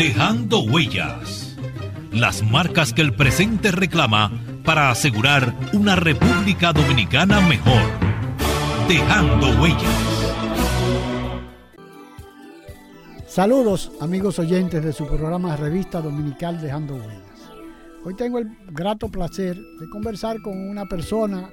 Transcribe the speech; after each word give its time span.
Dejando 0.00 0.60
Huellas. 0.60 1.58
Las 2.10 2.42
marcas 2.42 2.94
que 2.94 3.02
el 3.02 3.12
presente 3.12 3.70
reclama 3.70 4.32
para 4.64 4.90
asegurar 4.90 5.54
una 5.74 5.94
República 5.94 6.72
Dominicana 6.72 7.42
mejor. 7.42 7.82
Dejando 8.88 9.60
Huellas. 9.60 9.82
Saludos 13.26 13.92
amigos 14.00 14.38
oyentes 14.38 14.82
de 14.82 14.94
su 14.94 15.06
programa 15.06 15.54
Revista 15.58 16.00
Dominical 16.00 16.58
Dejando 16.62 16.94
Huellas. 16.94 17.50
Hoy 18.02 18.14
tengo 18.14 18.38
el 18.38 18.48
grato 18.70 19.10
placer 19.10 19.54
de 19.78 19.88
conversar 19.90 20.40
con 20.40 20.58
una 20.70 20.86
persona, 20.86 21.50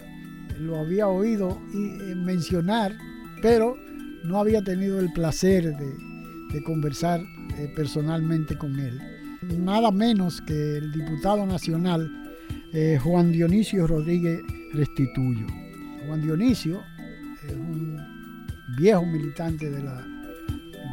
lo 0.57 0.79
había 0.79 1.09
oído 1.09 1.59
y, 1.73 2.11
eh, 2.11 2.15
mencionar, 2.15 2.95
pero 3.41 3.75
no 4.23 4.39
había 4.39 4.63
tenido 4.63 5.01
el 5.01 5.11
placer 5.11 5.75
de, 5.75 6.63
conversar 6.63 7.19
eh, 7.57 7.71
personalmente 7.75 8.57
con 8.57 8.79
él. 8.79 9.01
Nada 9.41 9.91
menos 9.91 10.41
que 10.41 10.77
el 10.77 10.91
diputado 10.91 11.45
nacional 11.45 12.11
eh, 12.73 12.99
Juan 13.01 13.31
Dionisio 13.31 13.87
Rodríguez 13.87 14.41
Restituyo. 14.73 15.45
Juan 16.05 16.21
Dionisio 16.21 16.83
es 17.45 17.53
un 17.53 17.97
viejo 18.77 19.05
militante 19.05 19.69
de 19.69 19.83
la 19.83 20.05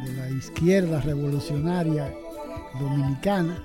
de 0.05 0.13
la 0.13 0.29
izquierda 0.29 1.01
revolucionaria 1.01 2.13
dominicana 2.79 3.57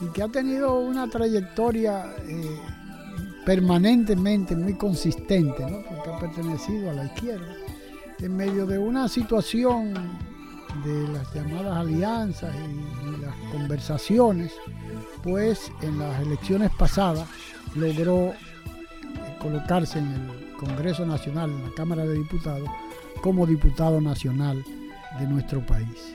y 0.00 0.06
que 0.12 0.22
ha 0.22 0.28
tenido 0.28 0.78
una 0.78 1.08
trayectoria 1.08 2.14
eh, 2.26 2.56
permanentemente 3.44 4.54
muy 4.54 4.74
consistente, 4.74 5.62
porque 5.88 6.10
ha 6.10 6.18
pertenecido 6.18 6.90
a 6.90 6.94
la 6.94 7.04
izquierda, 7.06 7.54
en 8.18 8.36
medio 8.36 8.66
de 8.66 8.78
una 8.78 9.08
situación 9.08 9.94
de 10.84 11.08
las 11.08 11.32
llamadas 11.34 11.76
alianzas 11.76 12.54
y, 12.54 13.20
las 13.20 13.34
conversaciones, 13.52 14.52
pues 15.22 15.70
en 15.82 15.98
las 15.98 16.20
elecciones 16.20 16.70
pasadas 16.78 17.28
logró 17.74 18.32
colocarse 19.40 19.98
en 19.98 20.06
el 20.06 20.56
Congreso 20.58 21.04
Nacional, 21.06 21.50
en 21.50 21.62
la 21.64 21.70
Cámara 21.76 22.04
de 22.04 22.14
Diputados, 22.14 22.68
como 23.22 23.46
diputado 23.46 24.00
nacional 24.00 24.64
de 25.18 25.26
nuestro 25.26 25.64
país. 25.64 26.14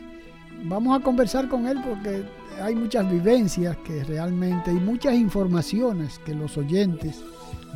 Vamos 0.64 1.00
a 1.00 1.04
conversar 1.04 1.48
con 1.48 1.68
él 1.68 1.80
porque 1.84 2.24
hay 2.62 2.76
muchas 2.76 3.10
vivencias 3.10 3.76
que 3.78 4.04
realmente 4.04 4.72
y 4.72 4.76
muchas 4.76 5.16
informaciones 5.16 6.20
que 6.20 6.36
los 6.36 6.58
oyentes 6.58 7.24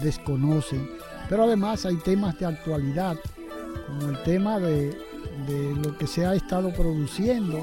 desconocen, 0.02 0.90
pero 1.30 1.44
además 1.44 1.86
hay 1.86 1.96
temas 1.98 2.38
de 2.40 2.46
actualidad, 2.46 3.18
como 3.88 4.10
el 4.10 4.24
tema 4.24 4.60
de, 4.60 4.96
lo 5.82 5.98
que 5.98 6.08
se 6.08 6.26
ha 6.26 6.36
estado 6.36 6.74
produciendo 6.74 7.62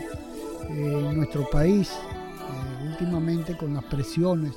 en 0.68 1.16
nuestro 1.16 1.48
país 1.50 1.90
eh, 1.90 2.88
últimamente 2.90 3.56
con 3.56 3.74
las 3.74 3.84
presiones 3.84 4.52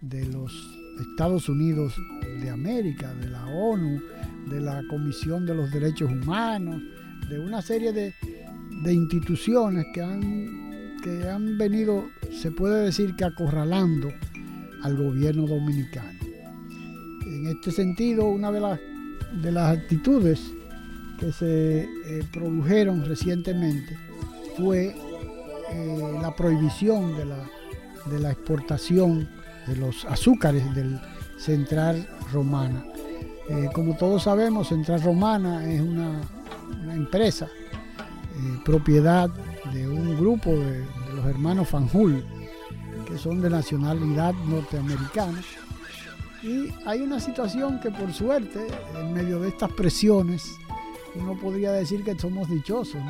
de 0.00 0.24
los 0.26 0.52
Estados 1.00 1.48
Unidos 1.48 1.94
de 2.40 2.50
América, 2.50 3.14
de 3.14 3.28
la 3.28 3.46
ONU, 3.46 4.00
de 4.50 4.60
la 4.60 4.82
Comisión 4.88 5.46
de 5.46 5.54
los 5.54 5.70
Derechos 5.70 6.10
Humanos, 6.10 6.82
de 7.28 7.38
una 7.38 7.62
serie 7.62 7.92
de, 7.92 8.12
instituciones 8.92 9.86
que 9.92 10.02
han, 10.02 10.96
que 11.02 11.28
han 11.28 11.58
venido, 11.58 12.08
se 12.32 12.50
puede 12.50 12.84
decir 12.84 13.14
que 13.16 13.24
acorralando 13.24 14.12
al 14.82 14.96
gobierno 14.96 15.46
dominicano. 15.46 16.18
En 17.26 17.46
este 17.48 17.70
sentido, 17.70 18.26
una 18.26 18.50
de 18.50 18.60
las, 18.60 18.80
de 19.42 19.52
las 19.52 19.76
actitudes 19.76 20.52
que 21.18 21.32
se 21.32 21.80
eh, 21.82 22.24
produjeron 22.32 23.04
recientemente 23.04 23.96
fue 24.56 24.94
eh, 25.70 26.18
la 26.22 26.34
prohibición 26.34 27.16
de 27.16 27.24
la, 27.24 27.38
de 28.06 28.18
la 28.18 28.30
exportación 28.30 29.28
de 29.66 29.76
los 29.76 30.04
azúcares 30.06 30.74
del 30.74 31.00
Central 31.38 32.08
Romana. 32.32 32.84
Eh, 33.48 33.68
como 33.72 33.96
todos 33.96 34.22
sabemos, 34.24 34.68
Central 34.68 35.02
Romana 35.02 35.70
es 35.70 35.80
una 35.80 36.20
empresa, 36.94 37.48
propiedad 38.64 39.28
de 39.72 39.88
un 39.88 40.16
grupo 40.16 40.50
de, 40.50 40.86
los 41.14 41.26
hermanos 41.26 41.68
Fanjul, 41.68 42.24
que 43.06 43.18
son 43.18 43.40
de 43.40 43.50
nacionalidad 43.50 44.32
norteamericana. 44.46 45.42
Y 46.42 46.72
hay 46.86 47.00
una 47.00 47.18
situación 47.18 47.80
que 47.80 47.90
por 47.90 48.12
suerte, 48.12 48.66
en 48.96 49.12
medio 49.12 49.40
de 49.40 49.48
estas 49.48 49.72
presiones, 49.72 50.52
uno 51.20 51.38
podría 51.38 51.72
decir 51.72 52.04
que 52.04 52.18
somos 52.18 52.48
dichosos, 52.48 53.00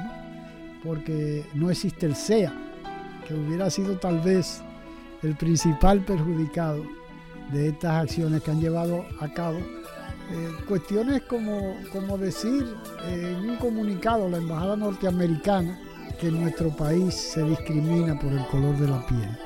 porque 0.83 1.45
no 1.55 1.71
existe 1.71 2.07
el 2.07 2.15
SEA, 2.15 2.53
que 3.27 3.35
hubiera 3.35 3.71
sido 3.71 3.97
tal 3.99 4.21
vez 4.21 4.63
el 5.23 5.37
principal 5.37 6.01
perjudicado 6.05 6.85
de 7.53 7.69
estas 7.69 8.03
acciones 8.03 8.43
que 8.43 8.51
han 8.51 8.61
llevado 8.61 9.05
a 9.21 9.33
cabo 9.33 9.59
eh, 10.31 10.51
cuestiones 10.69 11.23
como, 11.23 11.75
como 11.91 12.19
decir 12.19 12.67
en 13.07 13.49
un 13.49 13.57
comunicado 13.57 14.29
la 14.29 14.37
Embajada 14.37 14.77
norteamericana 14.77 15.79
que 16.21 16.31
nuestro 16.31 16.69
país 16.69 17.15
se 17.15 17.43
discrimina 17.45 18.19
por 18.19 18.33
el 18.33 18.45
color 18.49 18.77
de 18.77 18.89
la 18.89 19.07
piel, 19.07 19.39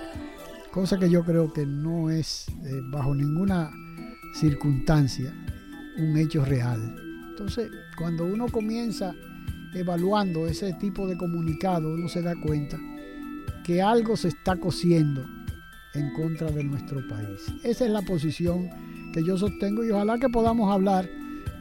cosa 0.73 0.99
que 0.99 1.09
yo 1.09 1.25
creo 1.25 1.53
que 1.53 1.65
no 1.67 2.11
es 2.11 2.49
eh, 2.65 2.81
bajo 2.91 3.15
ninguna 3.15 3.71
circunstancia 4.35 5.33
un 5.99 6.17
hecho 6.17 6.45
real. 6.45 7.02
Entonces, 7.43 7.73
cuando 7.99 8.25
uno 8.25 8.47
comienza 8.47 9.13
evaluando 9.75 10.47
ese 10.47 10.75
tipo 10.75 11.09
de 11.09 11.17
comunicado, 11.17 11.93
uno 11.93 12.09
se 12.09 12.23
da 12.23 12.37
cuenta 12.41 12.79
que 13.65 13.83
algo 13.83 14.17
se 14.17 14.29
está 14.29 14.55
cosiendo 14.55 15.27
en 15.95 16.13
contra 16.13 16.53
de 16.53 16.63
nuestro 16.63 17.05
país. 17.09 17.53
Esa 17.65 17.87
es 17.87 17.91
la 17.91 18.03
posición 18.03 18.71
que 19.13 19.25
yo 19.25 19.37
sostengo 19.37 19.85
y 19.85 19.91
ojalá 19.91 20.19
que 20.19 20.29
podamos 20.29 20.73
hablar 20.73 21.11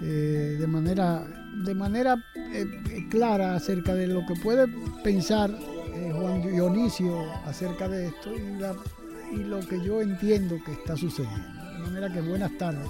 eh, 0.04 0.58
de 0.60 0.68
manera, 0.68 1.26
de 1.66 1.74
manera 1.74 2.24
eh, 2.54 3.08
clara 3.10 3.56
acerca 3.56 3.96
de 3.96 4.06
lo 4.06 4.24
que 4.28 4.36
puede 4.36 4.68
pensar 5.04 5.50
eh, 5.50 6.12
Juan 6.14 6.44
Dionisio 6.44 7.24
acerca 7.48 7.90
de 7.90 8.10
esto 8.10 8.30
y, 8.36 9.36
y, 9.36 9.44
lo 9.46 9.60
que 9.62 9.84
yo 9.84 10.00
entiendo 10.00 10.58
que 10.64 10.74
está 10.74 10.96
sucediendo. 10.96 11.64
De 11.74 11.80
manera 11.80 12.14
que 12.14 12.22
buenas 12.22 12.56
tardes, 12.60 12.88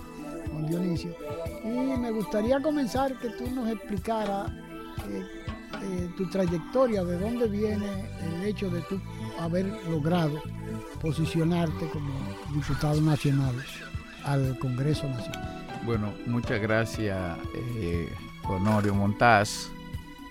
Juan 0.52 0.68
Dionisio. 0.68 1.16
Y 1.64 1.70
me 1.70 2.12
gustaría 2.12 2.62
comenzar 2.62 3.18
que 3.20 3.30
tú 3.30 3.50
nos 3.52 3.70
explicaras 3.70 4.52
tu 6.18 6.30
trayectoria, 6.30 7.04
de 7.04 7.18
dónde 7.18 7.48
viene 7.48 8.06
el 8.24 8.46
hecho 8.46 8.70
de 8.70 8.82
tú 8.82 9.00
haber 9.40 9.66
logrado 9.90 10.42
posicionarte 11.02 11.88
como 11.90 12.14
diputado 12.54 13.02
nacional 13.02 13.56
al 14.24 14.58
Congreso 14.60 15.08
Nacional. 15.08 15.66
Bueno, 15.84 16.14
muchas 16.28 16.62
gracias, 16.62 17.18
eh, 17.56 18.08
Honorio 18.48 18.94
Montaz, 18.94 19.70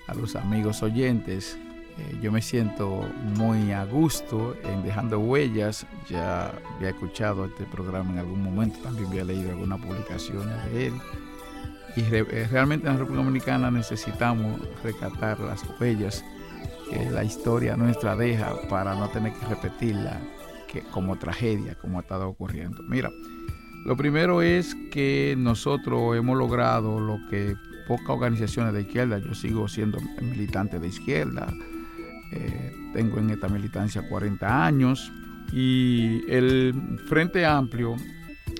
a 0.07 0.13
los 0.13 0.35
amigos 0.35 0.81
oyentes. 0.81 1.57
Eh, 2.01 2.17
yo 2.21 2.31
me 2.31 2.41
siento 2.41 3.07
muy 3.35 3.71
a 3.71 3.85
gusto 3.85 4.55
en 4.63 4.83
Dejando 4.83 5.19
Huellas. 5.19 5.85
Ya 6.09 6.51
había 6.75 6.89
escuchado 6.89 7.45
este 7.45 7.65
programa 7.65 8.11
en 8.13 8.19
algún 8.19 8.43
momento, 8.43 8.79
también 8.79 9.07
había 9.07 9.23
leído 9.23 9.51
algunas 9.51 9.79
publicaciones 9.79 10.65
de 10.71 10.87
él. 10.87 10.93
Y 11.95 12.01
eh, 12.01 12.47
realmente 12.49 12.87
en 12.87 12.93
la 12.93 12.99
República 12.99 13.23
Dominicana 13.23 13.69
necesitamos 13.69 14.59
recatar 14.83 15.39
las 15.41 15.63
huellas 15.79 16.23
que 16.89 17.09
la 17.09 17.23
historia 17.23 17.75
nuestra 17.75 18.15
deja 18.15 18.53
para 18.69 18.95
no 18.95 19.09
tener 19.09 19.33
que 19.33 19.45
repetirla 19.45 20.19
que, 20.67 20.81
como 20.81 21.17
tragedia, 21.17 21.75
como 21.75 21.99
ha 21.99 22.01
estado 22.01 22.29
ocurriendo. 22.29 22.81
Mira, 22.83 23.09
lo 23.85 23.97
primero 23.97 24.41
es 24.41 24.75
que 24.91 25.35
nosotros 25.37 26.15
hemos 26.15 26.37
logrado 26.37 26.99
lo 26.99 27.19
que 27.29 27.55
pocas 27.87 28.09
organizaciones 28.09 28.73
de 28.73 28.81
izquierda. 28.81 29.19
Yo 29.19 29.33
sigo 29.33 29.67
siendo 29.67 29.99
militante 30.21 30.79
de 30.79 30.87
izquierda. 30.87 31.47
Eh, 32.31 32.73
tengo 32.93 33.19
en 33.19 33.29
esta 33.31 33.47
militancia 33.47 34.07
40 34.07 34.65
años. 34.65 35.11
Y 35.51 36.23
el 36.29 36.99
Frente 37.07 37.45
Amplio, 37.45 37.95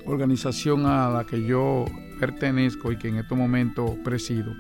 organización 0.06 0.86
a 0.86 1.10
la 1.10 1.24
que 1.26 1.44
yo 1.44 1.86
pertenezco 2.20 2.92
y 2.92 2.98
que 2.98 3.08
en 3.08 3.18
este 3.18 3.36
momento 3.36 3.98
presido, 4.04 4.54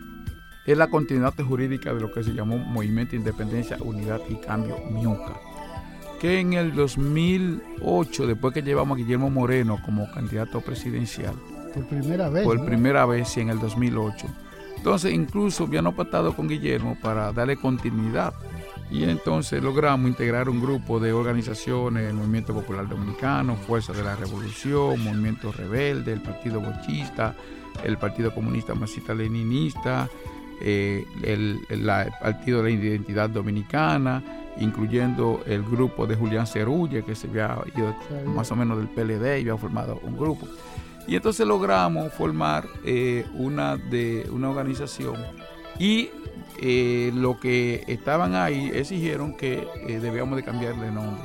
es 0.66 0.78
la 0.78 0.88
continuidad 0.88 1.34
jurídica 1.36 1.94
de 1.94 2.00
lo 2.00 2.12
que 2.12 2.24
se 2.24 2.34
llamó 2.34 2.58
Movimiento 2.58 3.16
Independencia, 3.16 3.78
Unidad 3.82 4.22
y 4.30 4.36
Cambio 4.36 4.78
MIUCA 4.92 5.52
que 6.22 6.40
en 6.40 6.54
el 6.54 6.76
2008, 6.76 8.28
después 8.28 8.54
que 8.54 8.62
llevamos 8.62 8.96
a 8.96 9.00
Guillermo 9.00 9.32
Moreno 9.32 9.80
como 9.84 10.10
candidato 10.12 10.62
presidencial, 10.62 11.34
por 11.74 11.88
primera 11.88 12.30
vez. 12.30 12.44
Por 12.44 12.64
primera 12.64 13.08
vez, 13.08 13.30
sí, 13.30 13.40
en 13.40 13.50
el 13.50 13.58
2008. 13.58 14.28
Entonces, 14.78 15.14
incluso 15.14 15.64
habíamos 15.64 15.96
pactado 15.96 16.36
con 16.36 16.48
Guillermo 16.48 16.96
para 17.02 17.32
darle 17.34 17.58
continuidad. 17.58 18.36
Y 18.92 19.06
entonces 19.06 19.64
logramos 19.64 20.10
integrar 20.10 20.50
un 20.50 20.60
grupo 20.60 21.00
de 21.00 21.14
organizaciones, 21.14 22.10
el 22.10 22.14
Movimiento 22.14 22.54
Popular 22.54 22.90
Dominicano, 22.90 23.56
Fuerza 23.56 23.94
de 23.94 24.04
la 24.04 24.18
Revolución, 24.18 25.02
Movimiento 25.02 25.54
Rebelde, 25.54 26.12
el 26.12 26.22
Partido 26.22 26.60
Bochista, 26.60 27.34
el 27.86 27.98
Partido 27.98 28.36
Comunista 28.36 28.76
Marxista 28.76 29.14
Leninista, 29.14 30.10
eh, 30.60 31.06
el, 31.24 31.62
el, 31.70 31.90
Partido 32.22 32.62
de 32.62 32.64
la 32.64 32.70
Identidad 32.70 33.30
Dominicana, 33.30 34.22
incluyendo 34.60 35.42
el 35.48 35.64
grupo 35.64 36.06
de 36.06 36.16
Julián 36.16 36.46
Cerulle, 36.46 37.04
que 37.04 37.16
se 37.16 37.28
había 37.28 37.58
ido 37.74 37.96
más 38.36 38.52
o 38.52 38.58
menos 38.58 38.78
del 38.78 38.90
PLD 38.90 39.38
y 39.38 39.42
había 39.42 39.58
formado 39.58 40.02
un 40.04 40.18
grupo. 40.18 40.48
Y 41.08 41.16
entonces 41.16 41.48
logramos 41.48 42.12
formar 42.14 42.68
eh, 42.86 43.26
una, 43.34 43.78
de, 43.78 44.28
una 44.32 44.50
organización 44.50 45.16
y 45.82 46.12
eh, 46.60 47.12
lo 47.16 47.40
que 47.40 47.84
estaban 47.88 48.36
ahí 48.36 48.70
exigieron 48.72 49.36
que 49.36 49.68
eh, 49.88 50.00
debíamos 50.00 50.36
de 50.36 50.44
cambiar 50.44 50.80
de 50.80 50.92
nombre 50.92 51.24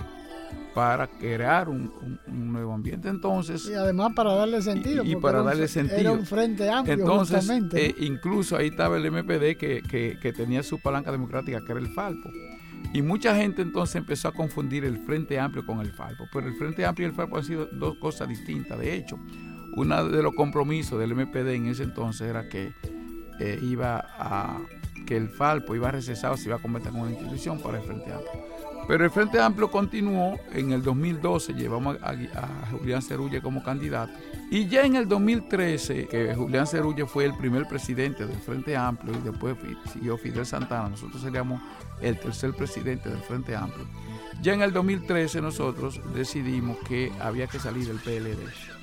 para 0.75 1.07
crear 1.09 1.69
un, 1.69 2.19
nuevo 2.27 2.73
ambiente. 2.73 3.11
Entonces, 3.11 3.69
y 3.71 3.75
además 3.75 4.13
para 4.17 4.33
darle 4.33 4.63
sentido. 4.63 5.05
Y, 5.05 5.15
para 5.17 5.43
darle 5.43 5.69
sentido. 5.69 6.01
Era 6.01 6.13
un 6.13 6.25
frente 6.25 6.71
amplio. 6.71 6.95
Entonces, 6.95 7.51
incluso 7.99 8.57
ahí 8.57 8.69
estaba 8.69 8.97
el 8.97 9.11
MPD 9.11 9.59
que, 9.59 9.83
que, 9.83 10.19
que 10.21 10.33
tenía 10.33 10.63
su 10.63 10.81
palanca 10.81 11.13
democrática, 11.13 11.63
que 11.63 11.73
era 11.73 11.81
el 11.81 11.89
Falpo. 11.89 12.31
Y 12.95 13.03
mucha 13.03 13.37
gente 13.37 13.61
entonces 13.61 13.97
empezó 13.97 14.29
a 14.29 14.33
confundir 14.33 14.87
el 14.87 14.99
Frente 14.99 15.39
Amplio 15.39 15.67
con 15.67 15.81
el 15.81 15.93
Falpo. 15.93 16.25
Pero 16.33 16.47
el 16.47 16.55
Frente 16.55 16.87
Amplio 16.87 17.09
y 17.09 17.11
el 17.11 17.17
Falpo 17.17 17.37
han 17.37 17.45
sido 17.45 17.67
dos 17.67 17.99
cosas 17.99 18.27
distintas. 18.27 18.79
De 18.79 18.95
hecho, 18.95 19.19
uno 19.75 20.09
de 20.09 20.23
los 20.23 20.35
compromisos 20.35 20.99
del 20.99 21.15
MPD 21.15 21.49
en 21.49 21.67
ese 21.67 21.83
entonces 21.83 22.29
era 22.29 22.49
que 22.49 22.73
eh, 23.41 23.59
iba 23.63 24.05
a 24.19 24.59
que 25.07 25.17
el 25.17 25.29
Falpo 25.29 25.75
iba 25.75 25.89
a 25.89 25.93
recesar, 25.93 26.37
se 26.37 26.49
iba 26.49 26.57
a 26.57 26.59
convertir 26.59 26.91
en 26.93 27.01
una 27.01 27.11
institución 27.11 27.61
para 27.61 27.79
el 27.79 27.85
Frente 27.85 28.13
Amplio. 28.13 28.45
Pero 28.89 29.05
el 29.05 29.11
Frente 29.11 29.41
Amplio 29.41 29.71
continuó, 29.71 30.39
en 30.53 30.73
el 30.73 30.83
2012 30.83 31.55
llevamos 31.55 31.97
a, 32.03 32.15
Julián 32.71 33.03
Cerulle 33.03 33.41
como 33.41 33.63
candidato. 33.63 34.13
Y 34.51 34.69
ya 34.69 34.85
en 34.85 34.95
el 34.95 35.09
2013, 35.09 36.07
que 36.07 36.35
Julián 36.35 36.67
Cerulle 36.67 37.07
fue 37.07 37.25
el 37.25 37.35
primer 37.35 37.67
presidente 37.67 38.27
del 38.27 38.39
Frente 38.39 38.77
Amplio 38.77 39.15
y 39.17 39.29
después 39.29 39.57
siguió 39.93 40.17
Fidel 40.17 40.47
Santana, 40.47 40.91
nosotros 40.91 41.21
seríamos 41.21 41.61
el 42.01 42.19
tercer 42.19 42.53
presidente 42.53 43.09
del 43.09 43.19
Frente 43.19 43.57
Amplio. 43.57 43.87
Ya 44.43 44.55
en 44.55 44.63
el 44.63 44.73
2013 44.73 45.41
nosotros 45.41 46.01
decidimos 46.15 46.77
que 46.87 47.11
había 47.21 47.47
que 47.47 47.59
salir 47.59 47.87
del 47.87 47.99
PLD 47.99 48.76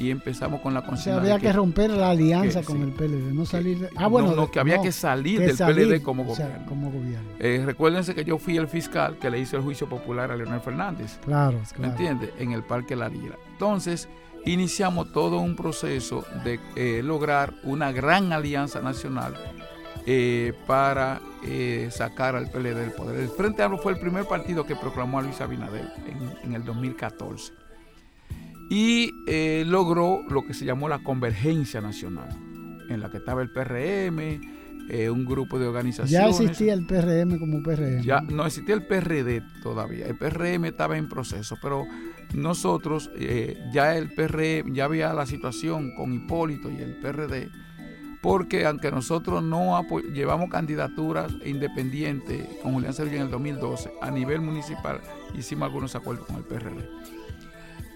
y 0.00 0.10
empezamos 0.10 0.62
con 0.62 0.72
la 0.72 0.82
consigna. 0.82 1.18
O 1.18 1.20
había 1.20 1.38
que, 1.38 1.52
romper 1.52 1.90
la 1.90 2.10
alianza 2.10 2.62
con 2.62 2.82
el 2.82 2.90
PLD, 2.90 3.34
no 3.34 3.44
salir. 3.44 3.90
ah, 3.96 4.06
bueno, 4.06 4.34
no, 4.34 4.50
que 4.50 4.58
había 4.58 4.80
que 4.80 4.92
salir 4.92 5.40
del 5.40 5.56
PLD 5.56 6.02
como 6.02 6.24
gobierno. 6.24 7.30
Eh, 7.38 7.62
recuérdense 7.66 8.14
que 8.14 8.24
yo 8.24 8.38
fui 8.38 8.56
el 8.56 8.66
fiscal 8.66 9.18
que 9.18 9.30
le 9.30 9.38
hizo 9.38 9.58
el 9.58 9.62
juicio 9.62 9.88
popular 9.88 10.30
a 10.30 10.36
Leonel 10.36 10.60
Fernández. 10.60 11.18
Claro, 11.24 11.60
¿Me 11.78 11.88
entiende? 11.88 12.32
En 12.38 12.52
el 12.52 12.62
Parque 12.62 12.96
La 12.96 13.10
Lira. 13.10 13.36
Entonces, 13.52 14.08
iniciamos 14.46 15.12
todo 15.12 15.38
un 15.38 15.54
proceso 15.54 16.24
de 16.44 16.58
eh, 16.76 17.02
lograr 17.04 17.52
una 17.64 17.92
gran 17.92 18.32
alianza 18.32 18.80
nacional 18.80 19.34
eh, 20.06 20.54
para 20.66 21.20
sacar 21.90 22.36
al 22.36 22.50
PLD 22.50 22.74
del 22.74 22.92
poder. 22.92 23.20
El 23.20 23.28
Frente 23.28 23.62
Amplio 23.62 23.82
fue 23.82 23.92
el 23.92 23.98
primer 23.98 24.24
partido 24.24 24.64
que 24.64 24.76
proclamó 24.76 25.18
a 25.18 25.22
Luis 25.22 25.40
Abinader 25.42 25.92
en, 26.06 26.48
en 26.48 26.54
el 26.54 26.64
2014 26.64 27.52
y 28.70 29.24
eh, 29.26 29.64
logró 29.66 30.22
lo 30.30 30.46
que 30.46 30.54
se 30.54 30.64
llamó 30.64 30.88
la 30.88 31.00
convergencia 31.00 31.80
nacional, 31.80 32.28
en 32.88 33.00
la 33.00 33.10
que 33.10 33.16
estaba 33.16 33.42
el 33.42 33.50
PRM, 33.50 34.40
eh, 34.88 35.10
un 35.10 35.26
grupo 35.26 35.58
de 35.58 35.66
organizaciones. 35.66 36.38
Ya 36.38 36.44
existía 36.44 36.72
el 36.72 36.86
PRM 36.86 37.40
como 37.40 37.62
PRM. 37.64 38.02
Ya 38.02 38.20
no 38.20 38.46
existía 38.46 38.76
el 38.76 38.86
PRD 38.86 39.42
todavía, 39.60 40.06
el 40.06 40.16
PRM 40.16 40.66
estaba 40.66 40.96
en 40.96 41.08
proceso, 41.08 41.56
pero 41.60 41.84
nosotros 42.32 43.10
eh, 43.16 43.58
ya 43.72 43.96
el 43.96 44.14
PRM, 44.14 44.72
ya 44.72 44.84
había 44.84 45.12
la 45.14 45.26
situación 45.26 45.92
con 45.96 46.14
Hipólito 46.14 46.70
y 46.70 46.76
el 46.76 46.94
PRD, 46.94 47.50
porque 48.22 48.66
aunque 48.66 48.92
nosotros 48.92 49.42
no 49.42 49.84
llevamos 50.14 50.48
candidaturas 50.48 51.32
independientes 51.44 52.46
con 52.62 52.74
Julián 52.74 52.94
Sergio 52.94 53.16
en 53.16 53.22
el 53.22 53.30
2012, 53.32 53.90
a 54.00 54.12
nivel 54.12 54.40
municipal 54.42 55.00
hicimos 55.34 55.66
algunos 55.66 55.96
acuerdos 55.96 56.26
con 56.26 56.36
el 56.36 56.44
PRD. 56.44 57.19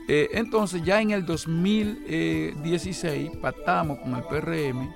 Eh, 0.06 0.28
entonces 0.32 0.84
ya 0.84 1.00
en 1.00 1.12
el 1.12 1.24
2016 1.24 3.38
pactamos 3.40 3.98
con 4.00 4.14
el 4.14 4.22
PRM, 4.24 4.92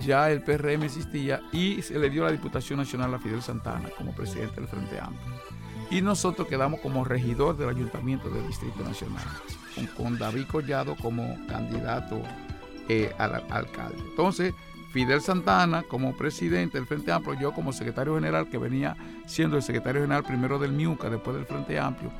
ya 0.00 0.30
el 0.30 0.42
PRM 0.42 0.84
existía 0.84 1.40
y 1.52 1.82
se 1.82 1.98
le 1.98 2.08
dio 2.08 2.24
la 2.24 2.30
Diputación 2.30 2.78
Nacional 2.78 3.12
a 3.14 3.18
Fidel 3.18 3.42
Santana 3.42 3.88
como 3.96 4.14
presidente 4.14 4.60
del 4.60 4.68
Frente 4.68 5.00
Amplio. 5.00 5.42
Y 5.90 6.00
nosotros 6.00 6.46
quedamos 6.48 6.80
como 6.80 7.04
regidor 7.04 7.56
del 7.56 7.68
Ayuntamiento 7.68 8.30
del 8.30 8.46
Distrito 8.46 8.82
Nacional, 8.82 9.24
con, 9.96 10.18
David 10.18 10.46
Collado 10.46 10.96
como 10.96 11.36
candidato 11.48 12.22
eh, 12.88 13.12
al 13.18 13.44
alcalde. 13.50 13.98
Entonces, 14.08 14.54
Fidel 14.92 15.20
Santana 15.20 15.82
como 15.82 16.16
presidente 16.16 16.78
del 16.78 16.86
Frente 16.86 17.12
Amplio, 17.12 17.38
yo 17.38 17.52
como 17.52 17.72
secretario 17.72 18.14
general, 18.14 18.48
que 18.48 18.58
venía 18.58 18.96
siendo 19.26 19.56
el 19.56 19.62
secretario 19.62 20.02
general 20.02 20.22
primero 20.22 20.58
del 20.58 20.72
MIUCA, 20.72 21.10
después 21.10 21.36
del 21.36 21.46
Frente 21.46 21.78
Amplio, 21.78 22.10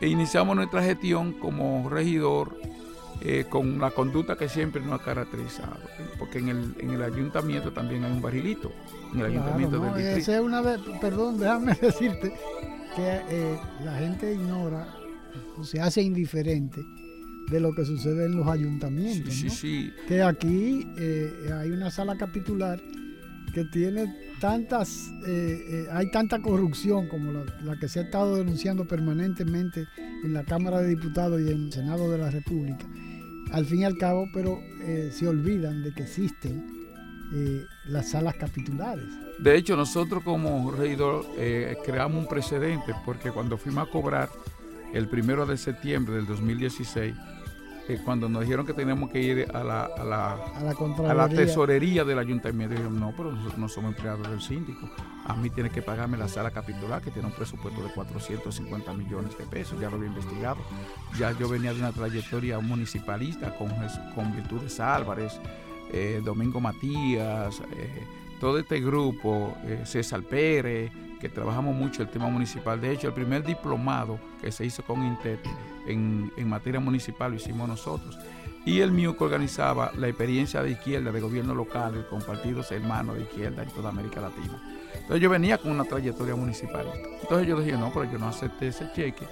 e 0.00 0.08
iniciamos 0.08 0.56
nuestra 0.56 0.82
gestión 0.82 1.32
como 1.32 1.88
regidor 1.88 2.56
eh, 3.22 3.46
con 3.48 3.78
la 3.78 3.90
conducta 3.90 4.36
que 4.36 4.48
siempre 4.48 4.82
nos 4.82 5.00
ha 5.00 5.04
caracterizado, 5.04 5.78
porque 6.18 6.38
en 6.38 6.48
el, 6.50 6.74
en 6.78 6.90
el 6.90 7.02
ayuntamiento 7.02 7.72
también 7.72 8.04
hay 8.04 8.12
un 8.12 8.20
barrilito, 8.20 8.72
en 9.14 9.20
el 9.20 9.26
ayuntamiento 9.26 9.78
del 9.80 10.16
distrito. 10.16 10.44
una 10.44 10.60
vez, 10.60 10.80
perdón, 11.00 11.38
déjame 11.38 11.74
decirte 11.80 12.34
que 12.94 13.20
eh, 13.30 13.58
la 13.84 13.94
gente 13.94 14.34
ignora 14.34 14.86
o 15.58 15.64
se 15.64 15.80
hace 15.80 16.02
indiferente 16.02 16.82
de 17.50 17.60
lo 17.60 17.74
que 17.74 17.84
sucede 17.84 18.26
en 18.26 18.36
los 18.36 18.46
ayuntamientos. 18.48 19.32
Sí, 19.32 19.48
sí, 19.48 19.56
sí. 19.56 19.92
Que 20.08 20.22
aquí 20.22 20.86
eh, 20.98 21.50
hay 21.54 21.70
una 21.70 21.90
sala 21.90 22.16
capitular 22.16 22.82
que 23.56 23.64
tiene 23.64 24.14
tantas, 24.38 25.10
eh, 25.26 25.64
eh, 25.66 25.86
hay 25.90 26.10
tanta 26.10 26.42
corrupción 26.42 27.08
como 27.08 27.32
la, 27.32 27.76
que 27.80 27.88
se 27.88 28.00
ha 28.00 28.02
estado 28.02 28.36
denunciando 28.36 28.86
permanentemente 28.86 29.88
en 30.22 30.34
la 30.34 30.44
Cámara 30.44 30.82
de 30.82 30.88
Diputados 30.88 31.40
y 31.40 31.48
en 31.50 31.64
el 31.64 31.72
Senado 31.72 32.10
de 32.10 32.18
la 32.18 32.30
República, 32.30 32.84
al 33.52 33.64
fin 33.64 33.80
y 33.80 33.84
al 33.86 33.96
cabo, 33.96 34.28
pero 34.34 34.60
eh, 34.82 35.08
se 35.10 35.26
olvidan 35.26 35.82
de 35.82 35.94
que 35.94 36.02
existen 36.02 36.76
las 37.86 38.10
salas 38.10 38.36
capitulares. 38.36 39.06
De 39.40 39.56
hecho, 39.56 39.74
nosotros 39.74 40.22
como 40.22 40.70
regidor 40.70 41.26
creamos 41.84 42.22
un 42.22 42.28
precedente 42.28 42.94
porque 43.04 43.32
cuando 43.32 43.58
fuimos 43.58 43.88
a 43.88 43.90
cobrar 43.90 44.28
el 44.92 45.08
primero 45.08 45.44
de 45.44 45.56
septiembre 45.56 46.14
del 46.14 46.26
2016, 46.26 47.16
cuando 48.04 48.28
nos 48.28 48.42
dijeron 48.42 48.66
que 48.66 48.72
teníamos 48.72 49.10
que 49.10 49.20
ir 49.20 49.46
a 49.54 49.62
la, 49.62 49.84
a 49.84 50.04
la, 50.04 50.32
a 50.32 51.14
la, 51.14 51.28
tesorería 51.28 52.04
del 52.04 52.18
ayuntamiento, 52.18 52.74
dijeron, 52.74 52.98
no, 52.98 53.12
pero 53.16 53.30
nosotros 53.30 53.58
no 53.58 53.68
somos 53.68 53.94
empleados 53.94 54.28
del 54.28 54.40
síndico. 54.40 54.90
A 55.24 55.34
mí 55.34 55.50
tiene 55.50 55.70
que 55.70 55.82
pagarme 55.82 56.16
la 56.16 56.28
sala 56.28 56.50
capitular, 56.50 57.00
que 57.00 57.10
tiene 57.10 57.28
un 57.28 57.34
presupuesto 57.34 57.82
de 57.82 57.90
450 57.92 58.92
millones 58.92 59.38
de 59.38 59.44
pesos. 59.46 59.80
Ya 59.80 59.88
lo 59.88 59.96
había 59.96 60.08
investigado. 60.08 60.58
Ya 61.18 61.30
yo 61.38 61.48
venía 61.48 61.72
de 61.72 61.78
una 61.80 61.92
trayectoria 61.92 62.58
municipalista 62.58 63.54
con, 63.56 63.68
con 64.14 64.34
Virtudes 64.34 64.80
Álvarez, 64.80 65.40
eh, 65.92 66.20
Domingo 66.24 66.60
Matías, 66.60 67.60
eh, 67.76 68.02
todo 68.40 68.58
este 68.58 68.80
grupo, 68.80 69.56
eh, 69.64 69.82
César 69.84 70.22
Pérez, 70.22 70.90
que 71.20 71.28
trabajamos 71.28 71.74
mucho 71.74 72.02
el 72.02 72.08
tema 72.08 72.28
municipal. 72.28 72.80
De 72.80 72.92
hecho, 72.92 73.08
el 73.08 73.14
primer 73.14 73.44
diplomado 73.44 74.18
que 74.40 74.52
se 74.52 74.64
hizo 74.64 74.82
con 74.82 75.04
INTET 75.04 75.40
en, 75.86 76.30
materia 76.48 76.80
municipal 76.80 77.30
lo 77.30 77.36
hicimos 77.36 77.68
nosotros. 77.68 78.18
Y 78.64 78.80
el 78.80 78.90
mío 78.90 79.16
que 79.16 79.24
organizaba 79.24 79.92
la 79.96 80.08
experiencia 80.08 80.62
de 80.62 80.72
izquierda 80.72 81.12
de 81.12 81.20
gobierno 81.20 81.54
local 81.54 82.06
con 82.10 82.20
partidos 82.20 82.72
hermanos 82.72 83.16
de 83.16 83.22
izquierda 83.22 83.62
en 83.62 83.70
toda 83.70 83.90
América 83.90 84.20
Latina. 84.20 84.60
Entonces 84.94 85.20
yo 85.20 85.30
venía 85.30 85.58
con 85.58 85.70
una 85.70 85.84
trayectoria 85.84 86.34
municipal. 86.34 86.86
Entonces 87.22 87.46
yo 87.46 87.60
dije, 87.60 87.76
no, 87.76 87.92
pero 87.92 88.10
yo 88.10 88.18
no 88.18 88.28
acepté 88.28 88.68
ese 88.68 88.90
cheque 88.92 89.26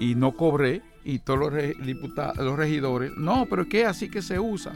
y 0.00 0.14
no 0.14 0.32
cobré. 0.32 0.82
Y 1.04 1.18
todos 1.18 1.40
los, 1.40 1.52
diputados, 1.84 2.38
los 2.38 2.56
regidores, 2.56 3.10
no, 3.16 3.46
pero 3.50 3.68
que 3.68 3.84
así 3.84 4.08
que 4.08 4.22
se 4.22 4.38
usa. 4.38 4.72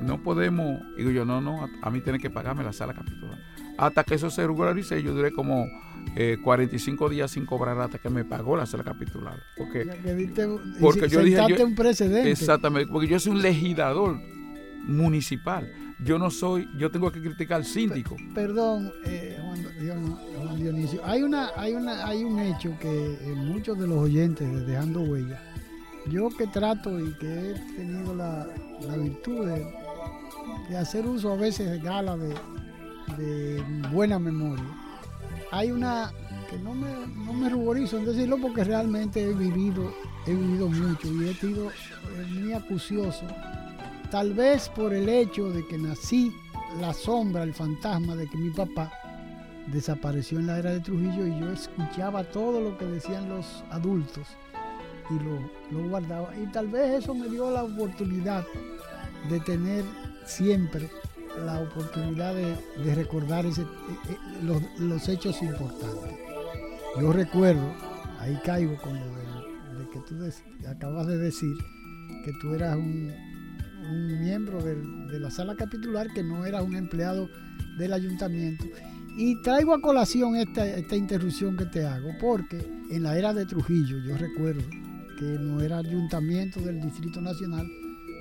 no 0.00 0.22
podemos, 0.22 0.80
digo 0.96 1.10
yo, 1.10 1.24
no, 1.24 1.40
no, 1.40 1.68
a, 1.82 1.90
mí 1.90 2.00
tiene 2.00 2.20
que 2.20 2.30
pagarme 2.30 2.62
la 2.62 2.72
sala 2.72 2.94
capitular. 2.94 3.38
Hasta 3.76 4.04
que 4.04 4.14
eso 4.14 4.30
se 4.30 4.46
regularice, 4.46 5.02
yo 5.02 5.12
duré 5.14 5.32
como 5.32 5.66
45 6.42 7.08
días 7.08 7.30
sin 7.30 7.46
cobrar 7.46 7.78
hasta 7.80 7.98
que 7.98 8.08
me 8.08 8.24
pagó 8.24 8.56
la 8.56 8.66
sala 8.66 8.84
capitular. 8.84 9.40
Porque, 9.56 9.84
porque 10.80 11.08
yo 11.08 11.20
dije, 11.20 11.64
un 11.64 11.74
precedente. 11.74 12.30
Exactamente, 12.30 12.90
porque 12.92 13.08
yo 13.08 13.18
soy 13.18 13.32
un 13.32 13.42
legislador 13.42 14.18
municipal. 14.86 15.70
Yo 16.00 16.18
no 16.18 16.30
soy, 16.30 16.68
yo 16.76 16.90
tengo 16.90 17.10
que 17.10 17.20
criticar 17.20 17.58
al 17.58 17.64
síndico. 17.64 18.16
Perdón, 18.34 18.92
eh, 19.04 19.38
Juan, 19.40 20.56
Dionisio. 20.56 21.00
Hay 21.04 21.22
una, 21.22 21.50
hay 21.56 21.74
una, 21.74 22.06
hay 22.06 22.24
un 22.24 22.38
hecho 22.40 22.76
que 22.80 23.16
muchos 23.36 23.78
de 23.78 23.86
los 23.86 23.98
oyentes 23.98 24.50
de 24.52 24.64
Dejando 24.64 25.00
Huella, 25.00 25.40
yo 26.08 26.28
que 26.30 26.46
trato 26.48 27.00
y 27.00 27.12
que 27.14 27.50
he 27.50 27.54
tenido 27.76 28.14
la, 28.14 28.46
virtud 28.96 29.46
de, 29.46 30.76
hacer 30.76 31.06
uso 31.06 31.32
a 31.32 31.36
veces 31.36 31.70
de 31.70 31.78
gala 31.78 32.16
de, 32.16 32.34
buena 33.92 34.18
memoria. 34.18 34.64
Hay 35.50 35.70
una 35.70 36.12
que 36.50 36.58
no 36.58 36.74
me, 36.74 36.88
no 37.06 37.32
me 37.32 37.48
ruborizo 37.48 37.98
en 37.98 38.06
decirlo 38.06 38.38
porque 38.40 38.64
realmente 38.64 39.22
he 39.22 39.32
vivido, 39.32 39.92
he 40.26 40.34
vivido 40.34 40.68
mucho 40.68 41.08
y 41.08 41.28
he 41.28 41.34
sido 41.34 41.70
muy 42.30 42.52
acucioso 42.52 43.24
Tal 44.14 44.32
vez 44.32 44.68
por 44.68 44.94
el 44.94 45.08
hecho 45.08 45.50
de 45.50 45.66
que 45.66 45.76
nací 45.76 46.32
la 46.80 46.92
sombra, 46.92 47.42
el 47.42 47.52
fantasma 47.52 48.14
de 48.14 48.28
que 48.28 48.36
mi 48.36 48.50
papá 48.50 48.92
desapareció 49.66 50.38
en 50.38 50.46
la 50.46 50.58
era 50.58 50.70
de 50.70 50.78
Trujillo 50.78 51.26
y 51.26 51.40
yo 51.40 51.50
escuchaba 51.50 52.22
todo 52.22 52.60
lo 52.60 52.78
que 52.78 52.84
decían 52.84 53.28
los 53.28 53.64
adultos 53.70 54.28
y 55.10 55.74
lo, 55.74 55.88
guardaba. 55.88 56.32
Y 56.36 56.46
tal 56.52 56.68
vez 56.68 57.02
eso 57.02 57.12
me 57.12 57.28
dio 57.28 57.50
la 57.50 57.64
oportunidad 57.64 58.44
de 59.28 59.40
tener 59.40 59.82
siempre 60.24 60.88
la 61.44 61.60
oportunidad 61.60 62.34
de, 62.34 62.94
recordar 62.94 63.46
ese, 63.46 63.62
eh, 63.62 63.66
eh, 64.10 64.18
los, 64.42 65.08
hechos 65.08 65.40
importantes. 65.42 66.18
Yo 67.00 67.12
recuerdo, 67.12 67.74
ahí 68.20 68.38
caigo 68.44 68.76
con 68.76 68.94
lo 68.94 69.06
de, 69.06 69.90
que 69.90 70.00
tú 70.00 70.16
acabas 70.68 71.06
de 71.06 71.18
decir, 71.18 71.56
que 72.24 72.32
tú 72.40 72.54
eras 72.54 72.76
un, 72.76 73.12
miembro 74.20 74.62
de, 74.62 75.20
la 75.20 75.30
sala 75.30 75.54
capitular 75.56 76.10
que 76.14 76.22
no 76.22 76.46
era 76.46 76.62
un 76.62 76.74
empleado 76.74 77.28
del 77.78 77.92
ayuntamiento. 77.92 78.64
Y 79.16 79.40
traigo 79.42 79.74
a 79.74 79.80
colación 79.80 80.36
esta 80.36 80.96
interrupción 80.96 81.56
que 81.56 81.66
te 81.66 81.84
hago, 81.84 82.10
porque 82.20 82.66
en 82.90 83.02
la 83.02 83.16
era 83.16 83.32
de 83.34 83.46
Trujillo, 83.46 83.98
yo 83.98 84.16
recuerdo 84.16 84.62
que 85.18 85.24
no 85.24 85.60
era 85.60 85.78
ayuntamiento 85.78 86.60
del 86.60 86.80
Distrito 86.80 87.20
Nacional, 87.20 87.66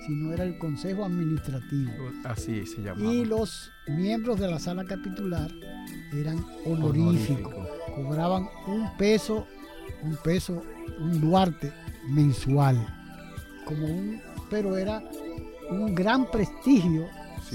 sino 0.06 0.34
era 0.34 0.44
el 0.44 0.58
Consejo 0.58 1.06
Administrativo. 1.06 1.92
Así 2.24 2.66
se 2.66 2.82
llamaba. 2.82 3.14
Y 3.14 3.26
los 3.26 3.72
miembros 3.88 4.40
de 4.40 4.50
la 4.50 4.60
sala 4.60 4.86
capitular 4.86 5.52
eran 6.14 6.44
honoríficos, 6.66 7.68
cobraban 7.96 8.48
un 8.68 8.96
peso, 8.98 9.48
un 10.04 10.16
peso, 10.18 10.62
un 11.00 11.22
duarte 11.22 11.74
mensual, 12.08 12.86
como 13.66 13.86
un, 13.86 14.22
pero 14.50 14.78
era 14.78 15.02
un 15.70 15.96
gran 15.96 16.30
prestigio 16.30 17.08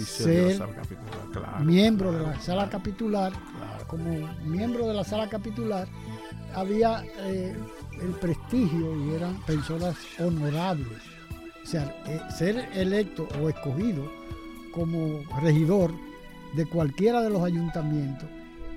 ser 0.05 0.61
miembro 1.61 2.13
de 2.13 2.23
la 2.23 2.41
sala 2.41 2.69
capitular. 2.69 3.33
Como 3.87 4.29
miembro 4.45 4.87
de 4.87 4.95
la 4.95 5.05
sala 5.05 5.29
capitular 5.29 5.89
había 6.55 7.03
eh, 7.21 7.57
el 8.01 8.11
prestigio 8.21 8.97
y 8.97 9.15
eran 9.15 9.41
personas 9.43 9.97
honorables. 10.19 11.18
O 11.69 11.71
sea, 11.71 11.95
eh, 12.07 12.19
ser 12.35 12.67
electo 12.73 13.29
o 13.43 13.51
escogido 13.51 14.11
como 14.73 15.21
regidor 15.43 15.93
de 16.55 16.65
cualquiera 16.65 17.21
de 17.21 17.29
los 17.29 17.45
ayuntamientos 17.45 18.27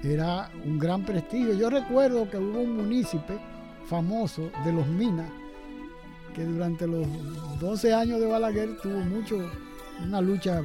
era 0.03 0.51
un 0.65 0.77
gran 0.77 1.05
prestigio. 1.05 1.53
Yo 1.53 1.69
recuerdo 1.69 2.29
que 2.29 2.35
hubo 2.35 2.59
un 2.59 2.75
municipio 2.75 3.39
famoso 3.87 4.51
de 4.65 4.73
los 4.73 4.85
Minas 4.87 5.31
que 6.35 6.43
durante 6.43 6.85
los 6.85 7.07
12 7.61 7.93
años 7.93 8.19
de 8.19 8.25
Balaguer 8.25 8.75
tuvo 8.83 8.99
mucho, 8.99 9.37
una 10.05 10.19
lucha 10.19 10.61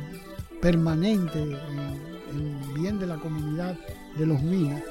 permanente 0.61 1.41
en, 1.41 2.75
bien 2.75 2.99
de 2.99 3.07
la 3.07 3.19
comunidad 3.19 3.79
de 4.19 4.27
los 4.27 4.43
Minas, 4.43 4.83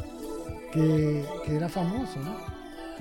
que, 0.71 1.25
era 1.47 1.67
famoso, 1.67 2.17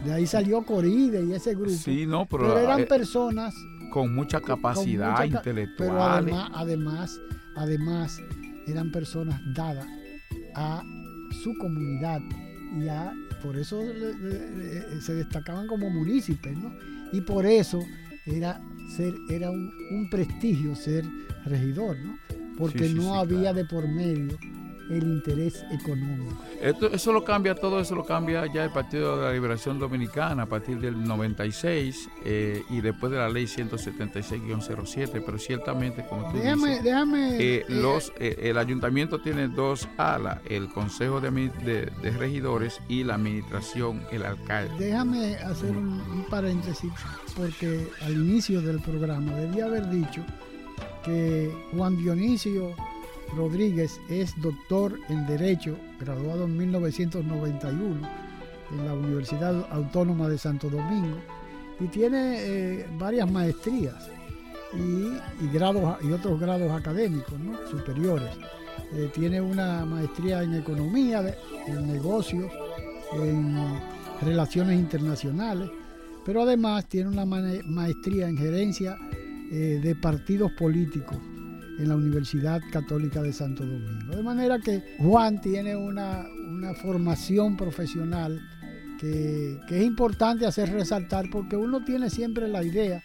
De 0.04 0.12
ahí 0.12 0.26
salió 0.26 0.62
Coride 0.64 1.24
y 1.24 1.34
ese 1.34 1.54
grupo. 1.54 1.70
Sí, 1.70 2.04
no, 2.04 2.26
pero, 2.26 2.58
eran 2.58 2.80
eh, 2.80 2.86
personas 2.86 3.54
con 3.94 4.12
mucha 4.12 4.40
capacidad 4.40 5.22
intelectual. 5.24 5.88
Pero 5.88 6.02
además, 6.02 6.50
además, 6.52 7.20
además, 7.54 8.20
eran 8.66 8.90
personas 8.90 9.40
dadas 9.54 9.86
a 10.56 10.82
su 11.44 11.54
comunidad 11.58 12.20
y 12.76 12.88
a, 12.88 13.12
por 13.40 13.56
eso 13.56 13.80
se 15.00 15.14
destacaban 15.14 15.68
como 15.68 15.90
municipios, 15.90 16.58
¿no? 16.58 16.74
Y 17.12 17.20
por 17.20 17.46
eso 17.46 17.78
era, 18.26 18.60
ser, 18.96 19.14
era 19.30 19.52
un, 19.52 20.08
prestigio 20.10 20.74
ser 20.74 21.04
regidor, 21.44 21.96
¿no? 22.00 22.18
Porque 22.58 22.88
no 22.88 23.14
había 23.14 23.52
de 23.52 23.64
por 23.64 23.86
medio 23.86 24.36
el 24.90 25.02
interés 25.02 25.64
económico. 25.70 26.36
Esto, 26.60 26.90
eso 26.90 27.12
lo 27.12 27.24
cambia, 27.24 27.54
todo 27.54 27.80
eso 27.80 27.94
lo 27.94 28.04
cambia 28.04 28.46
ya 28.52 28.64
el 28.64 28.70
Partido 28.70 29.16
de 29.16 29.24
la 29.24 29.32
Liberación 29.32 29.78
Dominicana 29.78 30.44
a 30.44 30.46
partir 30.46 30.78
del 30.78 31.02
96 31.02 32.08
eh, 32.24 32.62
y 32.70 32.80
después 32.80 33.12
de 33.12 33.18
la 33.18 33.28
ley 33.28 33.44
176-07, 33.44 35.22
pero 35.24 35.38
ciertamente, 35.38 36.04
como 36.08 36.30
tú 36.30 36.38
déjame, 36.38 36.68
dices, 36.68 36.84
déjame, 36.84 37.36
eh, 37.36 37.56
eh, 37.56 37.64
los, 37.68 38.12
el 38.18 38.58
ayuntamiento 38.58 39.20
tiene 39.20 39.48
dos 39.48 39.88
alas, 39.96 40.38
el 40.48 40.68
Consejo 40.68 41.20
de, 41.20 41.30
de, 41.30 42.10
Regidores 42.10 42.80
y 42.88 43.04
la 43.04 43.14
Administración, 43.14 44.02
el 44.12 44.24
alcalde. 44.24 44.72
Déjame 44.78 45.36
hacer 45.36 45.70
un, 45.70 46.00
un 46.00 46.24
paréntesis, 46.30 46.92
porque 47.36 47.88
al 48.02 48.12
inicio 48.12 48.60
del 48.62 48.80
programa 48.80 49.34
debía 49.34 49.66
haber 49.66 49.88
dicho 49.90 50.24
que 51.04 51.52
Juan 51.72 51.96
Dionisio 51.96 52.74
Rodríguez 53.36 54.00
es 54.08 54.34
doctor 54.40 54.98
en 55.08 55.26
Derecho, 55.26 55.76
graduado 56.00 56.44
en 56.44 56.56
1991 56.56 58.24
en 58.70 58.86
la 58.86 58.94
Universidad 58.94 59.66
Autónoma 59.70 60.28
de 60.28 60.38
Santo 60.38 60.70
Domingo 60.70 61.18
y 61.80 61.86
tiene 61.88 62.36
eh, 62.38 62.86
varias 62.98 63.30
maestrías 63.30 64.08
y, 64.72 65.46
grados, 65.52 65.98
y 66.02 66.10
otros 66.12 66.40
grados 66.40 66.70
académicos 66.72 67.34
superiores. 67.70 68.30
Eh, 68.92 69.10
tiene 69.14 69.40
una 69.40 69.84
maestría 69.84 70.42
en 70.42 70.54
economía, 70.54 71.22
en 71.66 71.86
negocios, 71.86 72.50
en 73.12 73.56
relaciones 74.22 74.78
internacionales, 74.78 75.70
pero 76.24 76.42
además 76.42 76.86
tiene 76.88 77.10
una 77.10 77.24
maestría 77.24 78.28
en 78.28 78.36
gerencia 78.36 78.96
eh, 79.52 79.80
de 79.82 79.94
partidos 79.94 80.52
políticos 80.52 81.18
en 81.78 81.88
la 81.88 81.96
Universidad 81.96 82.60
Católica 82.70 83.22
de 83.22 83.32
Santo 83.32 83.64
Domingo. 83.64 84.16
De 84.16 84.22
manera 84.22 84.58
que 84.58 84.96
Juan 84.98 85.40
tiene 85.40 85.76
una, 85.76 86.26
formación 86.80 87.56
profesional 87.56 88.40
que, 88.98 89.60
es 89.68 89.82
importante 89.84 90.46
hacer 90.46 90.72
resaltar 90.72 91.26
porque 91.30 91.56
uno 91.56 91.84
tiene 91.84 92.08
siempre 92.08 92.48
la 92.48 92.62
idea 92.62 93.02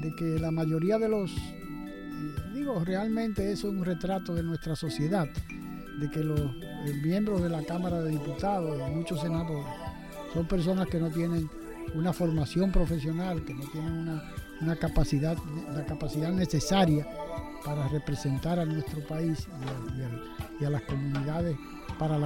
de 0.00 0.14
que 0.16 0.38
la 0.40 0.50
mayoría 0.50 0.98
de 0.98 1.08
los, 1.08 1.30
eh, 1.30 2.34
digo, 2.52 2.84
realmente 2.84 3.52
eso 3.52 3.68
es 3.68 3.74
un 3.74 3.84
retrato 3.84 4.34
de 4.34 4.42
nuestra 4.42 4.74
sociedad, 4.74 5.28
de 6.00 6.10
que 6.10 6.24
los 6.24 6.40
eh, 6.40 6.94
miembros 7.02 7.42
de 7.42 7.50
la 7.50 7.62
Cámara 7.62 8.02
de 8.02 8.10
Diputados 8.10 8.76
y 8.88 8.94
muchos 8.96 9.20
senadores 9.20 9.66
son 10.32 10.48
personas 10.48 10.88
que 10.88 10.98
no 10.98 11.10
tienen 11.10 11.48
una 11.94 12.12
formación 12.12 12.72
profesional, 12.72 13.44
que 13.44 13.54
no 13.54 13.64
tienen 13.70 13.92
una, 13.92 14.22
una 14.60 14.76
capacidad, 14.76 15.36
la 15.72 15.84
capacidad 15.84 16.32
necesaria 16.32 17.06
para 17.64 17.88
representar 17.88 18.58
a 18.58 18.64
nuestro 18.64 19.00
país 19.06 19.46
y 20.60 20.64
a, 20.64 20.70
las 20.70 20.82
comunidades 20.82 21.56
para, 21.98 22.16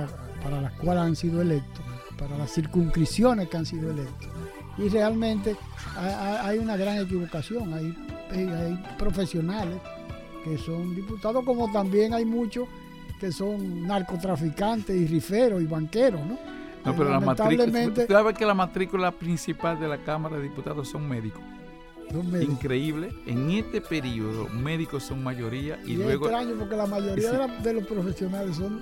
para 0.43 0.61
las 0.61 0.73
cuales 0.75 1.03
han 1.03 1.17
sido 1.17 1.43
electos, 1.43 1.85
para 2.19 2.37
las 2.39 2.53
circunscripciones 2.53 3.49
que 3.49 3.57
han 3.57 3.67
sido 3.67 3.91
electos. 3.91 4.29
Y 4.79 4.89
realmente 4.89 5.57
hay, 5.97 6.59
una 6.59 6.77
gran 6.77 6.99
equivocación, 6.99 7.73
hay, 7.73 7.97
hay 8.31 8.85
profesionales 8.99 9.79
que 10.43 10.59
son 10.59 10.95
diputados, 10.95 11.45
como 11.45 11.71
también 11.73 12.13
hay 12.13 12.25
muchos 12.25 12.69
que 13.21 13.33
son 13.33 13.87
narcotraficantes 13.87 14.95
y 14.95 15.07
riferos 15.07 15.63
y 15.63 15.67
banqueros, 15.67 16.21
¿no? 16.27 16.39
No, 16.85 16.95
pero 16.95 17.09
la 17.09 17.21
matrícula, 17.21 18.07
¿sabes 18.07 18.37
que 18.37 18.45
la 18.45 18.53
matrícula 18.53 19.11
principal 19.11 19.81
de 19.81 19.89
la 19.89 19.97
Cámara 19.99 20.37
de 20.37 20.43
Diputados 20.43 20.89
son 20.89 21.09
médicos? 21.09 21.43
Increíble. 22.41 23.13
En 23.27 23.51
este 23.51 23.81
periodo, 23.81 24.49
médicos 24.49 25.03
son 25.05 25.23
mayoría 25.23 25.81
y, 25.85 25.97
luego. 25.97 26.27
Es 26.27 26.33
extraño 26.33 26.59
porque 26.59 26.77
la 26.77 26.87
mayoría 26.87 27.33
de, 27.63 27.73
los 27.73 27.87
profesionales 27.87 28.57
son 28.57 28.81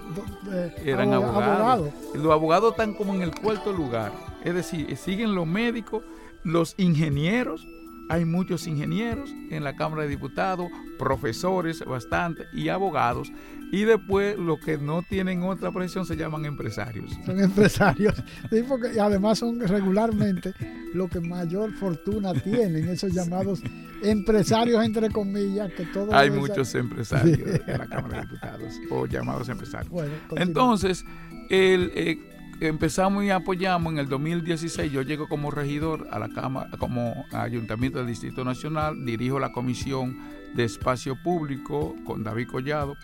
eran 0.85 1.13
abogados. 1.13 1.91
Los 2.15 2.33
abogados 2.33 2.73
están 2.73 2.95
como 2.95 3.15
en 3.15 3.23
el 3.23 3.35
cuarto 3.35 3.73
lugar. 3.73 4.13
Es 4.45 4.55
decir, 4.55 4.97
siguen 4.97 5.35
los 5.35 5.47
médicos, 5.47 6.03
los 6.45 6.75
ingenieros, 6.77 7.67
hay 8.09 8.25
muchos 8.25 8.67
ingenieros 8.67 9.31
en 9.51 9.65
la 9.65 9.77
Cámara 9.77 10.03
de 10.03 10.09
Diputados, 10.09 10.69
profesores 10.99 11.85
bastante 11.85 12.45
y 12.53 12.69
abogados. 12.69 13.33
Y 13.73 13.85
después 13.85 14.39
los 14.39 14.61
que 14.61 14.77
no 14.77 15.03
tienen 15.03 15.43
otra 15.43 15.73
profesión 15.73 16.05
se 16.05 16.15
llaman 16.15 16.45
empresarios. 16.45 17.11
Son 17.25 17.41
empresarios. 17.41 18.15
Sí, 18.51 18.63
porque 18.69 19.01
además 19.01 19.39
son 19.39 19.61
regularmente 19.61 20.53
los 20.93 21.09
que 21.09 21.21
mayor 21.21 21.73
fortuna 21.73 22.35
tienen, 22.35 22.87
esos 22.89 23.13
llamados 23.15 23.63
empresarios, 24.03 24.85
entre 24.85 25.09
comillas, 25.09 25.73
que 25.73 25.87
todos... 25.87 26.13
Hay 26.13 26.31
muchos 26.31 26.75
empresarios 26.75 27.61
en 27.67 27.79
la 27.79 27.87
Cámara 27.87 28.21
de 28.21 28.27
Diputados, 28.27 28.75
o 28.91 29.07
llamados 29.07 29.49
empresarios. 29.49 29.91
Entonces, 30.37 31.07
el, 31.49 31.93
eh, 31.95 32.19
empezamos 32.61 33.25
y 33.25 33.31
apoyamos 33.31 33.95
en 33.95 34.01
el 34.01 34.09
2016. 34.09 34.93
Yo 34.93 35.01
llego 35.01 35.29
como 35.29 35.51
regidor 35.51 36.09
a 36.11 36.19
la 36.19 36.29
Cámara, 36.29 36.69
como 36.79 37.25
Ayuntamiento 37.33 37.99
del 37.99 38.09
Distrito 38.09 38.45
Nacional, 38.45 39.03
dirijo 39.07 39.39
la 39.39 39.51
Comisión 39.53 40.19
de 40.55 40.65
Espacio 40.65 41.17
Público 41.23 41.97
con 42.05 42.23
David 42.23 42.49
Collado 42.49 42.97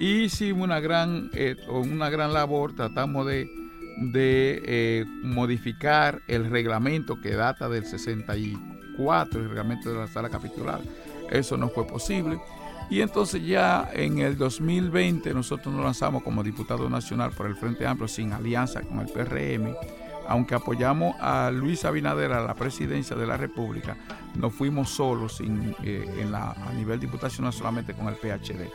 y 0.00 0.24
hicimos 0.24 0.64
una 0.64 0.80
gran, 0.80 1.30
eh, 1.34 1.56
una 1.68 2.10
gran 2.10 2.32
labor, 2.32 2.74
tratamos 2.74 3.26
de, 3.26 3.48
de 3.98 4.62
eh, 4.64 5.04
modificar 5.22 6.22
el 6.26 6.50
reglamento 6.50 7.20
que 7.20 7.34
data 7.34 7.68
del 7.68 7.86
64, 7.86 9.40
el 9.40 9.48
reglamento 9.48 9.92
de 9.92 9.98
la 9.98 10.06
sala 10.06 10.28
capitular. 10.28 10.80
Eso 11.30 11.56
no 11.56 11.68
fue 11.68 11.86
posible. 11.86 12.38
Y 12.90 13.00
entonces 13.00 13.44
ya 13.44 13.88
en 13.92 14.18
el 14.18 14.36
2020 14.36 15.32
nosotros 15.32 15.74
nos 15.74 15.84
lanzamos 15.84 16.22
como 16.22 16.42
diputado 16.42 16.88
nacional 16.90 17.30
por 17.30 17.46
el 17.46 17.56
Frente 17.56 17.86
Amplio 17.86 18.08
sin 18.08 18.32
alianza 18.32 18.82
con 18.82 19.00
el 19.00 19.06
PRM. 19.06 19.74
Aunque 20.28 20.54
apoyamos 20.54 21.14
a 21.20 21.50
Luis 21.50 21.84
Abinader 21.84 22.32
a 22.32 22.42
la 22.42 22.54
presidencia 22.54 23.16
de 23.16 23.26
la 23.26 23.36
República, 23.36 23.96
no 24.34 24.50
fuimos 24.50 24.90
solos 24.90 25.36
sin, 25.36 25.74
eh, 25.82 26.08
en 26.20 26.32
la, 26.32 26.52
a 26.52 26.72
nivel 26.72 26.98
diputacional 27.00 27.52
solamente 27.52 27.94
con 27.94 28.08
el 28.08 28.14
PHD. 28.14 28.68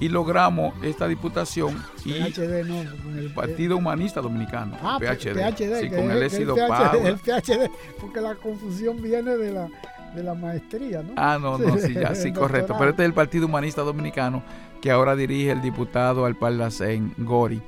Y 0.00 0.08
logramos 0.08 0.74
esta 0.82 1.06
diputación 1.06 1.82
y 2.04 2.14
el 2.14 3.32
Partido 3.34 3.76
Humanista 3.76 4.20
Dominicano, 4.20 4.76
ah, 4.82 4.98
PHD, 4.98 5.80
sí, 5.80 5.90
con 5.90 6.10
el 6.10 6.22
éxito 6.22 6.56
El 6.56 7.18
PHD, 7.18 7.70
porque 8.00 8.20
la 8.20 8.34
confusión 8.34 9.00
viene 9.00 9.36
de 9.36 9.52
la 9.52 9.68
de 10.14 10.22
la 10.22 10.34
maestría, 10.34 11.02
¿no? 11.02 11.12
Ah, 11.16 11.38
no, 11.40 11.58
no, 11.58 11.78
sí, 11.78 11.94
ya, 11.94 12.14
sí, 12.14 12.32
correcto. 12.34 12.74
Pero 12.78 12.90
este 12.90 13.02
es 13.02 13.06
el 13.06 13.14
Partido 13.14 13.46
Humanista 13.46 13.82
Dominicano 13.82 14.42
que 14.80 14.90
ahora 14.90 15.16
dirige 15.16 15.52
el 15.52 15.62
diputado 15.62 16.26
Alpaldacén 16.26 17.14
Gori. 17.18 17.62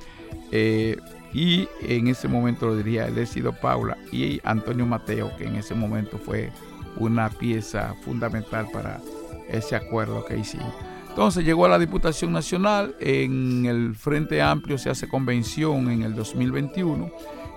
Eh, 0.51 0.97
y 1.35 1.67
en 1.81 2.07
ese 2.07 2.29
momento 2.29 2.65
lo 2.65 2.77
dirigía 2.77 3.07
Elesido 3.07 3.51
Paula 3.51 3.97
y 4.09 4.39
Antonio 4.45 4.85
Mateo, 4.85 5.35
que 5.37 5.43
en 5.43 5.57
ese 5.57 5.75
momento 5.75 6.17
fue 6.17 6.49
una 6.95 7.29
pieza 7.29 7.93
fundamental 8.05 8.67
para 8.71 9.01
ese 9.49 9.75
acuerdo 9.75 10.23
que 10.23 10.37
hicimos. 10.37 10.73
Entonces 11.09 11.43
llegó 11.43 11.65
a 11.65 11.69
la 11.69 11.77
Diputación 11.77 12.31
Nacional, 12.31 12.95
en 13.01 13.65
el 13.65 13.95
Frente 13.95 14.41
Amplio 14.41 14.77
se 14.77 14.89
hace 14.89 15.09
convención 15.09 15.91
en 15.91 16.03
el 16.03 16.15
2021 16.15 17.11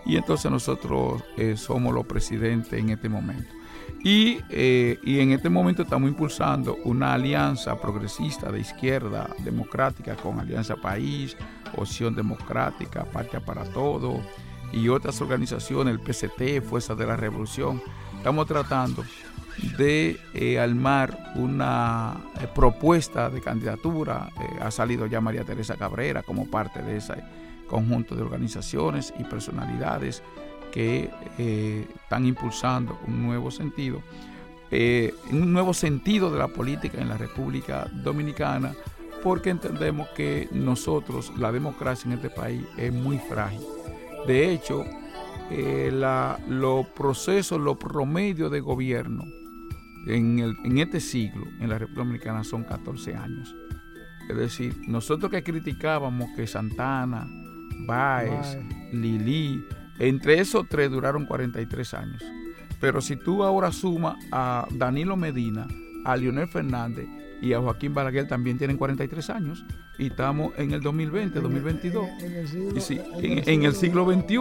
y 0.06 0.16
entonces 0.16 0.50
nosotros 0.50 1.22
eh, 1.36 1.56
somos 1.56 1.94
los 1.94 2.04
presidentes 2.04 2.72
en 2.72 2.90
este 2.90 3.08
momento. 3.08 3.58
Eh, 4.04 4.98
y, 5.02 5.18
en 5.20 5.32
este 5.32 5.50
momento 5.50 5.82
estamos 5.82 6.08
impulsando 6.08 6.76
una 6.84 7.14
alianza 7.14 7.80
progresista 7.80 8.50
de 8.50 8.60
izquierda 8.60 9.28
democrática 9.44 10.14
con 10.16 10.38
Alianza 10.38 10.76
País, 10.76 11.36
Opción 11.76 12.14
Democrática, 12.14 13.04
Patria 13.04 13.40
para 13.40 13.64
Todo 13.64 14.20
y 14.72 14.88
otras 14.88 15.20
organizaciones, 15.20 15.94
el 15.94 16.00
PCT, 16.00 16.62
Fuerza 16.66 16.94
de 16.94 17.06
la 17.06 17.16
Revolución. 17.16 17.82
Estamos 18.16 18.46
tratando 18.46 19.04
de 19.76 20.18
eh, 20.34 20.58
armar 20.58 21.32
una 21.34 22.16
eh, 22.40 22.46
propuesta 22.54 23.28
de 23.30 23.40
candidatura. 23.40 24.30
ha 24.60 24.70
salido 24.70 25.06
ya 25.06 25.20
María 25.20 25.44
Teresa 25.44 25.76
Cabrera 25.76 26.22
como 26.22 26.48
parte 26.48 26.82
de 26.82 26.96
ese 26.96 27.14
conjunto 27.68 28.16
de 28.16 28.22
organizaciones 28.22 29.14
y 29.18 29.24
personalidades 29.24 30.22
que 30.72 31.10
eh, 31.38 31.86
están 31.94 32.26
impulsando 32.26 32.98
un 33.06 33.22
nuevo 33.22 33.50
sentido, 33.50 34.02
eh, 34.70 35.14
un 35.30 35.52
nuevo 35.52 35.72
sentido 35.72 36.30
de 36.30 36.38
la 36.38 36.48
política 36.48 37.00
en 37.00 37.08
la 37.08 37.16
República 37.16 37.88
Dominicana, 37.92 38.74
porque 39.22 39.50
entendemos 39.50 40.08
que 40.10 40.48
nosotros, 40.52 41.32
la 41.36 41.52
democracia 41.52 42.08
en 42.08 42.16
este 42.16 42.30
país 42.30 42.62
es 42.76 42.92
muy 42.92 43.18
frágil. 43.18 43.60
De 44.26 44.52
hecho, 44.52 44.84
eh, 45.50 45.90
los 46.48 46.86
procesos, 46.88 47.60
los 47.60 47.76
promedios 47.76 48.50
de 48.50 48.60
gobierno 48.60 49.24
en, 50.06 50.38
en 50.38 50.78
este 50.78 51.00
siglo 51.00 51.46
en 51.60 51.68
la 51.68 51.78
República 51.78 52.04
Dominicana 52.04 52.44
son 52.44 52.64
14 52.64 53.14
años. 53.14 53.54
Es 54.28 54.36
decir, 54.36 54.76
nosotros 54.86 55.30
que 55.30 55.42
criticábamos 55.42 56.28
que 56.36 56.46
Santana, 56.46 57.26
Báez, 57.86 58.58
Lili, 58.92 59.64
entre 59.98 60.38
esos 60.38 60.68
tres 60.68 60.90
duraron 60.90 61.24
43 61.24 61.94
años. 61.94 62.22
Pero 62.80 63.00
si 63.00 63.16
tú 63.16 63.42
ahora 63.42 63.72
sumas 63.72 64.16
a 64.30 64.66
Danilo 64.70 65.16
Medina, 65.16 65.66
a 66.04 66.16
Leonel 66.16 66.48
Fernández 66.48 67.08
y 67.40 67.52
a 67.52 67.60
Joaquín 67.60 67.94
Balaguer 67.94 68.26
también 68.26 68.58
tienen 68.58 68.76
43 68.76 69.30
años 69.30 69.64
y 69.98 70.06
estamos 70.06 70.52
en 70.56 70.72
el 70.72 70.80
2020, 70.80 71.40
2022. 71.40 72.08
En, 72.20 73.62
el 73.64 73.74
siglo, 73.74 74.12
XXI. 74.12 74.38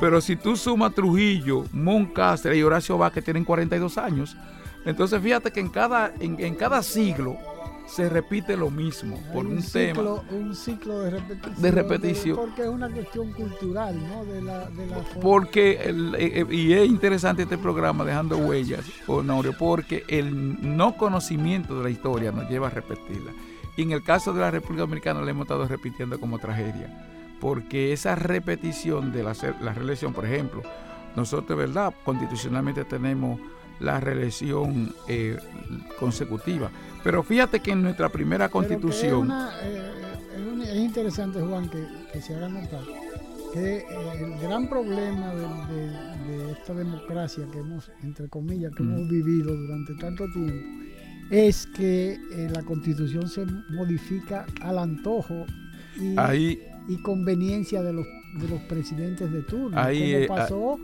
Pero 0.00 0.20
si 0.20 0.36
tú 0.36 0.56
sumas 0.56 0.94
Trujillo, 0.94 1.64
Moncastre 1.72 2.56
y 2.56 2.62
Horacio 2.62 2.98
Vázquez 2.98 3.22
que 3.22 3.26
tienen 3.26 3.44
42 3.44 3.98
años, 3.98 4.36
entonces 4.84 5.22
fíjate 5.22 5.50
que 5.50 5.60
en 5.60 5.68
cada, 5.68 6.12
en 6.20 6.54
cada 6.54 6.82
siglo 6.82 7.38
se 7.86 8.08
repite 8.08 8.56
lo 8.56 8.70
mismo 8.70 9.18
por 9.32 9.46
un, 9.46 9.62
tema. 9.62 10.02
Un 10.30 10.54
ciclo 10.54 11.00
de 11.00 11.10
repetición. 11.10 11.62
De 11.62 11.70
repetición. 11.70 12.36
porque 12.36 12.62
es 12.62 12.68
una 12.68 12.88
cuestión 12.90 13.32
cultural, 13.32 13.96
¿no? 14.08 14.24
De 14.24 14.42
la, 14.42 14.70
de 14.70 14.86
la 14.86 14.98
porque, 15.20 15.80
el, 15.84 16.14
eh, 16.14 16.40
eh, 16.40 16.46
y 16.50 16.72
es 16.72 16.86
interesante 16.86 17.42
este 17.42 17.58
programa, 17.58 18.04
Dejando 18.04 18.38
Huellas, 18.38 18.84
Honorio, 19.06 19.54
porque 19.58 20.04
el 20.08 20.76
no 20.76 20.96
conocimiento 20.96 21.78
de 21.78 21.84
la 21.84 21.90
historia 21.90 22.32
nos 22.32 22.48
lleva 22.48 22.68
a 22.68 22.70
repetirla. 22.70 23.32
Y 23.76 23.82
en 23.82 23.92
el 23.92 24.02
caso 24.02 24.32
de 24.32 24.40
la 24.40 24.50
República 24.50 24.82
Dominicana 24.82 25.22
le 25.22 25.30
hemos 25.30 25.44
estado 25.44 25.66
repitiendo 25.66 26.18
como 26.18 26.38
tragedia, 26.38 27.36
porque 27.40 27.92
esa 27.92 28.14
repetición 28.14 29.12
de 29.12 29.24
la, 29.24 29.34
la 29.60 29.74
reelección, 29.74 30.12
por 30.12 30.24
ejemplo, 30.24 30.62
nosotros, 31.16 31.58
¿verdad? 31.58 31.92
Constitucionalmente 32.04 32.84
tenemos 32.84 33.40
la 33.80 34.00
reelección 34.00 34.94
eh, 35.08 35.36
consecutiva. 35.98 36.70
Pero 37.02 37.22
fíjate 37.22 37.60
que 37.60 37.72
en 37.72 37.82
nuestra 37.82 38.08
primera 38.08 38.48
constitución... 38.48 39.30
Eh, 39.62 39.90
es, 40.64 40.76
interesante, 40.76 41.40
Juan, 41.40 41.68
que, 41.68 42.20
se 42.20 42.34
haga 42.34 42.48
notar 42.48 42.82
que 43.52 43.76
eh, 43.76 43.84
el 44.18 44.40
gran 44.40 44.68
problema 44.68 45.32
de, 45.34 46.52
esta 46.52 46.74
democracia 46.74 47.46
que 47.52 47.58
hemos, 47.58 47.90
entre 48.02 48.28
comillas, 48.28 48.72
que 48.74 48.82
hemos 48.82 49.08
vivido 49.08 49.54
durante 49.54 49.94
tanto 49.94 50.24
tiempo, 50.32 50.84
es 51.30 51.66
que 51.66 52.18
la 52.52 52.62
constitución 52.62 53.28
se 53.28 53.46
modifica 53.70 54.46
al 54.60 54.78
antojo 54.78 55.46
y, 55.96 56.58
y 56.88 57.02
conveniencia 57.02 57.82
de 57.82 57.92
los, 57.92 58.06
de 58.40 58.48
los 58.48 58.60
presidentes 58.62 59.30
de 59.30 59.42
turno. 59.42 59.78
Ahí, 59.78 60.26
como 60.26 60.38
pasó, 60.40 60.78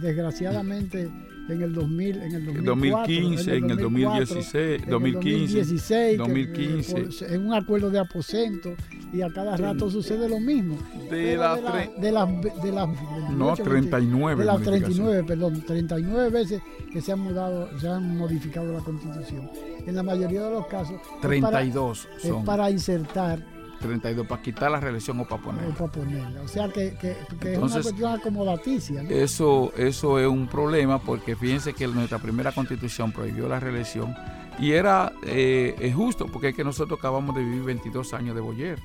desgraciadamente 0.00 1.10
en 1.48 1.62
el 1.62 1.72
2000, 1.72 2.22
en 2.22 2.34
el 2.34 2.64
2015, 2.64 3.56
en 3.56 3.70
el 3.70 3.76
2016, 3.76 4.86
2015, 4.88 6.16
2015, 6.16 7.34
en 7.34 7.46
un 7.46 7.54
acuerdo 7.54 7.90
de 7.90 7.98
aposento 7.98 8.74
y 9.12 9.22
a 9.22 9.32
cada 9.32 9.56
rato 9.56 9.90
sucede 9.90 10.28
lo 10.28 10.40
mismo. 10.40 10.78
De 11.10 11.36
las 11.36 11.60
de 12.00 12.12
las 12.12 12.28
de 12.62 12.72
las 12.72 12.88
no 13.30 13.54
39 13.54 14.40
de 14.40 14.46
las 14.46 14.62
39, 14.62 15.24
perdón, 15.24 15.62
39 15.62 16.30
veces 16.30 16.62
que 16.92 17.00
se 17.00 17.12
han 17.12 17.20
mudado, 17.20 17.68
se 17.78 17.88
han 17.88 18.16
modificado 18.16 18.72
la 18.72 18.80
Constitución. 18.80 19.50
En 19.86 19.94
la 19.94 20.02
mayoría 20.02 20.42
de 20.42 20.50
los 20.50 20.66
casos 20.66 21.00
32 21.22 21.98
es 21.98 22.22
para, 22.22 22.38
es 22.38 22.44
para 22.44 22.70
insertar 22.70 23.55
32 23.86 24.26
para 24.26 24.42
quitar 24.42 24.70
la 24.70 24.80
reelección 24.80 25.20
o 25.20 25.24
para 25.26 25.42
ponerla. 25.42 25.68
O 25.70 25.74
para 25.74 25.92
ponerla. 25.92 26.42
O 26.42 26.48
sea 26.48 26.68
que, 26.68 26.96
que, 27.00 27.52
es 27.52 27.58
una 27.58 27.80
cuestión 27.80 28.12
acomodaticia. 28.12 29.02
Eso, 29.02 29.72
eso 29.76 30.18
es 30.18 30.26
un 30.26 30.46
problema 30.46 30.98
porque 31.00 31.36
fíjense 31.36 31.72
que 31.72 31.86
nuestra 31.86 32.18
primera 32.18 32.52
constitución 32.52 33.12
prohibió 33.12 33.48
la 33.48 33.60
reelección 33.60 34.14
y 34.58 34.72
era 34.72 35.12
eh, 35.24 35.92
justo 35.94 36.26
porque 36.26 36.48
es 36.48 36.54
que 36.54 36.64
nosotros 36.64 36.98
acabamos 36.98 37.34
de 37.34 37.42
vivir 37.42 37.62
22 37.62 38.14
años 38.14 38.34
de 38.34 38.40
Boyer. 38.40 38.78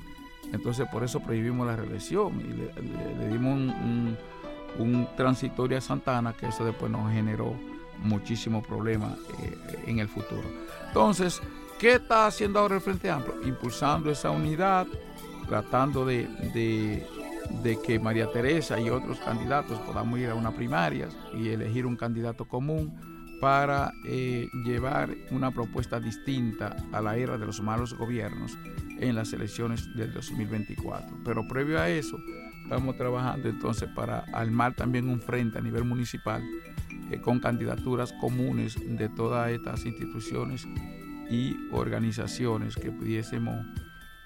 Entonces 0.52 0.86
por 0.90 1.02
eso 1.02 1.20
prohibimos 1.20 1.66
la 1.66 1.76
reelección 1.76 2.40
y 2.40 3.18
le, 3.18 3.28
dimos 3.28 3.54
un, 3.54 4.16
un, 4.78 5.08
transitorio 5.16 5.78
a 5.78 5.80
Santana 5.80 6.34
que 6.34 6.46
eso 6.46 6.64
después 6.64 6.90
nos 6.90 7.10
generó 7.10 7.54
muchísimos 8.02 8.66
problemas 8.66 9.18
eh, 9.42 9.82
en 9.86 9.98
el 9.98 10.08
futuro. 10.08 10.42
Entonces, 10.88 11.40
¿Qué 11.82 11.94
está 11.94 12.28
haciendo 12.28 12.60
ahora 12.60 12.76
el 12.76 12.80
Frente 12.80 13.10
Amplio? 13.10 13.42
Impulsando 13.44 14.08
esa 14.08 14.30
unidad, 14.30 14.86
tratando 15.48 16.06
de, 16.06 16.28
que 17.84 17.98
María 17.98 18.30
Teresa 18.30 18.78
y 18.78 18.88
otros 18.88 19.18
candidatos 19.18 19.80
podamos 19.80 20.16
ir 20.20 20.28
a 20.28 20.36
una 20.36 20.52
primaria 20.52 21.08
y 21.34 21.48
elegir 21.48 21.84
un 21.84 21.96
candidato 21.96 22.44
común 22.44 22.96
para 23.40 23.90
eh, 24.06 24.48
llevar 24.64 25.12
una 25.32 25.50
propuesta 25.50 25.98
distinta 25.98 26.76
a 26.92 27.00
la 27.00 27.16
era 27.16 27.36
de 27.36 27.46
los 27.46 27.60
malos 27.60 27.94
gobiernos 27.94 28.56
en 29.00 29.16
las 29.16 29.32
elecciones 29.32 29.92
del 29.96 30.14
2024. 30.14 31.18
Pero 31.24 31.48
previo 31.48 31.80
a 31.80 31.88
eso, 31.88 32.16
estamos 32.62 32.96
trabajando 32.96 33.48
entonces 33.48 33.88
para 33.88 34.20
armar 34.32 34.76
también 34.76 35.08
un 35.08 35.20
frente 35.20 35.58
a 35.58 35.60
nivel 35.60 35.82
municipal 35.82 36.44
eh, 37.10 37.20
con 37.20 37.40
candidaturas 37.40 38.12
comunes 38.20 38.76
de 38.86 39.08
todas 39.08 39.50
estas 39.50 39.84
instituciones 39.84 40.64
y 41.32 41.68
organizaciones 41.72 42.76
que 42.76 42.90
pudiésemos 42.90 43.64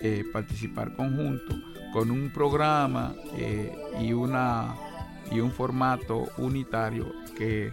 eh, 0.00 0.24
participar 0.32 0.94
conjunto 0.96 1.54
con 1.92 2.10
un 2.10 2.30
programa 2.30 3.14
eh, 3.36 3.72
y, 4.00 4.12
una, 4.12 4.74
y 5.30 5.38
un 5.38 5.52
formato 5.52 6.24
unitario 6.38 7.12
que 7.38 7.72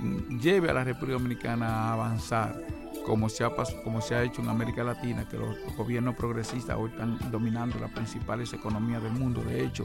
mm, 0.00 0.40
lleve 0.40 0.70
a 0.70 0.74
la 0.74 0.82
República 0.82 1.12
Dominicana 1.12 1.68
a 1.68 1.92
avanzar 1.92 2.60
como 3.06 3.28
se, 3.28 3.44
ha, 3.44 3.50
como 3.84 4.00
se 4.00 4.16
ha 4.16 4.24
hecho 4.24 4.42
en 4.42 4.48
América 4.48 4.82
Latina, 4.82 5.28
que 5.28 5.36
los 5.36 5.56
gobiernos 5.76 6.16
progresistas 6.16 6.76
hoy 6.76 6.90
están 6.90 7.18
dominando 7.30 7.78
las 7.78 7.92
principales 7.92 8.52
economías 8.54 9.02
del 9.02 9.12
mundo. 9.12 9.42
De 9.44 9.64
hecho, 9.64 9.84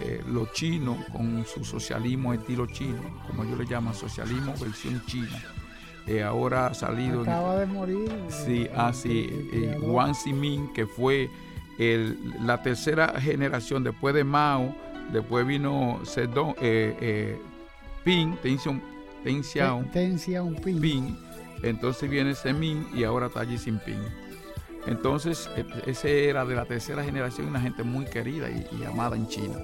eh, 0.00 0.22
los 0.28 0.52
chinos 0.52 0.98
con 1.10 1.44
su 1.46 1.64
socialismo 1.64 2.32
estilo 2.32 2.66
chino, 2.66 3.22
como 3.26 3.42
ellos 3.42 3.58
le 3.58 3.66
llaman, 3.66 3.94
socialismo 3.94 4.54
versión 4.60 5.02
china, 5.06 5.42
eh, 6.06 6.22
ahora 6.22 6.66
ha 6.66 6.74
salido... 6.74 7.22
Acaba 7.22 7.58
de 7.58 7.66
morir. 7.66 8.10
Sí, 8.28 8.68
así, 8.74 9.72
ah, 9.74 9.78
Wang 9.80 10.14
Zemin, 10.14 10.72
que 10.72 10.86
fue 10.86 11.30
la 12.40 12.62
tercera 12.62 13.20
generación 13.20 13.82
después 13.82 14.14
de 14.14 14.24
Mao, 14.24 14.74
después 15.12 15.46
vino 15.46 16.00
Zedong, 16.04 16.54
eh, 16.60 16.96
eh, 17.00 17.38
Ping, 18.04 18.36
Deng 19.24 19.42
Xiaoping, 19.42 21.16
entonces 21.62 22.10
viene 22.10 22.34
Zemin 22.34 22.86
y 22.94 23.04
ahora 23.04 23.26
está 23.26 23.44
Xi 23.44 23.58
Jinping. 23.58 24.02
Entonces, 24.86 25.48
e, 25.56 25.64
ese 25.90 26.28
era 26.28 26.44
de 26.44 26.54
la 26.54 26.66
tercera 26.66 27.02
generación, 27.02 27.48
una 27.48 27.60
gente 27.60 27.82
muy 27.82 28.04
querida 28.04 28.50
y 28.50 28.84
amada 28.84 29.16
en 29.16 29.26
China. 29.28 29.56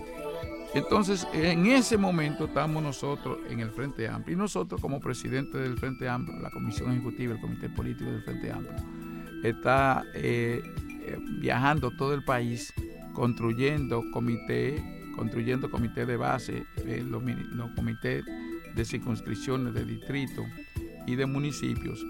Entonces, 0.75 1.27
en 1.33 1.67
ese 1.67 1.99
momento 1.99 2.45
estamos 2.45 2.83
nosotros 2.83 3.39
en 3.49 3.61
el 3.61 3.71
Frente 3.71 4.09
Amplio 4.09 4.37
y 4.37 4.39
nosotros 4.39 4.81
como 4.81 5.01
presidente 5.01 5.59
del 5.59 5.77
Frente 5.77 6.09
Amplio, 6.09 6.39
la 6.39 6.51
Comisión 6.51 6.93
Ejecutiva, 6.93 7.35
el 7.35 7.41
Comité 7.41 7.69
Político 7.69 8.11
del 8.11 8.23
Frente 8.23 8.53
Amplio, 8.53 8.77
está 9.43 10.05
eh, 10.15 10.63
eh, 11.03 11.19
viajando 11.41 11.91
todo 11.91 12.15
el 12.15 12.23
país 12.23 12.73
construyendo 13.15 14.05
comité, 14.13 14.81
construyendo 15.17 15.71
comité 15.71 16.07
de 16.07 16.17
base, 16.17 16.65
eh, 16.87 17.05
los, 17.05 17.23
comités 17.75 18.25
de 18.75 18.85
circunscripciones, 18.85 19.75
de 19.75 19.85
distrito 19.85 20.45
y 21.07 21.17
de 21.17 21.27
municipios 21.27 22.05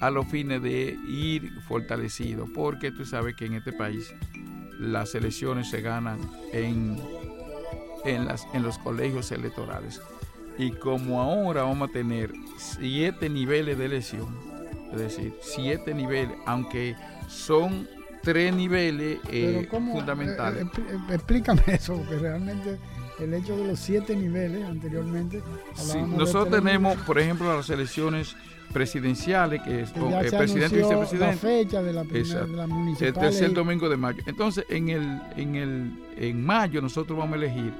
a 0.00 0.10
los 0.10 0.26
fines 0.26 0.62
de 0.62 0.96
ir 1.06 1.50
fortalecido, 1.68 2.46
porque 2.54 2.92
tú 2.92 3.04
sabes 3.04 3.34
que 3.34 3.46
en 3.46 3.54
este 3.54 3.72
país 3.72 4.14
las 4.78 5.14
elecciones 5.14 5.70
se 5.70 5.80
ganan 5.80 6.18
en 6.52 6.98
en, 8.06 8.26
las, 8.26 8.46
en 8.52 8.62
los 8.62 8.78
colegios 8.78 9.30
electorales. 9.32 10.00
Y 10.58 10.70
como 10.72 11.20
ahora 11.20 11.62
vamos 11.62 11.90
a 11.90 11.92
tener 11.92 12.32
siete 12.56 13.28
niveles 13.28 13.76
de 13.76 13.84
elección, 13.84 14.26
es 14.92 14.98
decir, 14.98 15.34
siete 15.42 15.92
niveles, 15.92 16.36
aunque 16.46 16.96
son 17.28 17.86
tres 18.22 18.54
niveles 18.54 19.18
eh, 19.30 19.68
fundamentales. 19.70 20.64
Eh, 20.64 20.70
eh, 20.78 21.14
explícame 21.14 21.62
eso, 21.66 21.94
porque 21.96 22.18
realmente 22.18 22.78
el 23.20 23.34
hecho 23.34 23.56
de 23.56 23.68
los 23.68 23.78
siete 23.78 24.16
niveles 24.16 24.64
anteriormente. 24.64 25.42
Sí, 25.74 25.98
nosotros 26.02 26.50
tenemos, 26.50 26.96
por 27.02 27.18
ejemplo, 27.18 27.54
las 27.54 27.70
elecciones 27.70 28.34
presidenciales, 28.72 29.62
que 29.62 29.82
es 29.82 29.90
presidente 29.90 30.76
y 30.76 30.82
vicepresidente. 30.82 31.26
La 31.26 31.36
fecha 31.36 31.82
de 31.82 31.92
la 31.92 32.04
primera 32.04 32.46
de 32.46 32.56
la 32.56 32.66
municipal. 32.66 33.08
El 33.08 33.14
tercer 33.14 33.52
domingo 33.52 33.88
de 33.88 33.96
mayo. 33.96 34.22
Entonces, 34.26 34.64
en 34.68 34.88
el, 34.88 35.22
en 35.36 35.54
el, 35.54 35.92
en 36.16 36.44
mayo 36.44 36.82
nosotros 36.82 37.16
vamos 37.18 37.34
a 37.34 37.36
elegir 37.36 37.72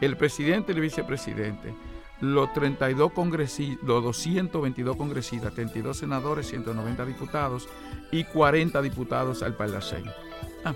el 0.00 0.16
presidente 0.16 0.72
y 0.72 0.76
el 0.76 0.80
vicepresidente, 0.80 1.74
los 2.20 2.52
32 2.52 3.12
congresistas, 3.12 3.86
los 3.86 4.02
222 4.02 4.96
congresistas, 4.96 5.54
32 5.54 5.96
senadores, 5.96 6.48
190 6.48 7.04
diputados 7.04 7.68
y 8.10 8.24
40 8.24 8.82
diputados 8.82 9.42
al 9.42 9.54
Parlacén. 9.54 10.04
Ah, 10.64 10.74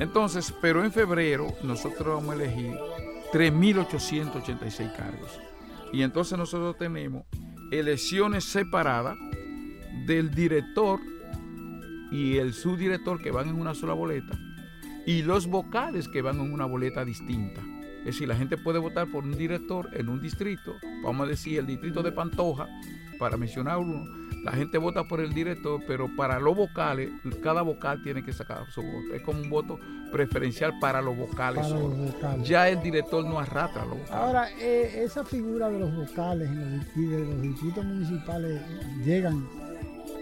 entonces, 0.00 0.52
pero 0.60 0.84
en 0.84 0.92
febrero 0.92 1.46
nosotros 1.62 2.16
vamos 2.16 2.32
a 2.32 2.42
elegir 2.42 2.76
3.886 3.32 4.96
cargos. 4.96 5.40
Y 5.92 6.02
entonces 6.02 6.36
nosotros 6.36 6.76
tenemos 6.76 7.24
elecciones 7.70 8.44
separadas 8.44 9.16
del 10.06 10.34
director 10.34 11.00
y 12.10 12.36
el 12.36 12.52
subdirector 12.52 13.22
que 13.22 13.30
van 13.30 13.48
en 13.48 13.60
una 13.60 13.74
sola 13.74 13.94
boleta 13.94 14.38
y 15.06 15.22
los 15.22 15.46
vocales 15.46 16.08
que 16.08 16.22
van 16.22 16.40
en 16.40 16.52
una 16.52 16.64
boleta 16.64 17.04
distinta. 17.04 17.60
Es 18.04 18.16
decir, 18.16 18.28
la 18.28 18.36
gente 18.36 18.58
puede 18.58 18.78
votar 18.78 19.06
por 19.10 19.24
un 19.24 19.34
director 19.34 19.88
en 19.94 20.10
un 20.10 20.20
distrito, 20.20 20.74
vamos 21.02 21.26
a 21.26 21.30
decir 21.30 21.58
el 21.58 21.66
distrito 21.66 22.02
de 22.02 22.12
Pantoja, 22.12 22.68
para 23.18 23.38
mencionar 23.38 23.78
uno. 23.78 24.04
La 24.44 24.52
gente 24.52 24.76
vota 24.76 25.04
por 25.04 25.20
el 25.20 25.32
director, 25.32 25.80
pero 25.86 26.14
para 26.14 26.38
los 26.38 26.54
vocales, 26.54 27.10
cada 27.42 27.62
vocal 27.62 28.02
tiene 28.02 28.22
que 28.22 28.34
sacar 28.34 28.70
su 28.70 28.82
voto. 28.82 29.14
Es 29.14 29.22
como 29.22 29.40
un 29.40 29.48
voto 29.48 29.78
preferencial 30.12 30.78
para 30.80 31.00
los 31.00 31.16
vocales. 31.16 31.66
Ya 32.42 32.68
el 32.68 32.82
director 32.82 33.24
no 33.24 33.38
arrastra 33.38 33.86
los 33.86 34.00
vocales. 34.00 34.10
Ahora, 34.10 34.50
eh, 34.60 35.02
esa 35.02 35.24
figura 35.24 35.70
de 35.70 35.78
los 35.78 35.96
vocales 35.96 36.50
en 36.50 36.76
los, 36.76 36.94
de 36.94 37.24
los 37.24 37.40
distritos 37.40 37.84
municipales 37.86 38.60
llegan 39.02 39.48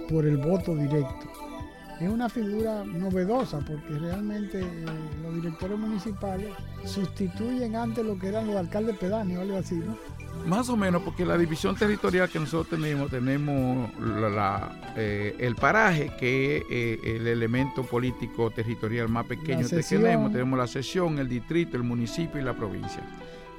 por 0.08 0.24
el 0.24 0.36
voto 0.36 0.76
directo 0.76 1.41
es 2.02 2.10
una 2.10 2.28
figura 2.28 2.84
novedosa 2.84 3.60
porque 3.60 3.98
realmente 3.98 4.60
eh, 4.60 4.84
los 5.22 5.34
directores 5.34 5.78
municipales 5.78 6.48
sustituyen 6.84 7.76
antes 7.76 8.04
lo 8.04 8.18
que 8.18 8.28
eran 8.28 8.46
los 8.46 8.56
alcaldes 8.56 8.96
pedáneos, 8.98 9.42
algo 9.42 9.56
así, 9.58 9.76
¿no? 9.76 9.96
Más 10.46 10.68
o 10.68 10.76
menos, 10.76 11.02
porque 11.02 11.24
la 11.24 11.38
división 11.38 11.76
territorial 11.76 12.28
que 12.28 12.40
nosotros 12.40 12.80
tenemos, 12.80 13.10
tenemos 13.10 13.90
eh, 14.96 15.36
el 15.38 15.54
paraje, 15.54 16.10
que 16.18 16.56
es 16.56 16.64
eh, 16.68 17.16
el 17.16 17.26
elemento 17.28 17.84
político 17.84 18.50
territorial 18.50 19.08
más 19.08 19.26
pequeño 19.26 19.68
que 19.68 19.82
tenemos. 19.82 20.32
Tenemos 20.32 20.58
la 20.58 20.66
sesión, 20.66 21.18
el 21.18 21.28
distrito, 21.28 21.76
el 21.76 21.84
municipio 21.84 22.40
y 22.40 22.44
la 22.44 22.54
provincia. 22.54 23.02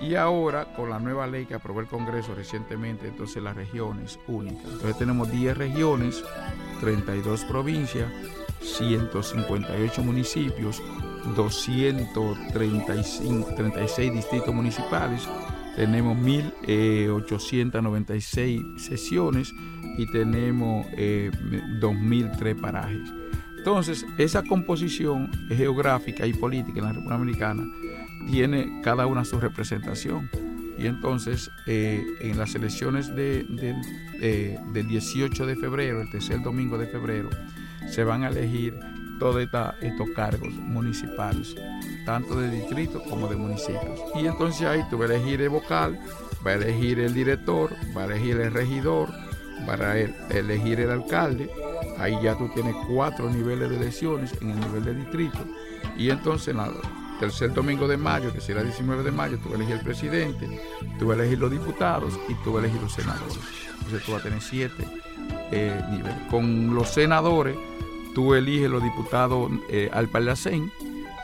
Y 0.01 0.15
ahora, 0.15 0.73
con 0.73 0.89
la 0.89 0.99
nueva 0.99 1.25
ley 1.27 1.45
que 1.45 1.53
aprobó 1.53 1.79
el 1.79 1.88
Congreso 1.88 2.36
recientemente, 2.36 3.08
entonces 3.08 3.41
las 3.41 3.56
regiones 3.56 4.19
únicas. 4.27 4.65
Entonces 4.65 4.97
tenemos 4.97 5.32
10 5.32 5.58
regiones, 5.58 6.21
32 6.84 7.46
provincias, 7.46 8.12
158 8.62 10.04
municipios, 10.04 10.82
236 11.36 14.13
distritos 14.13 14.54
municipales, 14.54 15.28
tenemos 15.78 16.17
1.896 16.17 18.28
eh, 18.28 18.62
sesiones 18.78 19.54
y 19.98 20.06
tenemos 20.12 20.86
2.003 20.88 22.46
eh, 22.46 22.56
parajes. 22.56 23.13
Entonces, 23.58 24.06
esa 24.17 24.43
composición 24.43 25.32
geográfica 25.48 26.28
y 26.28 26.34
política 26.34 26.80
en 26.80 26.86
la 26.86 26.91
República 26.91 27.17
Dominicana 27.17 27.63
tiene 28.30 28.82
cada 28.84 29.08
una 29.08 29.24
su 29.24 29.39
representación. 29.39 30.30
Y 30.77 30.88
entonces, 30.88 31.51
eh, 31.67 32.03
en 32.21 32.38
las 32.38 32.55
elecciones 32.55 33.15
de, 33.15 33.43
del 34.73 34.88
18 34.88 35.45
de 35.45 35.55
febrero, 35.55 36.01
el 36.01 36.09
tercer 36.09 36.41
domingo 36.41 36.77
de 36.77 36.88
febrero, 36.88 37.29
se 37.89 38.03
van 38.03 38.23
a 38.23 38.29
elegir 38.29 38.79
todos 39.19 39.41
estos 39.81 40.09
cargos 40.15 40.53
municipales, 40.53 41.55
tanto 42.05 42.39
de 42.39 42.49
distritos 42.49 43.03
como 43.03 43.27
de 43.27 43.36
municipios. 43.36 43.99
Y 44.15 44.25
entonces 44.25 44.67
ahí 44.67 44.81
tú 44.89 44.97
vas 44.97 45.12
a 45.12 45.15
elegir 45.15 45.41
el 45.41 45.49
vocal, 45.49 45.99
vas 46.43 46.55
a 46.55 46.63
elegir 46.63 46.99
el 46.99 47.13
director, 47.13 47.75
vas 47.93 48.09
a 48.09 48.13
elegir 48.13 48.39
el 48.39 48.51
regidor, 48.51 49.09
vas 49.67 49.79
a 49.79 49.97
elegir 49.97 50.79
el 50.79 50.89
alcalde. 50.89 51.49
Ahí 51.99 52.17
ya 52.23 52.36
tú 52.36 52.49
tienes 52.53 52.75
cuatro 52.88 53.29
niveles 53.29 53.69
de 53.69 53.77
elecciones 53.77 54.33
en 54.41 54.49
el 54.49 54.59
nivel 54.59 54.83
de 54.83 54.95
distrito. 54.95 55.45
Y 55.95 56.09
entonces 56.09 56.55
nada 56.55 56.73
tercer 57.19 57.54
domingo 57.54 57.88
de 57.88 57.97
mayo, 57.97 58.34
que 58.34 58.41
será 58.41 58.62
el 58.62 58.67
19 58.67 59.04
de 59.04 59.12
mayo, 59.12 59.38
tú 59.38 59.49
vas 59.49 59.54
a 59.54 59.56
elegir 59.56 59.76
el 59.76 59.82
presidente, 59.82 60.62
tú 60.99 61.08
vas 61.08 61.17
a 61.17 61.21
elegir 61.21 61.39
los 61.39 61.52
diputados 61.52 62.19
y 62.28 62.34
tú 62.43 62.54
vas 62.54 62.63
a 62.63 62.65
elegir 62.65 62.82
los 62.82 62.93
senadores. 62.93 63.39
Entonces 63.78 64.04
tú 64.04 64.12
vas 64.12 64.21
a 64.21 64.23
tener 64.23 64.41
siete 64.41 64.88
eh, 65.52 65.82
niveles. 65.91 66.17
Con 66.30 66.73
los 66.73 66.89
senadores, 66.89 67.56
tú 68.13 68.34
eliges 68.34 68.69
los 68.69 68.84
diputados 68.84 69.52
eh, 69.69 69.89
al 69.93 70.08
Parlacén 70.08 70.71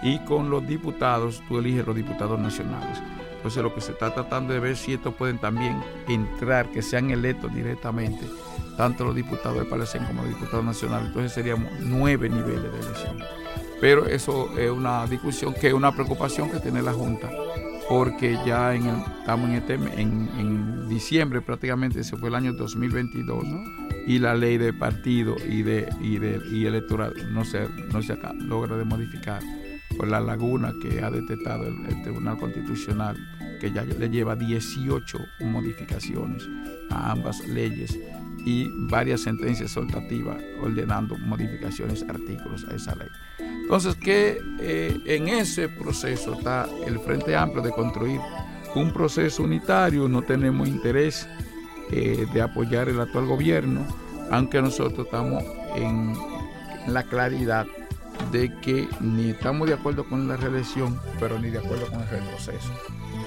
y 0.02 0.20
con 0.20 0.50
los 0.50 0.66
diputados, 0.68 1.42
tú 1.48 1.60
eliges 1.60 1.86
los 1.86 1.96
diputados 1.96 2.40
nacionales. 2.40 3.02
Entonces 3.36 3.64
lo 3.64 3.74
que 3.74 3.80
se 3.80 3.94
está 3.94 4.14
tratando 4.14 4.54
de 4.54 4.60
ver 4.60 4.76
si 4.76 4.94
estos 4.94 5.14
pueden 5.14 5.38
también 5.38 5.82
entrar, 6.08 6.70
que 6.70 6.82
sean 6.82 7.10
electos 7.10 7.54
directamente, 7.54 8.26
tanto 8.76 9.06
los 9.06 9.16
diputados 9.16 9.60
del 9.60 9.68
Parlacén 9.68 10.04
como 10.06 10.24
los 10.24 10.32
diputados 10.32 10.66
nacionales. 10.66 11.08
Entonces 11.08 11.32
seríamos 11.32 11.72
nueve 11.80 12.30
niveles 12.30 12.64
de 12.64 12.80
elección. 12.80 13.20
Pero 13.82 14.06
eso 14.06 14.58
es 14.58 14.70
una 14.70 15.06
discusión 15.08 15.54
que 15.54 15.68
es 15.68 15.74
una 15.74 15.94
preocupación 15.94 16.50
que 16.50 16.60
tiene 16.60 16.82
la 16.82 16.94
Junta 16.94 17.30
porque 17.90 18.38
ya 18.46 18.76
en 18.76 18.86
estamos 18.86 19.50
en, 19.50 19.56
este, 19.56 19.74
en, 19.74 20.88
diciembre 20.88 21.42
prácticamente, 21.42 22.04
se 22.04 22.16
fue 22.18 22.30
el 22.30 22.36
año 22.36 22.54
2022, 22.54 23.44
y 24.06 24.20
la 24.20 24.36
ley 24.36 24.58
de 24.58 24.74
partido 24.74 25.36
y 25.48 25.64
de, 25.64 25.90
y 26.00 26.18
de 26.18 26.40
y 26.52 26.66
electoral 26.66 27.14
no 27.32 27.44
se, 27.46 27.68
no 27.92 28.02
se 28.02 28.18
logra 28.38 28.78
de 28.78 28.86
modificar 28.86 29.42
por 29.98 30.08
la 30.08 30.20
laguna 30.20 30.74
que 30.82 31.02
ha 31.02 31.12
detectado 31.12 31.68
el, 31.68 32.02
Tribunal 32.04 32.38
Constitucional, 32.38 33.18
que 33.60 33.72
ya 33.72 33.84
le 33.84 34.10
lleva 34.10 34.36
18 34.36 35.20
modificaciones 35.42 36.48
a 36.92 37.12
ambas 37.12 37.48
leyes 37.48 38.00
y 38.50 38.72
varias 38.74 39.22
sentencias 39.22 39.70
soltativas 39.70 40.42
ordenando 40.60 41.16
modificaciones 41.20 42.04
artículos 42.10 42.66
a 42.68 42.74
esa 42.74 42.96
ley. 42.96 43.10
Entonces, 43.38 43.96
que 43.96 44.42
eh, 44.60 45.00
en 45.06 45.28
ese 45.28 45.70
proceso 45.70 46.34
está 46.34 46.68
el 46.88 46.98
Frente 47.00 47.36
Amplio 47.36 47.62
de 47.62 47.72
construir 47.72 48.20
un 48.74 48.92
proceso 48.92 49.44
unitario, 49.44 50.08
no 50.08 50.24
tenemos 50.24 50.68
interés 50.68 51.28
eh, 51.92 52.26
de 52.34 52.42
apoyar 52.42 52.90
el 52.90 53.00
actual 53.00 53.28
gobierno, 53.28 53.86
aunque 54.32 54.60
nosotros 54.64 55.06
estamos 55.06 55.44
en 55.76 56.14
la 56.88 57.04
claridad 57.04 57.68
de 58.32 58.52
que 58.62 58.88
ni 59.00 59.30
estamos 59.30 59.68
de 59.68 59.76
acuerdo 59.76 60.10
con 60.10 60.28
la 60.28 60.38
reelección, 60.38 61.00
pero 61.20 61.38
ni 61.38 61.52
de 61.52 61.60
acuerdo 61.60 61.86
con 61.86 62.02
el 62.02 62.10
retroceso, 62.10 62.74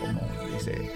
como 0.00 0.20
dice. 0.52 0.90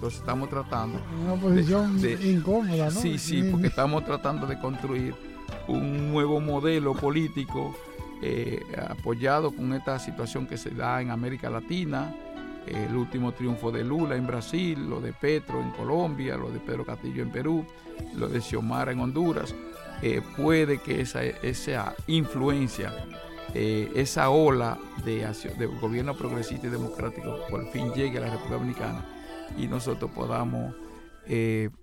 Entonces 0.00 0.20
estamos 0.20 0.48
tratando. 0.48 0.98
Una 1.22 1.34
posición 1.34 2.00
incómoda, 2.24 2.86
¿no? 2.86 2.90
Sí, 2.90 3.18
sí, 3.18 3.42
porque 3.50 3.66
estamos 3.66 4.02
tratando 4.02 4.46
de 4.46 4.58
construir 4.58 5.14
un 5.68 6.10
nuevo 6.10 6.40
modelo 6.40 6.94
político 6.94 7.76
eh, 8.22 8.62
apoyado 8.88 9.50
con 9.50 9.74
esta 9.74 9.98
situación 9.98 10.46
que 10.46 10.56
se 10.56 10.70
da 10.70 11.02
en 11.02 11.10
América 11.10 11.50
Latina, 11.50 12.14
el 12.66 12.96
último 12.96 13.32
triunfo 13.32 13.70
de 13.70 13.84
Lula 13.84 14.16
en 14.16 14.26
Brasil, 14.26 14.88
lo 14.88 15.02
de 15.02 15.12
Petro 15.12 15.60
en 15.60 15.70
Colombia, 15.72 16.34
lo 16.38 16.50
de 16.50 16.60
Pedro 16.60 16.86
Castillo 16.86 17.22
en 17.22 17.30
Perú, 17.30 17.66
lo 18.14 18.26
de 18.26 18.40
Xiomara 18.40 18.92
en 18.92 19.00
Honduras, 19.00 19.54
eh, 20.00 20.22
puede 20.34 20.78
que 20.78 21.02
esa, 21.02 21.22
esa 21.22 21.94
influencia, 22.06 22.90
eh, 23.52 23.92
esa 23.94 24.30
ola 24.30 24.78
de, 25.04 25.26
de, 25.58 25.66
gobierno 25.66 26.16
progresista 26.16 26.68
y 26.68 26.70
democrático 26.70 27.40
por 27.50 27.70
fin 27.70 27.92
llegue 27.92 28.16
a 28.16 28.22
la 28.22 28.30
República 28.30 28.54
Dominicana 28.54 29.19
y 29.56 29.66
nosotros 29.66 30.10
podamos 30.12 30.74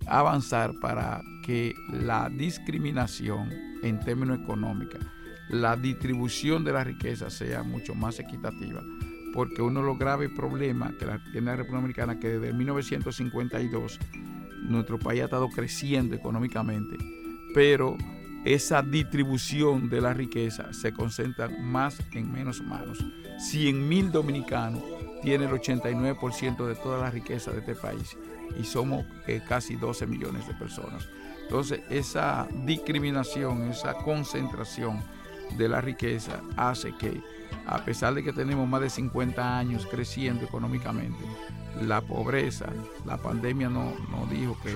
avanzar 0.06 0.72
para 0.80 1.22
que 1.44 1.74
la 1.90 2.28
discriminación 2.28 3.50
en 3.82 3.98
términos 4.00 4.40
económicos 4.40 5.00
la 5.48 5.76
distribución 5.76 6.64
de 6.64 6.72
la 6.72 6.84
riqueza 6.84 7.30
sea 7.30 7.62
mucho 7.62 7.94
más 7.94 8.18
equitativa, 8.20 8.82
porque 9.32 9.62
uno 9.62 9.80
de 9.80 9.86
los 9.86 9.98
graves 9.98 10.30
problemas 10.36 10.92
que 10.94 11.06
tiene 11.32 11.46
la 11.46 11.56
República 11.56 11.80
Dominicana 11.80 12.20
que 12.20 12.38
desde 12.38 12.52
1952 12.52 13.98
nuestro 14.62 14.98
país 14.98 15.22
ha 15.22 15.24
estado 15.24 15.48
creciendo 15.48 16.14
económicamente, 16.14 16.98
pero 17.54 17.96
esa 18.44 18.82
distribución 18.82 19.88
de 19.88 20.00
la 20.02 20.12
riqueza 20.12 20.72
se 20.72 20.92
concentra 20.92 21.48
más 21.48 21.98
en 22.12 22.30
menos 22.30 22.62
manos. 22.62 23.02
100 23.38 23.88
mil 23.88 24.10
dominicanos 24.10 24.82
tienen 25.22 25.48
el 25.48 25.54
89% 25.54 26.66
de 26.66 26.74
toda 26.74 26.98
la 26.98 27.10
riqueza 27.10 27.50
de 27.50 27.58
este 27.58 27.74
país 27.74 28.16
y 28.58 28.64
somos 28.64 29.04
eh, 29.26 29.40
casi 29.46 29.76
12 29.76 30.06
millones 30.06 30.46
de 30.46 30.54
personas. 30.54 31.08
Entonces, 31.42 31.80
esa 31.88 32.46
discriminación, 32.64 33.70
esa 33.70 33.94
concentración, 33.94 35.02
de 35.56 35.68
la 35.68 35.80
riqueza 35.80 36.40
hace 36.56 36.92
que, 36.96 37.22
a 37.66 37.84
pesar 37.84 38.14
de 38.14 38.22
que 38.22 38.32
tenemos 38.32 38.68
más 38.68 38.80
de 38.80 38.90
50 38.90 39.58
años 39.58 39.86
creciendo 39.86 40.44
económicamente, 40.44 41.24
la 41.82 42.00
pobreza, 42.00 42.66
la 43.06 43.16
pandemia 43.16 43.68
no, 43.68 43.92
dijo 44.30 44.56
que, 44.62 44.74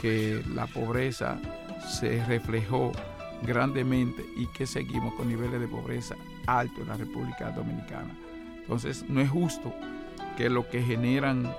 que 0.00 0.42
la 0.54 0.66
pobreza 0.66 1.38
se 2.00 2.24
reflejó 2.24 2.92
grandemente 3.42 4.24
y 4.36 4.46
que 4.46 4.66
seguimos 4.66 5.14
con 5.14 5.28
niveles 5.28 5.60
de 5.60 5.68
pobreza 5.68 6.16
altos 6.46 6.78
en 6.80 6.88
la 6.88 6.96
República 6.96 7.50
Dominicana. 7.50 8.14
Entonces, 8.64 9.04
no 9.08 9.20
es 9.20 9.30
justo 9.30 9.74
que 10.36 10.50
lo 10.50 10.68
que 10.68 10.82
generan 10.82 11.54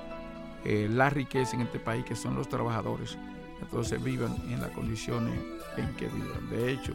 eh, 0.64 0.88
la 0.92 1.10
riqueza 1.10 1.56
en 1.56 1.62
este 1.62 1.80
país, 1.80 2.04
que 2.04 2.16
son 2.16 2.36
los 2.36 2.50
trabajadores, 2.50 3.18
entonces 3.62 4.04
vivan 4.04 4.36
en 4.50 4.60
las 4.60 4.72
condiciones 4.72 5.40
en 5.78 5.94
que 5.96 6.08
vivan. 6.08 6.50
De 6.50 6.72
hecho, 6.72 6.94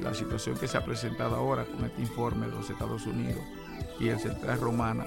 la 0.00 0.14
situación 0.14 0.56
que 0.56 0.66
se 0.66 0.78
ha 0.78 0.84
presentado 0.84 1.36
ahora 1.36 1.64
con 1.64 1.84
este 1.84 2.00
informe 2.00 2.46
de 2.46 2.52
los 2.52 2.70
Estados 2.70 3.06
Unidos 3.06 3.42
y 3.98 4.08
el 4.08 4.18
Central 4.18 4.60
Romana, 4.60 5.04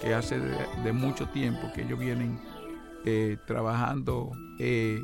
que 0.00 0.14
hace 0.14 0.38
de, 0.38 0.92
mucho 0.92 1.26
tiempo 1.28 1.72
que 1.74 1.82
ellos 1.82 1.98
vienen 1.98 2.38
eh, 3.04 3.38
trabajando 3.46 4.30
eh, 4.58 5.00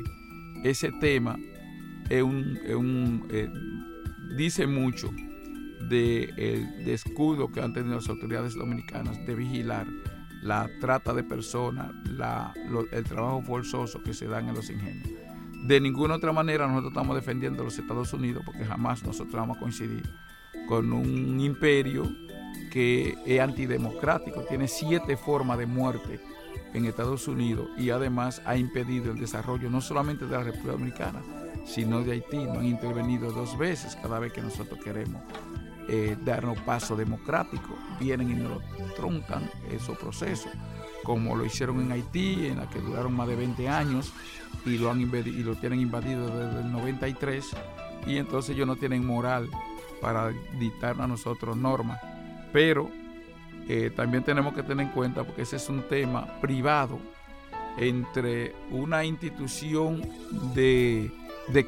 ese 0.63 0.91
tema, 0.91 1.37
un, 2.11 3.27
eh, 3.31 3.49
dice 4.35 4.67
mucho 4.67 5.09
del 5.91 6.85
descuido 6.85 7.51
que 7.51 7.61
han 7.61 7.73
tenido 7.73 7.95
las 7.95 8.09
autoridades 8.09 8.55
dominicanas 8.55 9.23
de 9.25 9.35
vigilar 9.35 9.85
la 10.41 10.67
trata 10.79 11.13
de 11.13 11.23
personas, 11.23 11.91
el 12.91 13.03
trabajo 13.03 13.43
forzoso 13.43 14.01
que 14.01 14.13
se 14.13 14.27
dan 14.27 14.49
en 14.49 14.55
los 14.55 14.69
ingenios. 14.69 15.07
De 15.65 15.79
ninguna 15.79 16.15
otra 16.15 16.31
manera 16.31 16.65
nosotros 16.65 16.93
estamos 16.93 17.15
defendiendo 17.15 17.61
a 17.61 17.65
los 17.65 17.77
Estados 17.77 18.11
Unidos 18.13 18.41
porque 18.43 18.65
jamás 18.65 19.03
nosotros 19.03 19.35
vamos 19.35 19.57
a 19.57 19.59
coincidir 19.59 20.01
con 20.67 20.91
un 20.91 21.39
imperio 21.39 22.11
que 22.71 23.15
es 23.25 23.39
antidemocrático, 23.39 24.43
tiene 24.45 24.67
siete 24.67 25.17
formas 25.17 25.59
de 25.59 25.67
muerte 25.67 26.19
en 26.73 26.85
Estados 26.85 27.27
Unidos 27.27 27.67
y 27.77 27.91
además 27.91 28.41
ha 28.45 28.55
impedido 28.55 29.11
el 29.11 29.19
desarrollo 29.19 29.69
no 29.69 29.81
solamente 29.81 30.25
de 30.25 30.31
la 30.31 30.43
República 30.43 30.71
Dominicana, 30.71 31.21
sino 31.65 32.01
de 32.01 32.13
Haití. 32.13 32.37
No 32.37 32.59
han 32.59 32.65
intervenido 32.65 33.31
dos 33.31 33.57
veces 33.57 33.95
cada 34.01 34.19
vez 34.19 34.33
que 34.33 34.41
nosotros 34.41 34.79
queremos 34.83 35.21
eh, 35.87 36.17
darnos 36.23 36.57
paso 36.59 36.95
democrático. 36.95 37.75
Vienen 37.99 38.31
y 38.31 38.35
nos 38.35 38.61
truncan 38.95 39.49
esos 39.69 39.97
procesos, 39.97 40.51
como 41.03 41.35
lo 41.35 41.45
hicieron 41.45 41.81
en 41.81 41.91
Haití, 41.91 42.47
en 42.47 42.57
la 42.57 42.69
que 42.69 42.79
duraron 42.79 43.13
más 43.13 43.27
de 43.27 43.35
20 43.35 43.67
años 43.69 44.13
y 44.65 44.77
lo, 44.77 44.91
han 44.91 45.01
y 45.01 45.43
lo 45.43 45.55
tienen 45.55 45.79
invadido 45.79 46.27
desde 46.27 46.61
el 46.61 46.71
93 46.71 47.51
y 48.05 48.17
entonces 48.17 48.55
ellos 48.55 48.67
no 48.67 48.75
tienen 48.75 49.05
moral 49.05 49.49
para 50.01 50.33
dictar 50.59 50.99
a 50.99 51.07
nosotros 51.07 51.55
normas. 51.55 51.99
Pero 52.51 52.89
eh, 53.67 53.91
también 53.95 54.23
tenemos 54.23 54.53
que 54.53 54.63
tener 54.63 54.87
en 54.87 54.91
cuenta, 54.91 55.23
porque 55.23 55.43
ese 55.43 55.55
es 55.55 55.69
un 55.69 55.83
tema 55.83 56.25
privado 56.41 56.99
entre 57.77 58.53
una 58.69 59.05
institución 59.05 60.01
de, 60.53 61.11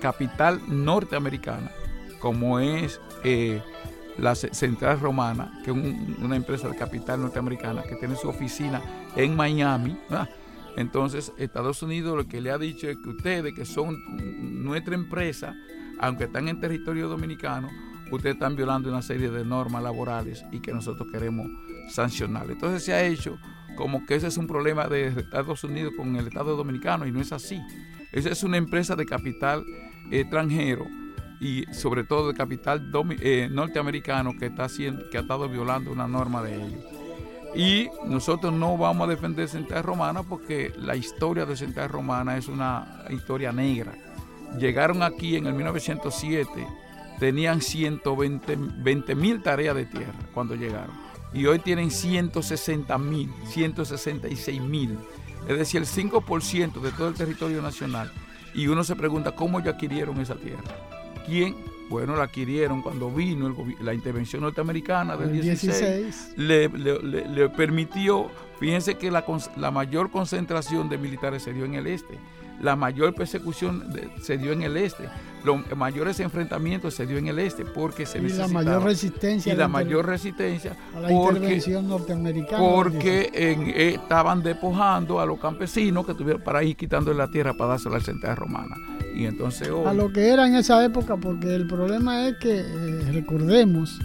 capital 0.01 0.61
norteamericana, 0.67 1.71
como 2.19 2.59
es 2.59 2.99
eh, 3.23 3.61
la 4.17 4.35
Central 4.35 4.99
Romana, 4.99 5.59
que 5.63 5.71
es 5.71 5.77
una 5.77 6.35
empresa 6.35 6.67
de 6.67 6.75
capital 6.75 7.21
norteamericana 7.21 7.83
que 7.83 7.95
tiene 7.95 8.15
su 8.15 8.29
oficina 8.29 8.81
en 9.15 9.35
Miami. 9.35 9.97
Entonces, 10.75 11.31
Estados 11.37 11.83
Unidos 11.83 12.17
lo 12.17 12.27
que 12.27 12.41
le 12.41 12.51
ha 12.51 12.57
dicho 12.57 12.89
es 12.89 12.97
que 12.97 13.09
ustedes, 13.09 13.53
que 13.53 13.65
son 13.65 13.97
nuestra 14.63 14.95
empresa, 14.95 15.55
aunque 15.99 16.25
están 16.25 16.47
en 16.47 16.59
territorio 16.59 17.07
dominicano, 17.07 17.69
ustedes 18.11 18.35
están 18.35 18.55
violando 18.55 18.89
una 18.89 19.01
serie 19.01 19.29
de 19.29 19.45
normas 19.45 19.83
laborales 19.83 20.45
y 20.51 20.59
que 20.59 20.73
nosotros 20.73 21.07
queremos 21.11 21.47
sancionar. 21.89 22.49
Entonces 22.49 22.83
se 22.83 22.93
ha 22.93 23.03
hecho 23.03 23.37
como 23.75 24.05
que 24.05 24.15
ese 24.15 24.27
es 24.27 24.37
un 24.37 24.47
problema 24.47 24.87
de 24.87 25.07
Estados 25.07 25.63
Unidos 25.63 25.93
con 25.97 26.15
el 26.15 26.27
Estado 26.27 26.55
dominicano 26.55 27.07
y 27.07 27.11
no 27.11 27.21
es 27.21 27.31
así. 27.31 27.61
Esa 28.11 28.29
es 28.29 28.43
una 28.43 28.57
empresa 28.57 28.95
de 28.95 29.05
capital 29.05 29.65
extranjero 30.11 30.85
y 31.43 31.65
sobre 31.73 32.05
todo 32.05 32.29
de 32.29 32.33
capital 32.35 32.89
eh, 33.19 33.49
norteamericano 33.51 34.31
que, 34.39 34.45
está 34.45 34.63
haciendo, 34.63 35.09
que 35.09 35.17
ha 35.17 35.21
estado 35.21 35.49
violando 35.49 35.91
una 35.91 36.07
norma 36.07 36.41
de 36.41 36.55
ellos. 36.55 36.85
Y 37.53 37.89
nosotros 38.05 38.53
no 38.53 38.77
vamos 38.77 39.07
a 39.07 39.11
defender 39.11 39.49
Central 39.49 39.83
Romana 39.83 40.23
porque 40.23 40.71
la 40.77 40.95
historia 40.95 41.45
de 41.45 41.57
Central 41.57 41.89
Romana 41.89 42.37
es 42.37 42.47
una 42.47 43.03
historia 43.09 43.51
negra. 43.51 43.91
Llegaron 44.57 45.03
aquí 45.03 45.35
en 45.35 45.45
el 45.47 45.53
1907, 45.53 46.49
tenían 47.19 47.61
120 47.61 49.15
mil 49.15 49.43
tareas 49.43 49.75
de 49.75 49.85
tierra 49.85 50.13
cuando 50.33 50.55
llegaron. 50.55 50.95
Y 51.33 51.45
hoy 51.45 51.59
tienen 51.59 51.91
160 51.91 52.97
mil, 52.99 53.29
166 53.49 54.61
mil. 54.61 54.97
Es 55.49 55.57
decir, 55.57 55.81
el 55.81 55.87
5% 55.87 56.79
de 56.79 56.91
todo 56.93 57.09
el 57.09 57.15
territorio 57.15 57.61
nacional. 57.61 58.09
Y 58.53 58.67
uno 58.67 58.85
se 58.85 58.95
pregunta 58.95 59.33
cómo 59.33 59.59
ya 59.59 59.71
adquirieron 59.71 60.21
esa 60.21 60.35
tierra. 60.35 60.92
¿Quién? 61.25 61.55
Bueno, 61.89 62.15
la 62.15 62.23
adquirieron 62.23 62.81
cuando 62.81 63.11
vino 63.11 63.53
la 63.81 63.93
intervención 63.93 64.41
norteamericana 64.41 65.15
del 65.15 65.31
16, 65.31 66.33
Le, 66.37 66.69
permitió, 67.49 68.31
fíjense 68.59 68.95
que 68.95 69.11
la, 69.11 69.71
mayor 69.71 70.09
concentración 70.09 70.89
de 70.89 70.97
militares 70.97 71.43
se 71.43 71.53
dio 71.53 71.65
en 71.65 71.75
el 71.75 71.87
este. 71.87 72.17
la 72.61 72.75
mayor 72.75 73.13
persecución 73.13 73.93
se 74.21 74.37
dio 74.37 74.53
en 74.53 74.63
el 74.63 74.77
este 74.77 75.09
los 75.43 75.59
mayores 75.75 76.19
enfrentamientos 76.19 76.93
se 76.93 77.05
dio 77.05 77.17
en 77.17 77.27
el 77.27 77.39
este 77.39 77.65
porque 77.65 78.05
se 78.05 78.19
y 78.19 78.29
la 78.29 78.47
mayor 78.47 78.83
resistencia 78.83 79.53
y 79.53 79.55
la 79.55 79.67
mayor 79.67 80.05
resistencia 80.05 80.77
a 80.95 80.99
la 80.99 81.11
intervención 81.11 81.87
norteamericana 81.87 82.59
porque 82.59 83.29
eh, 83.33 83.93
estaban 83.95 84.41
despojando 84.41 85.19
a 85.19 85.25
los 85.25 85.39
campesinos 85.39 86.05
que 86.05 86.13
tuvieron 86.13 86.41
para 86.41 86.63
ir 86.63 86.75
quitando 86.75 87.13
la 87.13 87.29
tierra 87.29 87.53
para 87.53 87.71
dársela 87.71 87.97
al 87.97 88.03
central 88.03 88.37
romana 88.37 88.75
y 89.13 89.25
entonces 89.25 89.69
a 89.85 89.93
lo 89.93 90.11
que 90.11 90.29
era 90.29 90.47
en 90.47 90.55
esa 90.55 90.83
época 90.83 91.17
porque 91.17 91.53
el 91.55 91.67
problema 91.67 92.27
es 92.27 92.37
que 92.37 92.59
eh, 92.59 93.11
recordemos 93.11 93.99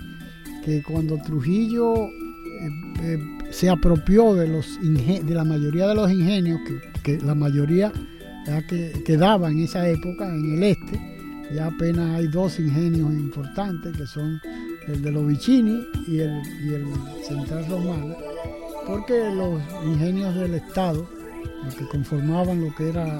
que 0.65 0.83
cuando 0.83 1.17
Trujillo 1.23 1.95
eh, 3.03 3.19
se 3.51 3.71
apropió 3.71 4.35
de 4.35 4.49
los 4.49 4.79
de 4.81 5.35
la 5.35 5.45
mayoría 5.45 5.87
de 5.89 5.95
los 5.95 6.11
ingenios 6.11 6.61
que, 6.67 6.81
que 7.03 7.25
la 7.25 7.35
mayoría 7.35 7.93
que 8.67 9.03
quedaba 9.05 9.51
en 9.51 9.61
esa 9.61 9.87
época 9.89 10.27
en 10.27 10.55
el 10.55 10.63
este 10.63 11.19
ya 11.53 11.67
apenas 11.67 12.15
hay 12.15 12.27
dos 12.27 12.59
ingenios 12.61 13.11
importantes, 13.13 13.97
que 13.97 14.07
son 14.07 14.41
el 14.87 15.01
de 15.03 15.11
los 15.11 15.27
Vicini 15.27 15.87
y 16.07 16.19
el, 16.21 16.43
Central 17.27 17.67
Romano, 17.69 18.17
porque 18.87 19.31
los 19.35 19.61
ingenios 19.85 20.35
del 20.35 20.55
Estado, 20.55 21.09
los 21.65 21.75
que 21.75 21.87
conformaban 21.87 22.63
lo 22.63 22.75
que 22.75 22.91
era 22.91 23.19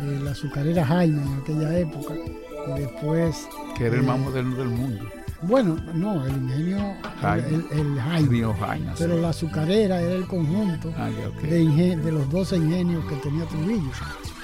eh, 0.00 0.20
la 0.22 0.32
azucarera 0.32 0.84
Jaime 0.84 1.22
en 1.22 1.40
aquella 1.40 1.78
época, 1.78 2.14
y 2.14 2.80
después... 2.80 3.48
Que 3.76 3.86
era 3.86 3.96
el 3.96 4.02
más 4.02 4.18
eh, 4.18 4.22
moderno 4.22 4.56
del 4.56 4.68
mundo. 4.68 5.04
Bueno, 5.42 5.76
no, 5.94 6.26
el 6.26 6.36
ingenio 6.36 6.94
Jaime. 7.20 7.64
El, 7.70 7.98
Jaime. 7.98 8.92
pero 8.98 9.18
la 9.18 9.30
azucarera 9.30 10.00
era 10.00 10.12
el 10.12 10.26
conjunto 10.26 10.92
ah, 10.98 11.08
de, 11.42 11.96
de, 11.96 12.12
los 12.12 12.28
12 12.28 12.56
ingenios 12.56 13.04
que 13.06 13.16
tenía 13.16 13.46
Trujillo. 13.46 13.90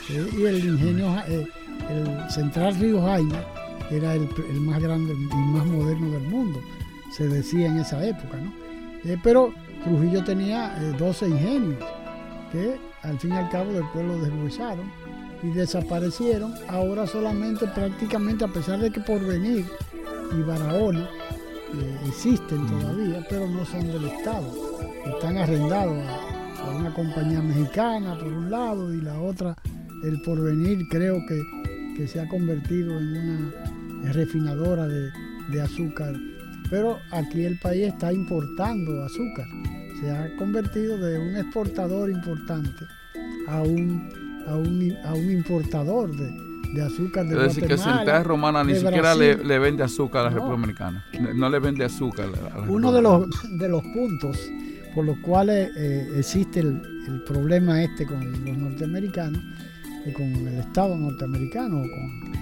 Eh, 0.08 0.30
y 0.38 0.44
el 0.44 0.64
ingenio 0.64 1.14
el 1.90 2.30
Central 2.30 2.74
Río 2.76 3.02
Jaime 3.02 3.36
era 3.90 4.14
el, 4.14 4.28
más 4.60 4.80
grande 4.80 5.12
y 5.12 5.36
más 5.36 5.66
moderno 5.66 6.10
del 6.10 6.22
mundo, 6.22 6.60
se 7.12 7.28
decía 7.28 7.66
en 7.66 7.78
esa 7.78 8.04
época, 8.04 8.38
¿no? 8.38 8.52
Eh, 9.04 9.18
pero 9.22 9.52
Trujillo 9.84 10.24
tenía 10.24 10.74
12 10.98 11.24
eh, 11.24 11.28
ingenios 11.28 11.84
que 12.50 12.76
al 13.02 13.18
fin 13.20 13.32
y 13.32 13.36
al 13.36 13.48
cabo 13.50 13.72
después 13.72 14.04
lo 14.04 14.18
deshuesaron 14.18 14.90
y 15.42 15.48
desaparecieron. 15.48 16.54
Ahora 16.68 17.06
solamente 17.06 17.66
prácticamente, 17.68 18.44
a 18.44 18.48
pesar 18.48 18.78
de 18.80 18.90
que 18.90 19.00
por 19.00 19.24
venir 19.24 19.66
y 20.36 20.42
Barahona 20.42 21.08
eh, 21.74 21.98
existen 22.08 22.66
todavía, 22.66 23.24
pero 23.28 23.48
no 23.48 23.64
son 23.64 23.86
del 23.86 24.06
Estado. 24.06 24.52
Están 25.06 25.38
arrendados 25.38 25.98
a, 26.06 26.66
a 26.66 26.70
una 26.70 26.92
compañía 26.92 27.40
mexicana 27.40 28.18
por 28.18 28.28
un 28.28 28.50
lado 28.50 28.92
y 28.92 29.00
la 29.00 29.20
otra, 29.20 29.56
el 30.02 30.20
porvenir 30.22 30.88
creo 30.88 31.24
que 31.26 31.40
que 31.96 32.06
se 32.06 32.20
ha 32.20 32.28
convertido 32.28 32.98
en 32.98 33.16
una 33.16 34.12
refinadora 34.12 34.86
de, 34.86 35.10
azúcar. 35.62 36.14
Pero 36.68 36.98
aquí 37.10 37.44
el 37.44 37.58
país 37.58 37.86
está 37.86 38.12
importando 38.12 39.02
azúcar. 39.02 39.46
Se 40.00 40.10
ha 40.10 40.36
convertido 40.36 40.98
de 40.98 41.18
un 41.18 41.36
exportador 41.36 42.10
importante 42.10 42.84
a 43.48 43.62
un, 43.62 44.10
a 44.46 44.56
un, 44.56 45.30
importador 45.30 46.10
de, 46.14 46.82
azúcar 46.82 47.26
de 47.26 47.36
es 47.36 47.54
decir, 47.54 47.66
que 47.66 47.76
Central 47.76 48.24
Romana 48.24 48.62
ni 48.62 48.74
siquiera 48.74 49.14
le, 49.14 49.58
vende 49.58 49.82
azúcar 49.82 50.22
a 50.22 50.24
la 50.24 50.30
República 50.30 50.90
Dominicana. 50.90 51.04
No 51.34 51.48
le 51.48 51.58
vende 51.58 51.84
azúcar 51.84 52.26
a 52.26 52.60
la 52.60 52.70
Uno 52.70 52.92
de 52.92 53.02
los, 53.02 53.28
de 53.58 53.68
los 53.68 53.82
puntos 53.82 54.38
por 54.94 55.04
los 55.04 55.18
cuales 55.18 55.70
eh, 55.76 56.08
existe 56.16 56.60
el, 56.60 56.80
el, 57.06 57.22
problema 57.24 57.82
este 57.82 58.06
con 58.06 58.20
los 58.44 58.56
norteamericanos 58.56 59.42
con 60.12 60.26
el 60.26 60.58
Estado 60.58 60.96
norteamericano 60.96 61.78
o 61.78 61.82
con, 61.82 62.36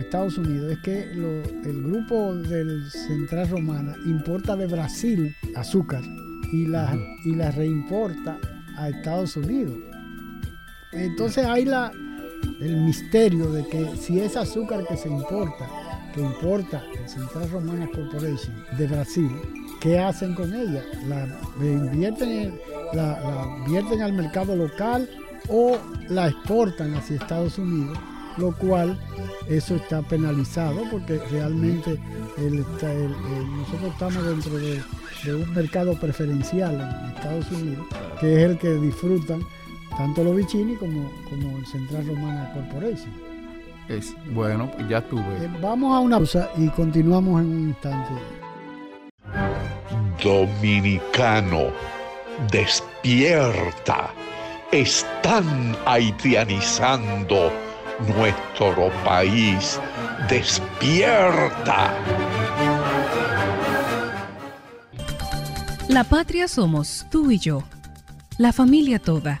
Estados 0.00 0.36
Unidos 0.36 0.72
es 0.72 0.78
que 0.80 1.04
el 1.12 1.82
grupo 1.82 2.34
del 2.34 2.90
Central 2.90 3.48
Romana 3.48 3.94
importa 4.04 4.56
de 4.56 4.66
Brasil 4.66 5.32
azúcar 5.54 6.02
y 6.52 6.66
la, 6.66 6.98
y 7.24 7.36
la 7.36 7.52
reimporta 7.52 8.36
a 8.76 8.88
Estados 8.88 9.36
Unidos. 9.36 9.74
Entonces 10.92 11.44
hay 11.44 11.64
la, 11.64 11.92
el 12.60 12.76
misterio 12.76 13.50
de 13.52 13.66
que 13.66 13.96
si 13.96 14.20
es 14.20 14.36
azúcar 14.36 14.86
que 14.86 14.96
se 14.96 15.08
importa, 15.08 15.68
que 16.14 16.20
importa 16.20 16.84
el 16.98 17.08
Central 17.08 17.50
Romana 17.50 17.86
Corporation 17.88 18.64
de 18.78 18.86
Brasil, 18.86 19.30
¿qué 19.80 19.98
hacen 19.98 20.34
con 20.34 20.52
ella? 20.54 20.82
La 21.08 21.26
invierten, 21.60 22.58
la, 22.92 23.56
invierten 23.66 24.02
al 24.02 24.12
mercado 24.12 24.56
local 24.56 25.08
o 25.48 25.76
la 26.08 26.28
exportan 26.28 26.94
hacia 26.94 27.16
Estados 27.16 27.58
Unidos, 27.58 27.98
lo 28.38 28.52
cual 28.52 28.98
eso 29.48 29.76
está 29.76 30.02
penalizado 30.02 30.82
porque 30.90 31.20
realmente 31.30 31.98
nosotros 32.38 33.92
estamos 33.92 34.26
dentro 34.26 34.56
de, 34.58 34.82
un 35.34 35.54
mercado 35.54 35.98
preferencial 35.98 36.74
en 36.74 37.16
Estados 37.16 37.50
Unidos, 37.50 37.86
que 38.20 38.36
es 38.36 38.50
el 38.50 38.58
que 38.58 38.74
disfrutan 38.74 39.40
tanto 39.96 40.24
los 40.24 40.36
Vicini 40.36 40.76
como, 40.76 41.10
como 41.28 41.58
el 41.58 41.66
Central 41.66 42.06
Romana 42.06 42.52
Corporation. 42.52 43.12
Es, 43.88 44.14
bueno, 44.32 44.70
ya 44.88 45.00
tuve. 45.00 45.22
Eh, 45.22 45.50
vamos 45.60 45.94
a 45.94 46.00
una 46.00 46.16
pausa 46.16 46.50
y 46.56 46.68
continuamos 46.68 47.40
en 47.42 47.46
un 47.46 47.68
instante. 47.68 48.12
Dominicano, 50.22 51.70
despierta 52.50 54.10
están 54.72 55.76
haitianizando 55.86 57.52
nuestro 58.16 58.90
país. 59.04 59.80
Despierta. 60.28 61.94
La 65.88 66.04
patria 66.04 66.48
somos 66.48 67.06
tú 67.10 67.30
y 67.30 67.38
yo, 67.38 67.62
la 68.38 68.52
familia 68.52 68.98
toda, 68.98 69.40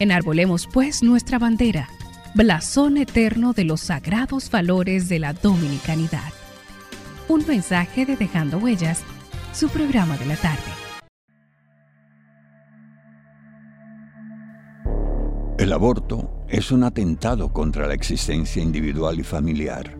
Enarbolemos 0.00 0.68
pues 0.72 1.02
nuestra 1.02 1.40
bandera, 1.40 1.88
blasón 2.34 2.98
eterno 2.98 3.52
de 3.52 3.64
los 3.64 3.80
sagrados 3.80 4.48
valores 4.48 5.08
de 5.08 5.18
la 5.18 5.32
dominicanidad. 5.32 6.32
Un 7.26 7.44
mensaje 7.48 8.06
de 8.06 8.14
Dejando 8.14 8.58
Huellas, 8.58 9.02
su 9.52 9.68
programa 9.68 10.16
de 10.16 10.26
la 10.26 10.36
tarde. 10.36 10.62
El 15.58 15.72
aborto 15.72 16.44
es 16.48 16.70
un 16.70 16.84
atentado 16.84 17.52
contra 17.52 17.88
la 17.88 17.94
existencia 17.94 18.62
individual 18.62 19.18
y 19.18 19.24
familiar. 19.24 19.98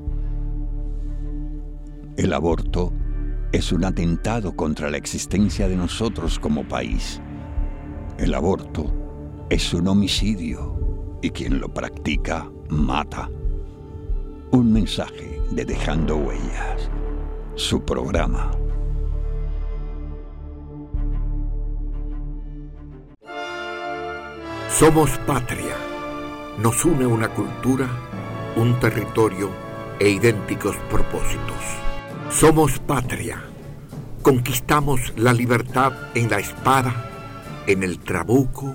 El 2.16 2.32
aborto 2.32 2.92
es 3.50 3.72
un 3.72 3.84
atentado 3.84 4.54
contra 4.54 4.90
la 4.90 4.96
existencia 4.96 5.66
de 5.66 5.74
nosotros 5.74 6.38
como 6.38 6.68
país. 6.68 7.20
El 8.16 8.34
aborto 8.34 8.97
es 9.50 9.72
un 9.72 9.88
homicidio 9.88 10.76
y 11.22 11.30
quien 11.30 11.58
lo 11.58 11.68
practica 11.68 12.50
mata. 12.68 13.30
Un 14.50 14.72
mensaje 14.72 15.40
de 15.50 15.64
Dejando 15.64 16.16
Huellas, 16.16 16.90
su 17.54 17.82
programa. 17.82 18.50
Somos 24.68 25.10
patria. 25.26 25.76
Nos 26.58 26.84
une 26.84 27.06
una 27.06 27.28
cultura, 27.28 27.88
un 28.56 28.78
territorio 28.80 29.48
e 29.98 30.10
idénticos 30.10 30.76
propósitos. 30.90 31.56
Somos 32.30 32.78
patria. 32.80 33.42
Conquistamos 34.22 35.14
la 35.16 35.32
libertad 35.32 35.92
en 36.14 36.28
la 36.28 36.38
espada, 36.38 37.10
en 37.66 37.82
el 37.82 37.98
trabuco 38.00 38.74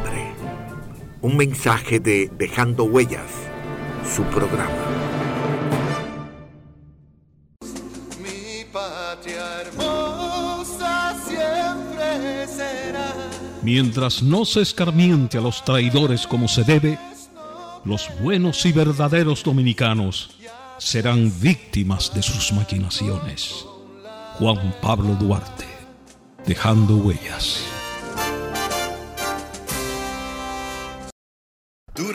Un 1.23 1.37
mensaje 1.37 1.99
de 1.99 2.31
Dejando 2.35 2.85
Huellas, 2.85 3.29
su 4.03 4.23
programa. 4.23 4.73
Mi 8.19 8.65
patria 8.73 9.61
hermosa 9.61 11.15
siempre 11.23 12.47
será. 12.47 13.13
Mientras 13.61 14.23
no 14.23 14.45
se 14.45 14.61
escarmiente 14.61 15.37
a 15.37 15.41
los 15.41 15.63
traidores 15.63 16.25
como 16.25 16.47
se 16.47 16.63
debe, 16.63 16.97
los 17.85 18.09
buenos 18.19 18.65
y 18.65 18.71
verdaderos 18.71 19.43
dominicanos 19.43 20.31
serán 20.79 21.31
víctimas 21.39 22.11
de 22.15 22.23
sus 22.23 22.51
maquinaciones. 22.51 23.67
Juan 24.39 24.73
Pablo 24.81 25.13
Duarte, 25.19 25.67
dejando 26.47 26.95
huellas. 26.95 27.63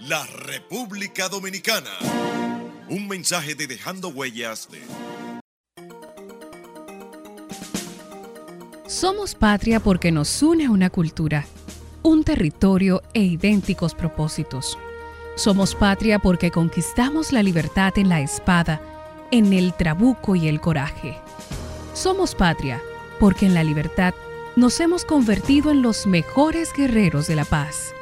la 0.00 0.26
República 0.26 1.28
Dominicana. 1.28 1.90
Un 2.88 3.08
mensaje 3.08 3.54
de 3.54 3.66
Dejando 3.66 4.08
Huellas 4.08 4.68
de... 4.70 4.82
Somos 8.86 9.34
patria 9.34 9.80
porque 9.80 10.12
nos 10.12 10.42
une 10.42 10.68
una 10.68 10.90
cultura, 10.90 11.46
un 12.02 12.24
territorio 12.24 13.02
e 13.14 13.22
idénticos 13.22 13.94
propósitos. 13.94 14.78
Somos 15.34 15.74
patria 15.74 16.18
porque 16.18 16.50
conquistamos 16.50 17.32
la 17.32 17.42
libertad 17.42 17.92
en 17.96 18.08
la 18.08 18.20
espada, 18.20 18.80
en 19.30 19.52
el 19.52 19.74
trabuco 19.74 20.36
y 20.36 20.46
el 20.46 20.60
coraje. 20.60 21.16
Somos 21.94 22.34
patria 22.34 22.80
porque 23.18 23.46
en 23.46 23.54
la 23.54 23.64
libertad 23.64 24.14
nos 24.56 24.78
hemos 24.80 25.04
convertido 25.04 25.70
en 25.70 25.82
los 25.82 26.06
mejores 26.06 26.72
guerreros 26.72 27.26
de 27.26 27.36
la 27.36 27.44
paz. 27.44 27.92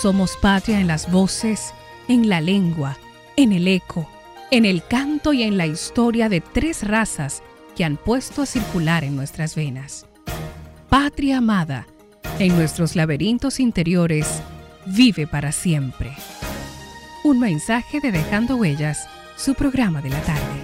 Somos 0.00 0.36
patria 0.36 0.78
en 0.78 0.88
las 0.88 1.10
voces, 1.10 1.72
en 2.06 2.28
la 2.28 2.42
lengua, 2.42 2.98
en 3.34 3.52
el 3.52 3.66
eco, 3.66 4.06
en 4.50 4.66
el 4.66 4.84
canto 4.84 5.32
y 5.32 5.42
en 5.42 5.56
la 5.56 5.66
historia 5.66 6.28
de 6.28 6.42
tres 6.42 6.86
razas 6.86 7.42
que 7.74 7.82
han 7.82 7.96
puesto 7.96 8.42
a 8.42 8.46
circular 8.46 9.04
en 9.04 9.16
nuestras 9.16 9.54
venas. 9.54 10.04
Patria 10.90 11.38
amada, 11.38 11.86
en 12.38 12.54
nuestros 12.56 12.94
laberintos 12.94 13.58
interiores, 13.58 14.42
vive 14.84 15.26
para 15.26 15.50
siempre. 15.50 16.12
Un 17.24 17.40
mensaje 17.40 17.98
de 18.00 18.12
Dejando 18.12 18.56
Huellas, 18.56 19.08
su 19.36 19.54
programa 19.54 20.02
de 20.02 20.10
la 20.10 20.20
tarde. 20.20 20.60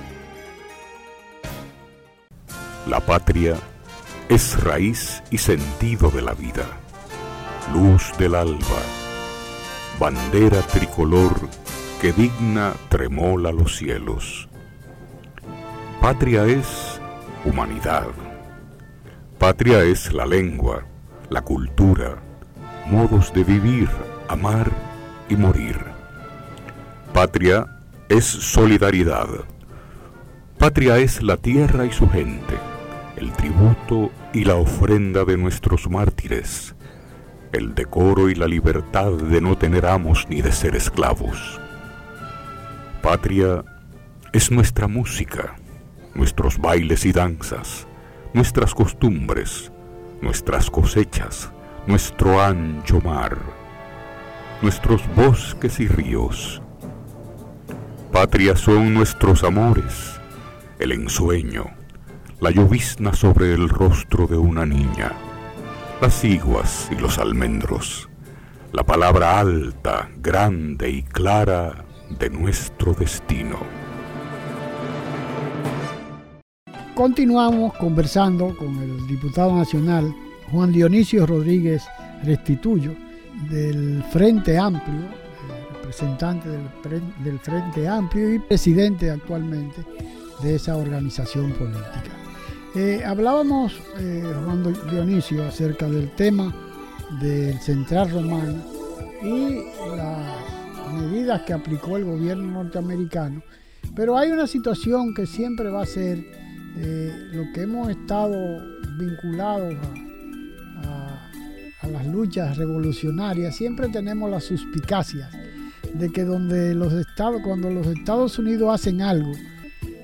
La 2.86 3.00
patria 3.00 3.56
es 4.28 4.62
raíz 4.62 5.22
y 5.30 5.38
sentido 5.38 6.10
de 6.10 6.20
la 6.20 6.34
vida, 6.34 6.66
luz 7.72 8.12
del 8.18 8.34
alba, 8.34 9.01
bandera 10.02 10.60
tricolor 10.62 11.32
que 12.00 12.12
digna 12.12 12.72
tremola 12.88 13.52
los 13.52 13.76
cielos. 13.76 14.48
Patria 16.00 16.44
es 16.44 17.00
humanidad. 17.44 18.08
Patria 19.38 19.84
es 19.84 20.12
la 20.12 20.26
lengua, 20.26 20.84
la 21.30 21.42
cultura, 21.42 22.20
modos 22.90 23.32
de 23.32 23.44
vivir, 23.44 23.88
amar 24.26 24.72
y 25.28 25.36
morir. 25.36 25.78
Patria 27.12 27.64
es 28.08 28.24
solidaridad. 28.24 29.28
Patria 30.58 30.98
es 30.98 31.22
la 31.22 31.36
tierra 31.36 31.86
y 31.86 31.92
su 31.92 32.10
gente, 32.10 32.56
el 33.16 33.30
tributo 33.34 34.10
y 34.32 34.42
la 34.42 34.56
ofrenda 34.56 35.24
de 35.24 35.36
nuestros 35.36 35.88
mártires, 35.88 36.74
el 37.52 37.74
decoro 37.74 38.28
y 38.30 38.34
la 38.34 38.46
libertad 38.46 39.12
de 39.12 39.40
no 39.40 39.56
tener 39.56 39.86
amos 39.86 40.26
ni 40.28 40.42
de 40.42 40.52
ser 40.52 40.74
esclavos. 40.76 41.60
Patria 43.02 43.64
es 44.32 44.50
nuestra 44.50 44.88
música, 44.88 45.56
nuestros 46.14 46.58
bailes 46.58 47.04
y 47.04 47.12
danzas, 47.12 47.86
nuestras 48.32 48.74
costumbres, 48.74 49.70
nuestras 50.20 50.70
cosechas, 50.70 51.50
nuestro 51.86 52.40
ancho 52.40 53.00
mar, 53.00 53.38
nuestros 54.62 55.02
bosques 55.14 55.80
y 55.80 55.88
ríos, 55.88 56.62
Patria 58.12 58.54
son 58.56 58.92
nuestros 58.92 59.42
amores, 59.42 60.20
el 60.78 60.92
ensueño, 60.92 61.70
la 62.40 62.50
llovizna 62.50 63.14
sobre 63.14 63.54
el 63.54 63.70
rostro 63.70 64.26
de 64.26 64.36
una 64.36 64.66
niña, 64.66 65.12
las 66.02 66.24
iguas 66.24 66.88
y 66.90 66.96
los 66.96 67.16
almendros, 67.18 68.08
la 68.72 68.82
palabra 68.82 69.38
alta, 69.38 70.10
grande 70.16 70.90
y 70.90 71.04
clara 71.04 71.84
de 72.18 72.28
nuestro 72.28 72.92
destino. 72.92 73.58
Continuamos 76.96 77.74
conversando 77.74 78.56
con 78.56 78.76
el 78.82 79.06
diputado 79.06 79.54
nacional 79.54 80.12
Juan 80.50 80.72
Dionisio 80.72 81.24
Rodríguez 81.24 81.84
Restituyo 82.24 82.96
del 83.48 84.02
Frente 84.10 84.58
Amplio 84.58 85.08
representante 85.72 86.48
del, 86.48 87.38
Frente 87.38 87.86
Amplio 87.86 88.34
y 88.34 88.38
presidente 88.40 89.08
actualmente 89.08 89.84
de 90.42 90.56
esa 90.56 90.76
organización 90.76 91.52
política. 91.52 92.21
Eh, 92.74 93.02
hablábamos, 93.04 93.74
eh, 93.98 94.24
Juan 94.46 94.74
Dionisio, 94.90 95.44
acerca 95.44 95.86
del 95.88 96.10
tema 96.12 96.54
del 97.20 97.58
Central 97.60 98.10
Romano 98.10 98.54
y 99.22 99.62
las 99.94 100.94
medidas 100.94 101.42
que 101.42 101.52
aplicó 101.52 101.98
el 101.98 102.04
gobierno 102.04 102.62
norteamericano, 102.62 103.42
pero 103.94 104.16
hay 104.16 104.30
una 104.30 104.46
situación 104.46 105.12
que 105.12 105.26
siempre 105.26 105.68
va 105.68 105.82
a 105.82 105.86
ser 105.86 106.24
eh, 106.78 107.12
lo 107.32 107.52
que 107.52 107.62
hemos 107.62 107.90
estado 107.90 108.36
vinculados 108.98 109.74
a, 110.84 111.88
las 111.88 112.06
luchas 112.06 112.56
revolucionarias, 112.56 113.56
siempre 113.56 113.88
tenemos 113.88 114.30
las 114.30 114.44
suspicacias 114.44 115.30
de 115.92 116.10
que 116.10 116.24
donde 116.24 116.74
los 116.74 116.92
estados, 116.94 117.42
cuando 117.42 117.68
los 117.70 117.86
Estados 117.88 118.38
Unidos 118.38 118.72
hacen 118.72 119.02
algo, 119.02 119.32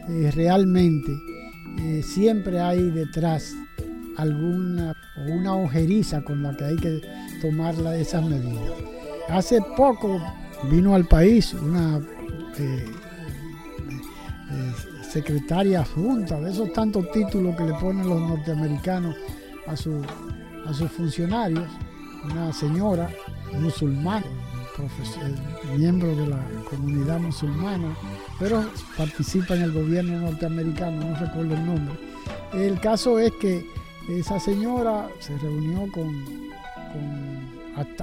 eh, 0.08 0.30
realmente 0.34 1.12
eh, 1.80 2.02
siempre 2.02 2.60
hay 2.60 2.90
detrás 2.90 3.54
alguna 4.16 4.96
una 5.28 5.54
ojeriza 5.54 6.22
con 6.22 6.42
la 6.42 6.56
que 6.56 6.64
hay 6.64 6.76
que 6.76 7.00
tomar 7.40 7.74
esas 7.94 8.24
medidas. 8.24 8.72
Hace 9.28 9.60
poco 9.76 10.20
vino 10.70 10.94
al 10.94 11.04
país 11.06 11.54
una 11.54 12.00
eh, 12.58 12.84
secretaria 15.08 15.84
junta, 15.84 16.40
de 16.40 16.50
esos 16.50 16.72
tantos 16.72 17.10
títulos 17.12 17.56
que 17.56 17.64
le 17.64 17.74
ponen 17.74 18.08
los 18.08 18.20
norteamericanos 18.20 19.14
a, 19.66 19.72
a 19.72 20.74
sus 20.74 20.90
funcionarios, 20.92 21.68
una 22.24 22.52
señora 22.52 23.08
musulmana 23.52 24.26
miembro 25.76 26.14
de 26.14 26.26
la 26.26 26.38
comunidad 26.68 27.18
musulmana, 27.20 27.96
pero 28.38 28.64
participa 28.96 29.54
en 29.54 29.62
el 29.62 29.72
gobierno 29.72 30.20
norteamericano, 30.20 31.04
no 31.04 31.16
recuerdo 31.18 31.54
el 31.54 31.66
nombre. 31.66 31.94
El 32.52 32.80
caso 32.80 33.18
es 33.18 33.32
que 33.40 33.66
esa 34.08 34.40
señora 34.40 35.08
se 35.20 35.36
reunió 35.38 35.90
con, 35.92 36.24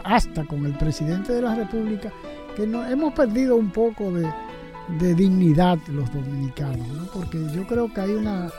hasta, 0.04 0.46
con 0.46 0.66
el 0.66 0.74
presidente 0.74 1.34
de 1.34 1.42
la 1.42 1.56
República, 1.56 2.12
que 2.56 2.68
no, 2.68 2.86
hemos 2.86 3.14
perdido 3.14 3.56
un 3.56 3.72
poco 3.72 4.12
de, 4.12 5.16
dignidad 5.16 5.80
los 5.88 6.14
dominicanos, 6.14 6.88
porque 7.12 7.44
yo 7.54 7.66
creo 7.66 7.92
que 7.92 8.02
hay, 8.02 8.12
una, 8.12 8.50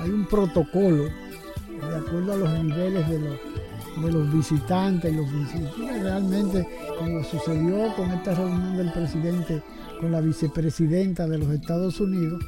hay 0.00 0.10
un 0.10 0.24
protocolo 0.24 1.04
de 1.04 1.96
acuerdo 1.96 2.32
a 2.32 2.36
los 2.36 2.64
niveles 2.64 3.08
de 3.08 3.18
los 3.20 3.57
de 4.02 4.12
los 4.12 4.32
visitantes 4.32 5.14
los 5.14 5.32
visitantes. 5.32 6.02
Realmente, 6.02 6.66
como 6.98 7.22
sucedió 7.24 7.94
con 7.96 8.10
esta 8.10 8.34
reunión 8.34 8.76
del 8.76 8.92
presidente 8.92 9.62
con 9.98 10.12
la 10.12 10.20
vicepresidenta 10.20 11.26
de 11.26 11.38
los 11.38 11.50
Estados 11.50 12.00
Unidos, 12.00 12.42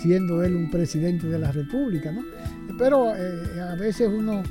siendo 0.00 0.42
él 0.42 0.56
un 0.56 0.70
presidente 0.70 1.26
de 1.26 1.38
la 1.38 1.52
República, 1.52 2.12
¿no? 2.12 2.22
Pero 2.78 3.14
eh, 3.14 3.60
a 3.60 3.74
veces 3.74 4.08
uno 4.12 4.42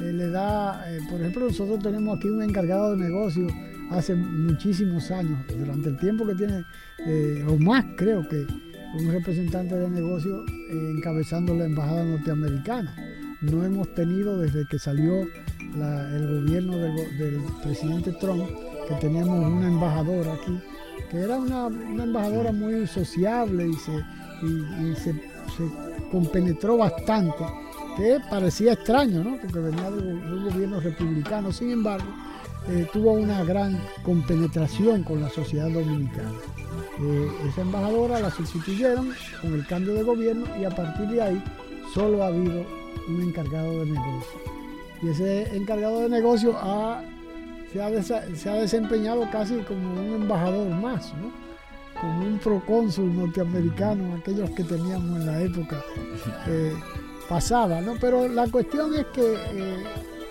eh, 0.00 0.12
le 0.12 0.30
da, 0.30 0.90
eh, 0.90 1.00
por 1.10 1.20
ejemplo, 1.20 1.46
nosotros 1.46 1.80
tenemos 1.80 2.16
aquí 2.16 2.28
un 2.28 2.42
encargado 2.42 2.92
de 2.92 3.04
negocio 3.04 3.46
hace 3.90 4.14
muchísimos 4.14 5.10
años, 5.10 5.38
durante 5.56 5.90
el 5.90 5.96
tiempo 5.96 6.26
que 6.26 6.34
tiene, 6.34 6.64
o 7.46 7.56
más 7.56 7.84
creo 7.96 8.26
que 8.28 8.44
un 8.98 9.12
representante 9.12 9.76
de 9.76 9.88
negocio 9.88 10.44
encabezando 10.70 11.54
la 11.54 11.66
embajada 11.66 12.04
norteamericana. 12.04 12.96
No 13.42 13.64
hemos 13.64 13.94
tenido 13.94 14.38
desde 14.38 14.66
que 14.66 14.80
salió 14.80 15.28
el 15.74 16.40
gobierno 16.40 16.76
del, 16.76 17.42
presidente 17.62 18.12
Trump, 18.12 18.44
que 18.88 18.94
teníamos 18.96 19.46
una 19.46 19.68
embajadora 19.68 20.34
aquí, 20.34 20.60
que 21.10 21.18
era 21.18 21.36
una, 21.36 21.66
embajadora 21.66 22.52
muy 22.52 22.86
sociable 22.86 23.68
y 23.68 23.74
se, 23.74 24.02
se 25.02 25.14
compenetró 26.10 26.76
bastante 26.76 27.44
que 27.96 28.20
parecía 28.30 28.74
extraño, 28.74 29.24
¿no? 29.24 29.38
porque 29.40 29.58
venía 29.58 29.90
de, 29.90 30.12
un 30.12 30.44
gobierno 30.44 30.80
republicano. 30.80 31.50
Sin 31.50 31.70
embargo, 31.70 32.06
eh, 32.68 32.86
tuvo 32.92 33.12
una 33.12 33.42
gran 33.42 33.80
compenetración 34.02 35.02
con 35.02 35.20
la 35.20 35.30
sociedad 35.30 35.70
dominicana. 35.70 36.30
Eh, 37.00 37.28
esa 37.48 37.62
embajadora 37.62 38.20
la 38.20 38.30
sustituyeron 38.30 39.10
con 39.40 39.54
el 39.54 39.66
cambio 39.66 39.94
de 39.94 40.02
gobierno 40.02 40.44
y 40.60 40.64
a 40.64 40.70
partir 40.70 41.06
de 41.08 41.22
ahí 41.22 41.42
solo 41.94 42.22
ha 42.22 42.26
habido 42.26 42.64
un 43.08 43.22
encargado 43.22 43.80
de 43.80 43.86
negocio. 43.86 44.55
Y 45.02 45.08
ese 45.08 45.54
encargado 45.56 46.00
de 46.00 46.08
negocio 46.08 46.56
se, 47.72 47.80
ha 48.50 48.54
desempeñado 48.54 49.28
casi 49.30 49.56
como 49.60 50.00
un 50.00 50.22
embajador 50.22 50.68
más, 50.68 51.12
¿no? 51.14 51.30
como 52.00 52.26
un 52.26 52.38
procónsul 52.38 53.16
norteamericano, 53.16 54.16
aquellos 54.16 54.50
que 54.50 54.64
teníamos 54.64 55.20
en 55.20 55.26
la 55.26 55.40
época. 55.42 55.82
Eh, 56.48 56.72
pasada, 57.28 57.80
¿no? 57.80 57.94
Pero 58.00 58.28
la 58.28 58.46
cuestión 58.48 58.94
es 58.94 59.06
que 59.06 59.34
eh, 59.34 59.84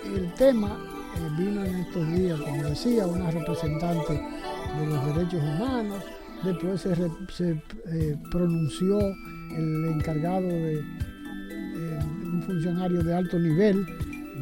el 0.04 0.32
tema 0.34 0.78
eh, 1.16 1.28
vino 1.38 1.64
en 1.64 1.76
estos 1.76 2.08
días, 2.12 2.40
como 2.40 2.62
decía, 2.64 3.06
una 3.06 3.30
representante 3.30 4.12
de 4.12 4.86
los 4.86 5.14
derechos 5.14 5.42
humanos, 5.42 6.02
después 6.44 6.80
se, 6.80 7.62
eh, 7.92 8.16
pronunció 8.30 8.98
el 8.98 9.84
encargado 9.86 10.48
de 10.48 10.84
un 12.24 12.42
funcionario 12.42 13.02
de 13.02 13.14
alto 13.14 13.38
nivel 13.38 13.86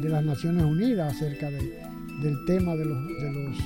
de 0.01 0.09
las 0.09 0.23
Naciones 0.23 0.63
Unidas 0.63 1.13
acerca 1.13 1.49
del 1.49 2.45
tema 2.45 2.75
de 2.75 2.85
los, 2.85 3.07
de 3.07 3.31
los 3.31 3.57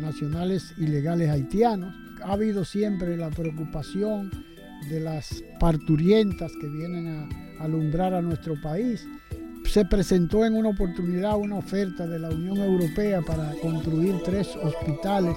nacionales 0.00 0.74
ilegales 0.78 1.30
haitianos. 1.30 1.94
Ha 2.24 2.32
habido 2.32 2.64
siempre 2.64 3.16
la 3.16 3.30
preocupación 3.30 4.30
de 4.88 5.00
las 5.00 5.42
parturientas 5.60 6.52
que 6.60 6.68
vienen 6.68 7.08
a 7.08 7.64
alumbrar 7.64 8.14
a 8.14 8.22
nuestro 8.22 8.60
país. 8.60 9.06
Se 9.64 9.84
presentó 9.84 10.44
en 10.44 10.54
una 10.54 10.70
oportunidad 10.70 11.36
una 11.36 11.56
oferta 11.56 12.06
de 12.06 12.18
la 12.18 12.30
Unión 12.30 12.56
Europea 12.58 13.20
para 13.22 13.52
construir 13.60 14.14
tres 14.24 14.48
hospitales 14.56 15.36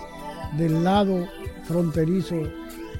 del 0.57 0.83
lado 0.83 1.27
fronterizo 1.63 2.35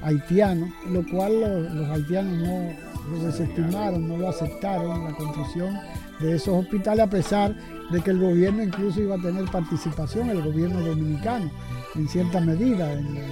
haitiano, 0.02 0.72
lo 0.90 1.06
cual 1.06 1.40
los, 1.74 1.88
haitianos 1.90 2.38
no 2.38 2.72
lo 3.10 3.24
desestimaron, 3.24 4.08
no 4.08 4.16
lo 4.16 4.28
aceptaron, 4.28 5.04
la 5.04 5.14
construcción 5.14 5.74
de 6.22 6.36
esos 6.36 6.54
hospitales, 6.54 7.04
a 7.04 7.10
pesar 7.10 7.54
de 7.90 8.00
que 8.00 8.10
el 8.10 8.18
gobierno 8.18 8.62
incluso 8.62 9.00
iba 9.00 9.16
a 9.16 9.22
tener 9.22 9.44
participación, 9.46 10.30
el 10.30 10.42
gobierno 10.42 10.80
dominicano, 10.80 11.50
en 11.94 12.08
cierta 12.08 12.40
medida, 12.40 12.92
en 12.92 13.14
la, 13.14 13.22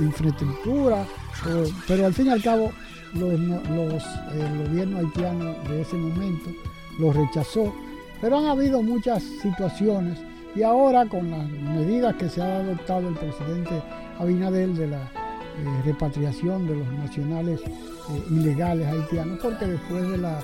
infraestructura, 0.00 1.06
pero 1.86 2.06
al 2.06 2.14
fin 2.14 2.26
y 2.26 2.30
al 2.30 2.42
cabo 2.42 2.70
los, 3.14 3.32
el 3.32 4.68
gobierno 4.68 4.98
haitiano 4.98 5.54
de 5.68 5.82
ese 5.82 5.96
momento 5.96 6.50
lo 6.98 7.12
rechazó, 7.12 7.74
pero 8.20 8.38
han 8.38 8.46
habido 8.46 8.82
muchas 8.82 9.22
situaciones 9.42 10.18
y 10.54 10.62
ahora 10.62 11.06
con 11.06 11.30
las 11.30 11.48
medidas 11.48 12.14
que 12.16 12.28
se 12.28 12.40
ha 12.40 12.58
adoptado 12.58 13.08
el 13.08 13.14
presidente 13.14 13.82
Abinadel 14.18 14.76
de 14.76 14.86
la 14.88 15.02
eh, 15.02 15.82
repatriación 15.84 16.66
de 16.66 16.76
los 16.76 16.88
nacionales 16.92 17.60
eh, 17.60 18.22
ilegales 18.30 18.86
haitianos, 18.86 19.38
porque 19.42 19.66
después 19.66 20.08
de 20.08 20.18
la 20.18 20.40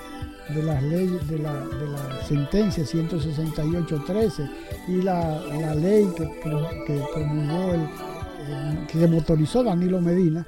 de 0.55 0.62
las 0.62 0.82
leyes 0.82 1.28
de 1.28 1.38
la, 1.38 1.55
de 1.55 1.86
la 1.88 2.22
sentencia 2.26 2.84
168-13 2.84 4.51
y 4.88 5.03
la, 5.03 5.74
ley 5.74 6.07
que, 6.16 6.24
que 6.86 7.01
promulgó 7.14 7.74
el, 7.74 8.86
que 8.86 9.07
motorizó 9.07 9.62
Danilo 9.62 10.01
Medina 10.01 10.46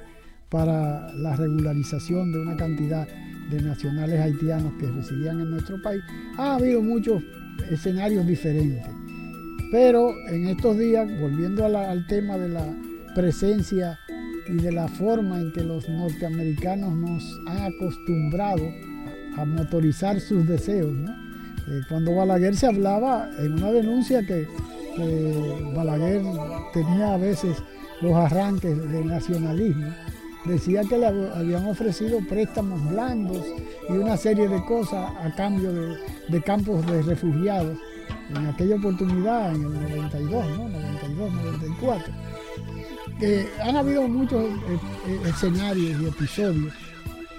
para 0.49 1.11
la 1.13 1.35
regularización 1.35 2.31
de 2.31 2.39
una 2.39 2.55
cantidad 2.55 3.07
de 3.49 3.61
nacionales 3.61 4.19
haitianos 4.19 4.73
que 4.79 4.87
residían 4.87 5.39
en 5.39 5.51
nuestro 5.51 5.81
país, 5.81 6.01
ha 6.37 6.55
habido 6.55 6.81
muchos 6.81 7.23
escenarios 7.69 8.25
diferentes. 8.25 8.85
Pero 9.71 10.13
en 10.29 10.47
estos 10.47 10.77
días, 10.77 11.09
volviendo 11.19 11.65
al 11.65 12.05
tema 12.07 12.37
de 12.37 12.49
la 12.49 12.65
presencia 13.15 13.97
y 14.47 14.53
de 14.53 14.71
la 14.71 14.87
forma 14.87 15.39
en 15.39 15.51
que 15.51 15.63
los 15.63 15.87
norteamericanos 15.89 16.93
nos 16.95 17.41
han 17.47 17.73
acostumbrado 17.73 18.63
a 19.37 19.45
motorizar 19.45 20.19
sus 20.19 20.47
deseos. 20.47 20.93
Eh, 21.67 21.81
cuando 21.87 22.15
Balaguer 22.15 22.55
se 22.55 22.67
hablaba 22.67 23.29
en 23.39 23.53
una 23.53 23.71
denuncia 23.71 24.25
que, 24.25 24.47
Balaguer 25.75 26.21
tenía 26.71 27.15
a 27.15 27.17
veces 27.17 27.57
los 28.01 28.13
arranques 28.13 28.77
del 28.91 29.07
nacionalismo, 29.07 29.87
decía 30.45 30.83
que 30.87 30.99
le 30.99 31.07
habían 31.07 31.65
ofrecido 31.65 32.19
préstamos 32.29 32.87
blandos 32.91 33.43
y 33.89 33.93
una 33.93 34.17
serie 34.17 34.47
de 34.47 34.63
cosas 34.65 35.09
a 35.19 35.33
cambio 35.35 35.71
de, 35.71 36.41
campos 36.43 36.85
de 36.85 37.01
refugiados 37.01 37.77
en 38.35 38.45
aquella 38.45 38.75
oportunidad, 38.75 39.55
en 39.55 39.63
el 39.63 39.97
92, 39.97 40.45
¿no? 40.57 40.69
92, 40.69 41.33
94. 41.33 42.13
han 43.63 43.75
habido 43.77 44.07
muchos 44.07 44.43
eh, 44.43 44.79
eh, 45.07 45.21
escenarios 45.25 46.01
y 46.01 46.05
episodios 46.05 46.73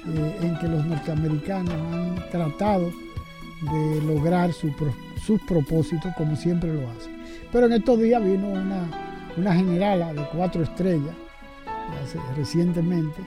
eh, 0.06 0.38
en 0.42 0.58
que 0.58 0.68
los 0.68 0.84
norteamericanos 0.84 1.72
han 1.72 2.30
tratado 2.30 2.90
de 3.62 4.02
lograr 4.02 4.52
sus 4.52 5.40
propósitos 5.42 6.12
como 6.16 6.36
siempre 6.36 6.72
lo 6.72 6.90
hacen. 6.90 7.22
Pero 7.52 7.66
en 7.66 7.72
estos 7.72 7.98
días 7.98 8.22
vino 8.22 8.48
una, 8.48 8.88
una 9.36 9.54
generala 9.54 10.12
de 10.12 10.26
cuatro 10.32 10.62
estrellas 10.62 11.14
recientemente 12.36 13.22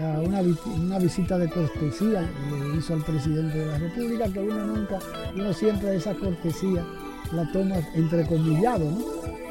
a 0.00 0.20
una, 0.20 0.98
visita 0.98 1.38
de 1.38 1.48
cortesía 1.48 2.22
le 2.50 2.78
hizo 2.78 2.94
al 2.94 3.04
presidente 3.04 3.58
de 3.58 3.66
la 3.66 3.78
República, 3.78 4.32
que 4.32 4.40
uno 4.40 4.64
nunca, 4.64 4.98
uno 5.34 5.52
siempre 5.52 5.96
esa 5.96 6.14
cortesía 6.14 6.84
la 7.32 7.50
toma 7.52 7.76
entrecomillado, 7.94 8.90
¿no? 8.90 9.04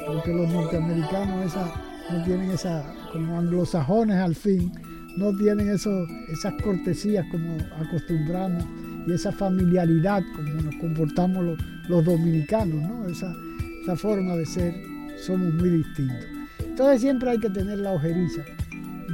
Porque 0.06 0.32
los 0.32 0.48
norteamericanos 0.48 1.46
esa, 1.46 1.72
no 2.10 2.24
tienen 2.24 2.50
esa, 2.50 2.92
como 3.12 3.38
anglosajones 3.38 4.16
al 4.16 4.34
fin, 4.34 4.72
no 5.16 5.32
tienen 5.34 5.70
eso, 5.70 6.06
esas 6.28 6.54
cortesías 6.62 7.24
como 7.30 7.56
acostumbramos 7.78 8.64
y 9.06 9.12
esa 9.12 9.32
familiaridad 9.32 10.22
como 10.34 10.48
nos 10.54 10.76
comportamos 10.76 11.58
los, 11.88 12.04
dominicanos, 12.04 12.82
¿no? 12.88 13.06
Esa, 13.06 13.34
esa 13.82 13.96
forma 13.96 14.36
de 14.36 14.46
ser, 14.46 14.74
somos 15.16 15.52
muy 15.54 15.70
distintos. 15.70 16.26
Entonces 16.60 17.00
siempre 17.00 17.30
hay 17.30 17.38
que 17.38 17.50
tener 17.50 17.78
la 17.78 17.92
ojeriza 17.92 18.42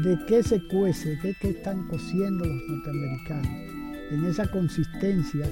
de 0.02 0.18
qué 0.26 0.42
se 0.42 0.62
cuece, 0.62 1.16
de 1.16 1.34
qué 1.40 1.50
están 1.50 1.88
cociendo 1.88 2.44
los 2.44 2.62
norteamericanos, 2.68 3.48
en 4.10 4.24
esas 4.24 4.48
consistencias 4.48 5.50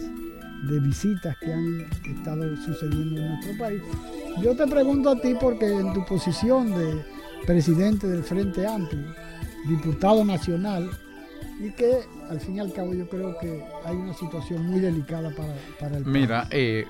de 0.69 0.81
visitas 0.81 1.37
que 1.39 1.53
han 1.53 1.87
estado 2.05 2.57
sucediendo 2.57 3.21
en 3.21 3.29
nuestro 3.29 3.59
país. 3.59 3.83
Yo 4.43 4.55
te 4.55 4.67
pregunto 4.67 5.11
a 5.11 5.21
ti 5.21 5.35
porque 5.41 5.69
en 5.69 5.93
tu 5.93 6.05
posición 6.05 6.71
de 6.71 7.05
presidente 7.47 8.07
del 8.07 8.23
Frente 8.23 8.67
Amplio, 8.67 9.15
diputado 9.69 10.25
nacional, 10.25 10.91
y 11.59 11.71
que 11.71 12.01
al 12.29 12.41
fin 12.41 12.57
y 12.57 12.61
al 12.61 12.73
cabo 12.73 12.93
yo 12.93 13.09
creo 13.09 13.37
que 13.39 13.65
hay 13.85 13.97
una 13.97 14.13
situación 14.13 14.67
muy 14.67 14.81
delicada 14.81 15.31
para, 15.35 15.55
para 15.81 15.97
el 15.97 16.03
país. 16.03 16.15
Mira, 16.15 16.49
eh, 16.51 16.85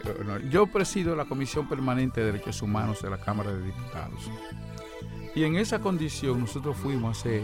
yo 0.51 0.67
presido 0.67 1.15
la 1.15 1.25
Comisión 1.25 1.69
Permanente 1.69 2.21
de 2.21 2.33
Derechos 2.33 2.63
Humanos 2.63 3.01
de 3.03 3.11
la 3.11 3.19
Cámara 3.19 3.53
de 3.53 3.63
Diputados. 3.63 4.31
Y 5.37 5.45
en 5.45 5.55
esa 5.57 5.79
condición 5.81 6.41
nosotros 6.41 6.75
fuimos 6.79 7.19
hace 7.19 7.43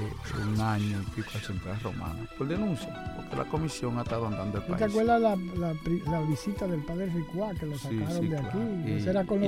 un 0.51 0.59
año 0.59 0.99
y 1.03 1.11
pico 1.11 1.28
a 1.34 1.40
Central 1.40 1.78
Romana 1.82 2.26
por 2.38 2.49
denuncia, 2.49 2.88
porque 3.14 3.36
la 3.36 3.45
comisión 3.45 3.99
ha 3.99 4.03
estado 4.03 4.28
andando 4.28 4.57
el 4.57 4.64
país. 4.64 4.78
¿Te 4.78 4.84
acuerdas 4.84 5.20
la, 5.20 5.36
la, 5.36 6.20
visita 6.22 6.66
del 6.66 6.80
padre 6.80 7.11
Ricuá 7.14 7.53
que 7.53 7.66
lo 7.66 7.76
sacaron 7.76 8.30
de 8.30 8.38
aquí? 8.38 8.59
Y, 8.86 8.93
ese 8.93 9.11
era 9.11 9.24
con 9.24 9.40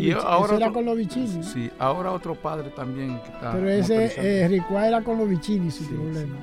los, 0.84 0.96
vicini. 0.98 1.42
Sí, 1.42 1.70
ahora 1.78 2.12
otro 2.12 2.34
padre 2.34 2.68
también 2.68 3.18
Pero 3.40 3.66
ese 3.66 4.12
eh, 4.18 4.46
Ricuá 4.46 4.88
era 4.88 5.02
con 5.02 5.16
los 5.16 5.26
vicini 5.26 5.70
su 5.70 5.86
problema. 5.86 6.36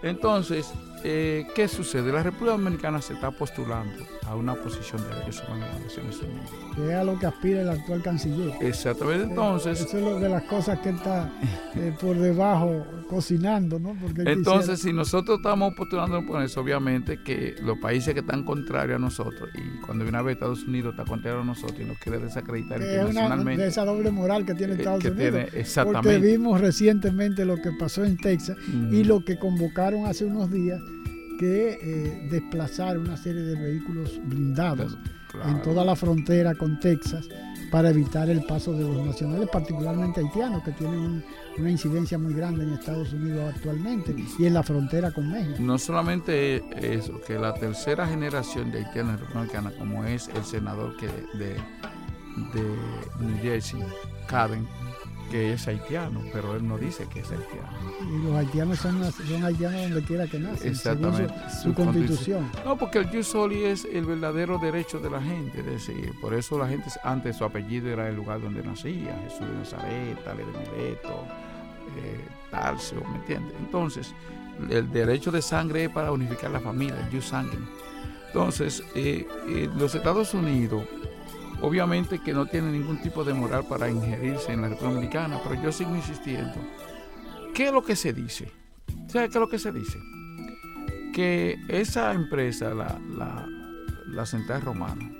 Entonces, 0.00 0.72
eh, 1.02 1.44
¿qué 1.56 1.66
sucede? 1.66 2.12
La 2.12 2.22
República 2.22 2.52
Dominicana 2.52 3.02
se 3.02 3.14
está 3.14 3.32
postulando 3.32 4.04
a 4.28 4.36
una 4.36 4.54
posición 4.54 5.02
de 5.02 5.08
derechos 5.16 5.42
humanos 5.48 5.68
en 5.68 5.74
las 5.74 5.82
Naciones 5.84 6.20
Unidas. 6.20 6.50
Que 6.74 6.88
es 6.88 6.94
a 6.94 7.04
lo 7.04 7.18
que 7.18 7.26
aspira 7.26 7.62
el 7.62 7.68
actual 7.70 8.02
canciller. 8.02 8.52
Exactamente, 8.60 9.24
entonces... 9.24 9.80
Eso 9.80 9.96
es 9.96 10.04
lo 10.04 10.20
de 10.20 10.28
las 10.28 10.42
cosas 10.42 10.78
que 10.80 10.90
está 10.90 11.30
eh, 11.74 11.94
por 11.98 12.16
debajo 12.16 12.84
cocinando, 13.08 13.78
¿no? 13.78 13.96
Porque 14.00 14.30
entonces, 14.30 14.80
si 14.80 14.92
nosotros 14.92 15.38
estamos 15.38 15.74
postulando 15.74 16.24
por 16.26 16.42
eso, 16.42 16.60
obviamente 16.60 17.22
que 17.22 17.56
los 17.62 17.78
países 17.78 18.12
que 18.12 18.20
están 18.20 18.44
contrarios 18.44 18.96
a 18.96 18.98
nosotros, 18.98 19.48
y 19.54 19.80
cuando 19.80 20.04
viene 20.04 20.18
a 20.18 20.22
ver 20.22 20.34
Estados 20.34 20.64
Unidos 20.64 20.92
está 20.92 21.04
contrario 21.04 21.40
a 21.40 21.44
nosotros 21.44 21.80
y 21.80 21.84
nos 21.84 21.98
quiere 21.98 22.18
desacreditar 22.18 22.82
es 22.82 22.88
internacionalmente. 22.88 23.54
Una, 23.54 23.62
de 23.62 23.68
esa 23.68 23.84
doble 23.86 24.10
moral 24.10 24.44
que 24.44 24.54
tiene 24.54 24.74
eh, 24.74 24.76
Estados 24.76 25.04
Unidos. 25.04 25.48
exactamente. 25.54 26.18
Porque 26.18 26.18
vimos 26.18 26.60
recientemente 26.60 27.46
lo 27.46 27.56
que 27.56 27.70
pasó 27.78 28.04
en 28.04 28.18
Texas 28.18 28.58
y 28.90 29.04
lo 29.04 29.24
que 29.24 29.38
convocaron 29.38 30.04
hace 30.04 30.26
unos 30.26 30.50
días 30.50 30.80
que 31.38 31.78
eh, 31.80 32.28
desplazar 32.30 32.98
una 32.98 33.16
serie 33.16 33.42
de 33.42 33.54
vehículos 33.54 34.20
blindados 34.24 34.98
en 35.46 35.62
toda 35.62 35.84
la 35.84 35.94
frontera 35.94 36.54
con 36.54 36.78
Texas 36.80 37.28
para 37.70 37.90
evitar 37.90 38.28
el 38.30 38.44
paso 38.44 38.72
de 38.72 38.82
los 38.82 39.06
nacionales, 39.06 39.48
particularmente 39.50 40.20
haitianos, 40.20 40.62
que 40.62 40.72
tienen 40.72 41.24
una 41.58 41.70
incidencia 41.70 42.18
muy 42.18 42.34
grande 42.34 42.64
en 42.64 42.72
Estados 42.72 43.12
Unidos 43.12 43.52
actualmente 43.54 44.14
y 44.38 44.46
en 44.46 44.54
la 44.54 44.62
frontera 44.62 45.10
con 45.10 45.30
México. 45.30 45.56
No 45.60 45.78
solamente 45.78 46.62
eso, 46.80 47.20
que 47.26 47.38
la 47.38 47.54
tercera 47.54 48.06
generación 48.06 48.70
de 48.70 48.78
haitianos 48.78 49.20
republicanos, 49.20 49.74
como 49.74 50.04
es 50.04 50.28
el 50.28 50.44
senador 50.44 50.96
que 50.96 51.08
de, 51.36 51.54
de 52.54 53.20
New 53.20 53.38
Jersey, 53.42 53.80
Caden, 54.28 54.66
que 55.30 55.52
es 55.52 55.66
haitiano, 55.68 56.20
pero 56.32 56.56
él 56.56 56.66
no 56.66 56.78
dice 56.78 57.06
que 57.12 57.20
es 57.20 57.30
haitiano. 57.30 57.68
Y 58.00 58.22
los 58.24 58.34
haitianos 58.36 58.78
son, 58.78 59.02
haitianos 59.44 59.82
donde 59.82 60.02
quiera 60.02 60.26
que 60.26 60.38
nacen, 60.38 60.68
Exactamente. 60.68 61.34
Su, 61.62 61.74
constitución. 61.74 62.50
No, 62.64 62.76
porque 62.76 62.98
el 62.98 63.06
jus 63.06 63.34
es 63.52 63.84
el 63.84 64.04
verdadero 64.04 64.58
derecho 64.58 64.98
de 64.98 65.10
la 65.10 65.20
gente, 65.20 65.60
es 65.60 65.66
decir, 65.66 66.12
por 66.20 66.34
eso 66.34 66.58
la 66.58 66.68
gente 66.68 66.88
antes 67.02 67.36
su 67.36 67.44
apellido 67.44 67.88
era 67.88 68.08
el 68.08 68.16
lugar 68.16 68.40
donde 68.40 68.62
nacía, 68.62 69.18
Jesús 69.24 69.40
de 69.40 69.54
Nazaret, 69.58 70.24
Tale 70.24 70.44
de 70.44 70.52
Mileto, 70.52 71.24
eh, 71.96 72.20
Tarso, 72.50 72.96
¿me 73.10 73.16
entiendes? 73.16 73.54
Entonces, 73.58 74.14
el 74.70 74.90
derecho 74.90 75.30
de 75.30 75.42
sangre 75.42 75.84
es 75.84 75.90
para 75.90 76.12
unificar 76.12 76.50
la 76.50 76.60
familia, 76.60 76.98
el 77.00 77.14
jus 77.14 77.26
sanguine. 77.26 77.66
Entonces, 78.28 78.82
eh, 78.94 79.26
eh, 79.48 79.70
los 79.76 79.94
Estados 79.94 80.34
Unidos 80.34 80.82
Obviamente 81.60 82.20
que 82.20 82.32
no 82.32 82.46
tiene 82.46 82.70
ningún 82.70 83.00
tipo 83.00 83.24
de 83.24 83.34
moral 83.34 83.64
para 83.68 83.88
ingerirse 83.90 84.52
en 84.52 84.62
la 84.62 84.68
República 84.68 84.92
Dominicana, 84.94 85.40
pero 85.42 85.62
yo 85.62 85.72
sigo 85.72 85.94
insistiendo. 85.94 86.56
¿Qué 87.54 87.66
es 87.66 87.72
lo 87.72 87.82
que 87.82 87.96
se 87.96 88.12
dice? 88.12 88.50
¿Sabes 89.08 89.30
qué 89.30 89.38
es 89.38 89.40
lo 89.40 89.48
que 89.48 89.58
se 89.58 89.72
dice? 89.72 89.98
Que 91.12 91.56
esa 91.68 92.12
empresa, 92.12 92.72
la, 92.74 93.00
la, 93.16 93.46
la 94.06 94.26
Central 94.26 94.62
Romana, 94.62 95.10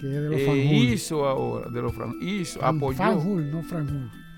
que 0.00 0.06
de 0.06 0.28
los 0.30 0.40
eh, 0.40 0.64
hizo 0.64 1.26
ahora, 1.26 1.68
de 1.70 1.82
los 1.82 1.92
hizo, 2.20 2.64
apoyó, 2.64 3.14
no 3.14 3.62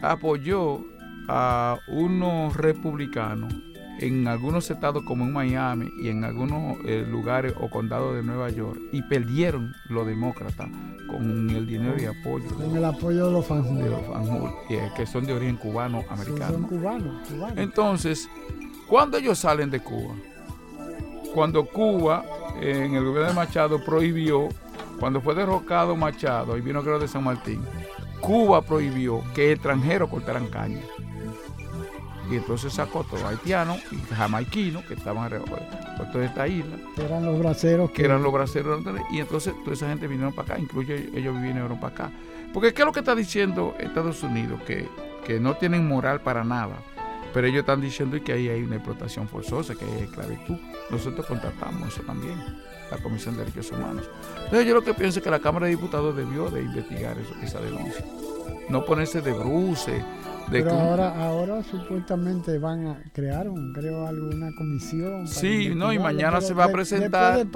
apoyó 0.01 0.85
a 1.29 1.79
unos 1.89 2.57
republicanos 2.57 3.53
en 4.01 4.27
algunos 4.29 4.71
estados 4.71 5.03
como 5.05 5.25
en 5.25 5.33
Miami 5.33 5.93
y 5.99 6.09
en 6.09 6.25
algunos 6.25 6.79
eh, 6.87 7.05
lugares 7.07 7.53
o 7.61 7.69
condados 7.69 8.17
de 8.17 8.23
Nueva 8.23 8.49
York 8.49 8.81
y 8.93 9.03
perdieron 9.03 9.75
los 9.89 10.07
demócratas 10.07 10.69
con 11.07 11.51
el 11.51 11.67
dinero 11.67 12.01
y 12.01 12.07
apoyo. 12.07 12.49
Con 12.55 12.75
el 12.75 12.85
apoyo 12.85 13.27
de 13.27 13.33
los 13.33 13.47
fanjul. 13.47 13.79
De 13.79 13.91
los 13.91 14.03
fanjul, 14.07 14.51
que 14.97 15.07
son 15.07 15.27
de 15.27 15.35
origen 15.35 15.57
cubano-americano. 15.57 16.53
son 16.53 16.63
cubanos, 16.63 17.29
cubanos. 17.29 17.59
Entonces, 17.59 18.29
cuando 18.89 19.19
ellos 19.19 19.39
salen 19.39 19.71
de 19.71 19.81
Cuba, 19.81 20.15
cuando 21.35 21.67
Cuba, 21.67 22.25
en 22.59 22.95
el 22.95 23.05
gobierno 23.05 23.29
de 23.29 23.35
Machado, 23.35 23.85
prohibió, 23.85 24.49
cuando 24.99 25.21
fue 25.21 25.35
derrocado 25.35 25.95
Machado 25.95 26.57
y 26.57 26.63
vino 26.63 26.83
creo 26.83 26.99
de 26.99 27.07
San 27.07 27.25
Martín, 27.25 27.63
Cuba 28.21 28.63
prohibió 28.63 29.23
que 29.35 29.53
extranjeros 29.53 30.09
cortaran 30.09 30.47
caña 30.47 30.81
y 32.31 32.37
entonces 32.37 32.73
sacó 32.73 33.05
todos 33.05 33.25
haitianos 33.25 33.81
y 33.91 34.15
jamaiquinos 34.15 34.85
que 34.85 34.95
estaban 34.95 35.25
alrededor 35.25 35.61
de 36.19 36.25
esta 36.25 36.49
isla. 36.49 36.77
Que 36.97 37.05
eran 37.05 37.25
los 37.25 37.39
braceros. 37.39 37.91
Que, 37.91 38.05
eran 38.05 38.23
los 38.23 38.33
braceros. 38.33 38.83
Y 39.11 39.19
entonces 39.19 39.55
toda 39.63 39.75
esa 39.75 39.89
gente 39.89 40.07
vinieron 40.07 40.33
para 40.33 40.55
acá, 40.55 40.63
incluso 40.63 40.93
ellos 40.93 41.41
vinieron 41.41 41.79
para 41.79 41.95
acá. 41.95 42.11
Porque 42.53 42.73
¿qué 42.73 42.83
es 42.83 42.87
lo 42.87 42.93
que 42.93 43.01
está 43.01 43.15
diciendo 43.15 43.75
Estados 43.79 44.23
Unidos? 44.23 44.61
Que, 44.63 44.89
que 45.25 45.39
no 45.39 45.55
tienen 45.55 45.87
moral 45.87 46.21
para 46.21 46.45
nada. 46.45 46.77
Pero 47.33 47.47
ellos 47.47 47.61
están 47.61 47.81
diciendo 47.81 48.19
que 48.25 48.33
ahí 48.33 48.49
hay 48.49 48.63
una 48.63 48.77
explotación 48.77 49.29
forzosa, 49.29 49.75
que 49.75 49.85
hay 49.85 50.03
esclavitud. 50.03 50.57
Nosotros 50.91 51.27
contratamos 51.27 51.93
eso 51.93 52.03
también, 52.03 52.37
la 52.91 52.99
Comisión 52.99 53.37
de 53.37 53.45
Derechos 53.45 53.71
Humanos. 53.71 54.09
Entonces 54.37 54.67
yo 54.67 54.75
lo 54.75 54.83
que 54.83 54.95
pienso 54.95 55.21
es 55.21 55.25
que 55.25 55.31
la 55.31 55.39
Cámara 55.39 55.67
de 55.67 55.73
Diputados 55.73 56.17
debió 56.17 56.51
de 56.51 56.63
investigar 56.63 57.17
eso, 57.19 57.33
esa 57.41 57.61
denuncia. 57.61 58.05
No 58.69 58.85
ponerse 58.85 59.21
de 59.21 59.33
pero 60.51 60.73
ahora, 60.73 61.25
ahora 61.25 61.63
supuestamente 61.63 62.59
van 62.59 62.87
a 62.87 63.03
crear, 63.13 63.49
un, 63.49 63.73
creo, 63.73 64.07
alguna 64.07 64.53
comisión. 64.57 65.27
Sí, 65.27 65.73
no, 65.75 65.93
y 65.93 65.99
mañana 65.99 66.41
se 66.41 66.55
va 66.55 66.65
a 66.65 66.69
presentar. 66.73 67.47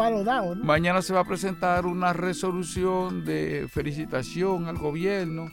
Mañana 0.62 1.02
se 1.02 1.12
va 1.12 1.20
a 1.20 1.24
presentar 1.24 1.86
una 1.86 2.12
resolución 2.12 3.24
de 3.24 3.66
felicitación 3.70 4.66
al 4.66 4.78
gobierno 4.78 5.50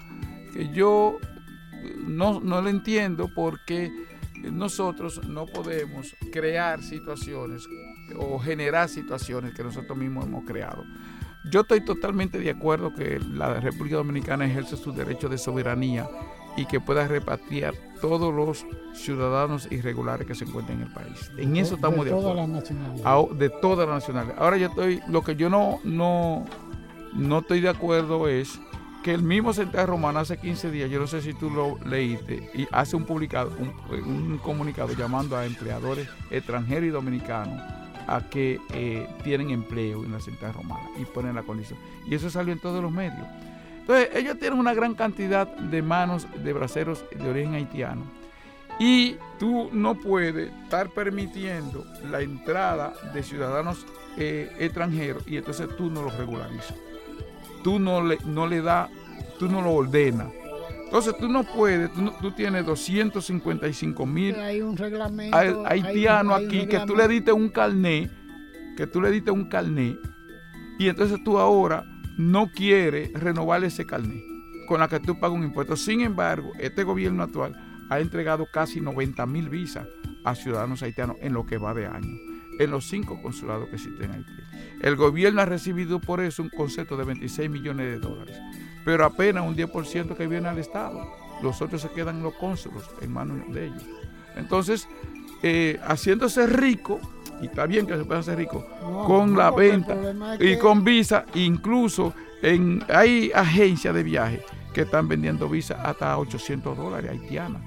que 0.54 0.70
yo 0.70 1.18
no, 2.06 2.40
no 2.40 2.62
lo 2.62 2.70
entiendo 2.70 3.30
porque 3.34 3.92
nosotros 4.52 5.22
no 5.28 5.46
podemos 5.46 6.16
crear 6.32 6.82
situaciones 6.82 7.68
o 8.18 8.40
generar 8.40 8.90
situaciones 8.90 9.54
que 9.54 9.64
nosotros 9.64 9.98
mismos 9.98 10.26
hemos 10.26 10.46
creado. 10.46 10.84
Yo 11.50 11.62
estoy 11.62 11.82
totalmente 11.82 12.38
de 12.38 12.52
acuerdo 12.52 12.94
que 12.94 13.20
la 13.20 13.60
República 13.60 13.96
Dominicana 13.96 14.46
ejerce 14.46 14.78
su 14.78 14.92
derecho 14.92 15.28
de 15.28 15.40
soberanía 15.40 16.08
y 16.58 16.66
que 16.66 16.80
pueda 16.80 17.08
repatriar 17.08 17.74
todos 18.02 18.34
los 18.34 18.66
ciudadanos 18.94 19.72
irregulares 19.72 20.28
que 20.28 20.36
se 20.36 20.46
encuentran 20.46 20.82
en 20.82 20.88
el 20.88 20.94
país. 20.94 21.32
En 21.38 21.56
eso 21.56 21.76
estamos 21.76 22.04
de, 22.04 22.12
acuerdo. 22.12 22.28
De 23.36 23.50
todas 23.50 23.88
las 23.88 23.96
nacionalidades. 23.96 24.42
Ahora 24.42 24.58
yo 24.58 24.68
estoy, 24.68 25.02
lo 25.08 25.24
que 25.24 25.36
yo 25.36 25.50
no, 25.50 25.80
no, 25.84 26.46
no 27.14 27.40
estoy 27.40 27.62
de 27.62 27.70
acuerdo 27.70 28.28
es 28.28 28.60
que 29.04 29.14
el 29.14 29.24
mismo 29.24 29.54
Central 29.54 29.88
Romano 29.88 30.20
hace 30.20 30.38
15 30.38 30.72
días, 30.72 30.90
yo 30.90 31.00
no 31.00 31.08
sé 31.08 31.22
si 31.22 31.34
tú 31.34 31.50
lo 31.50 31.78
leíste, 31.86 32.50
y 32.54 32.68
hace 32.72 32.96
un 32.96 33.06
publicado, 33.06 33.52
un, 33.58 34.38
comunicado 34.44 34.94
llamando 34.94 35.36
a 35.36 35.46
empleadores 35.46 36.08
extranjeros 36.30 36.86
y 36.86 36.90
dominicanos 36.90 37.62
a 38.08 38.22
que 38.30 38.60
eh, 38.74 39.08
tienen 39.24 39.50
empleo 39.52 40.04
en 40.04 40.12
la 40.12 40.20
Central 40.20 40.54
Romana 40.54 40.90
y 41.00 41.06
ponen 41.06 41.36
la 41.36 41.44
condición. 41.44 41.80
Y 42.08 42.16
eso 42.16 42.30
salió 42.30 42.54
en 42.54 42.60
todos 42.60 42.82
los 42.82 42.92
medios. 42.92 43.26
Entonces, 43.92 44.16
ellos 44.16 44.40
tienen 44.40 44.58
una 44.58 44.74
gran 44.74 44.94
cantidad 44.96 45.46
de 45.46 45.82
manos 45.82 46.26
de 46.42 46.54
braceros 46.54 47.04
de 47.14 47.30
origen 47.30 47.56
haitiano. 47.56 48.04
Y 48.80 49.18
tú 49.38 49.70
no 49.74 49.96
puedes 49.96 50.50
estar 50.64 50.92
permitiendo 50.92 51.86
la 52.10 52.22
entrada 52.22 52.94
de 53.14 53.22
ciudadanos 53.22 53.86
eh, 54.16 54.50
extranjeros 54.60 55.28
y 55.28 55.36
entonces 55.36 55.68
tú 55.76 55.90
no 55.90 56.04
los 56.04 56.16
regularizas. 56.16 56.74
Tú 57.66 57.80
no 57.80 58.02
le, 58.02 58.18
no 58.26 58.48
le 58.48 58.62
das, 58.62 58.90
tú 59.38 59.50
no 59.50 59.62
lo 59.62 59.74
ordenas. 59.74 60.30
Entonces 60.86 61.14
tú 61.18 61.28
no 61.28 61.44
puedes, 61.44 61.90
tú, 62.22 62.32
tienes 62.32 62.66
255 62.66 64.06
mil 64.06 64.36
haitianos 65.66 66.42
aquí 66.42 66.66
que 66.66 66.80
tú 66.88 66.96
le 66.96 67.10
diste 67.10 67.34
un 67.34 67.50
carné, 67.50 68.10
que 68.78 68.88
tú 68.88 69.02
le 69.02 69.12
diste 69.12 69.32
un 69.32 69.50
carné 69.50 69.98
y 70.80 70.88
entonces 70.88 71.22
tú 71.26 71.38
ahora 71.38 71.84
no 72.18 72.52
quiere 72.52 73.12
renovar 73.14 73.64
ese 73.64 73.86
carnet 73.86 74.24
con 74.68 74.80
la 74.80 74.88
que 74.88 75.00
tú 75.00 75.20
pagas 75.20 75.38
un 75.38 75.44
impuesto. 75.44 75.76
Sin 75.76 76.02
embargo, 76.02 76.52
este 76.60 76.84
gobierno 76.84 77.24
actual 77.24 77.54
ha 77.90 78.00
entregado 78.00 78.48
casi 78.52 78.80
90 78.80 79.26
mil 79.26 79.50
visas 79.50 79.86
a 80.24 80.34
ciudadanos 80.34 80.82
haitianos 80.82 81.18
en 81.20 81.34
lo 81.34 81.46
que 81.46 81.58
va 81.58 81.74
de 81.74 81.88
año, 81.88 82.18
en 82.58 82.72
los 82.72 82.88
cinco 82.88 83.22
consulados 83.22 83.68
que 83.68 83.76
existen 83.76 84.06
en 84.06 84.12
Haití. 84.12 84.32
El 84.82 84.96
gobierno 84.96 85.42
ha 85.42 85.46
recibido 85.46 86.00
por 86.00 86.22
eso 86.22 86.42
un 86.42 86.50
concepto 86.50 86.96
de 86.96 87.04
26 87.04 87.50
millones 87.50 87.88
de 87.88 88.00
dólares, 88.00 88.38
pero 88.86 89.04
apenas 89.04 89.46
un 89.46 89.58
10% 89.58 90.16
que 90.16 90.28
viene 90.28 90.48
al 90.48 90.58
Estado. 90.58 91.06
Los 91.44 91.62
otros 91.62 91.82
se 91.82 91.90
quedan 91.90 92.24
los 92.24 92.34
cónsulos 92.36 92.90
en 93.02 93.12
manos 93.12 93.54
de 93.54 93.66
ellos. 93.66 93.84
Entonces, 94.38 94.88
eh, 95.44 95.80
haciéndose 95.84 96.48
rico, 96.48 97.02
y 97.42 97.46
está 97.46 97.66
bien 97.66 97.88
que 97.88 97.98
se 97.98 98.06
pueda 98.06 98.20
hacer 98.20 98.38
rico, 98.38 98.66
con 99.06 99.36
la 99.36 99.52
venta 99.52 99.96
y 100.40 100.58
con 100.58 100.84
visa, 100.84 101.26
incluso 101.34 102.14
en, 102.42 102.84
hay 102.90 103.32
agencias 103.34 103.94
de 103.94 104.04
viaje 104.04 104.42
que 104.74 104.82
están 104.82 105.08
vendiendo 105.08 105.50
visa 105.50 105.82
hasta 105.84 106.18
800 106.18 106.78
dólares 106.78 107.12
haitianas. 107.12 107.62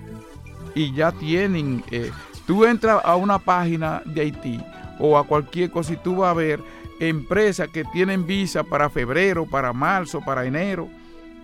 Y 0.74 0.92
ya 0.92 1.12
tienen, 1.12 1.84
eh, 1.90 2.10
tú 2.46 2.64
entras 2.64 3.00
a 3.04 3.16
una 3.16 3.38
página 3.38 4.02
de 4.04 4.22
Haití 4.22 4.60
o 4.98 5.18
a 5.18 5.24
cualquier 5.24 5.70
cosa 5.70 5.92
y 5.92 5.96
tú 5.96 6.16
vas 6.16 6.30
a 6.30 6.34
ver 6.34 6.60
empresas 7.00 7.68
que 7.68 7.84
tienen 7.84 8.26
visa 8.26 8.64
para 8.64 8.88
febrero, 8.90 9.46
para 9.46 9.72
marzo, 9.72 10.20
para 10.20 10.44
enero, 10.44 10.88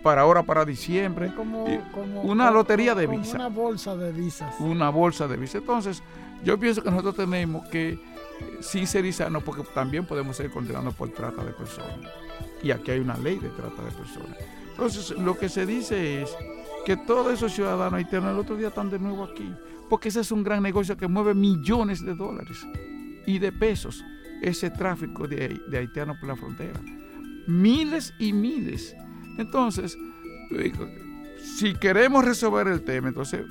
para 0.03 0.23
ahora, 0.23 0.43
para 0.43 0.65
diciembre. 0.65 1.31
una 2.23 2.51
lotería 2.51 2.95
de 2.95 3.07
visa. 3.07 3.37
Una 3.37 3.49
bolsa 3.49 3.97
de 3.97 4.13
visas. 4.13 4.55
Una 4.61 4.91
bolsa 4.91 5.29
de 5.29 5.37
visas. 5.37 5.57
Entonces, 5.57 6.03
yo 6.45 6.59
pienso 6.59 6.83
que 6.83 6.91
nosotros 6.91 7.17
tenemos 7.17 7.69
que 7.69 7.99
sincerizarnos 8.61 9.43
porque 9.43 9.63
también 9.75 10.07
podemos 10.07 10.37
ser 10.37 10.51
condenados 10.51 10.95
por 10.95 11.11
trata 11.11 11.45
de 11.45 11.53
personas. 11.53 11.99
Y 12.63 12.71
aquí 12.71 12.91
hay 12.91 13.01
una 13.01 13.17
ley 13.17 13.39
de 13.39 13.49
trata 13.51 13.83
de 13.83 13.91
personas. 13.91 14.37
Entonces, 14.71 15.11
lo 15.19 15.37
que 15.37 15.49
se 15.49 15.67
dice 15.67 16.23
es 16.23 16.31
que 16.85 16.97
todos 16.97 17.33
esos 17.33 17.53
ciudadanos 17.53 17.95
haitianos 17.95 18.33
el 18.33 18.39
otro 18.39 18.57
día 18.57 18.69
están 18.69 18.91
de 18.91 18.99
nuevo 18.99 19.25
aquí, 19.25 19.53
porque 19.89 20.09
ese 20.09 20.21
es 20.21 20.33
un 20.33 20.43
gran 20.43 20.63
negocio 20.63 20.97
que 20.97 21.09
mueve 21.09 21.35
millones 21.35 22.05
de 22.05 22.15
dólares 22.15 22.67
y 23.27 23.39
de 23.39 23.53
pesos, 23.53 24.03
ese 24.43 24.71
tráfico 24.71 25.29
de, 25.29 25.61
de 25.69 25.79
haitianos 25.79 26.17
por 26.19 26.29
la 26.29 26.37
frontera. 26.37 26.81
Miles 27.47 28.15
y 28.19 28.33
miles. 28.33 28.95
Entonces, 29.39 29.97
si 31.43 31.75
queremos 31.75 32.25
resolver 32.25 32.69
el 32.69 32.83
tema, 32.83 33.09
entonces 33.09 33.45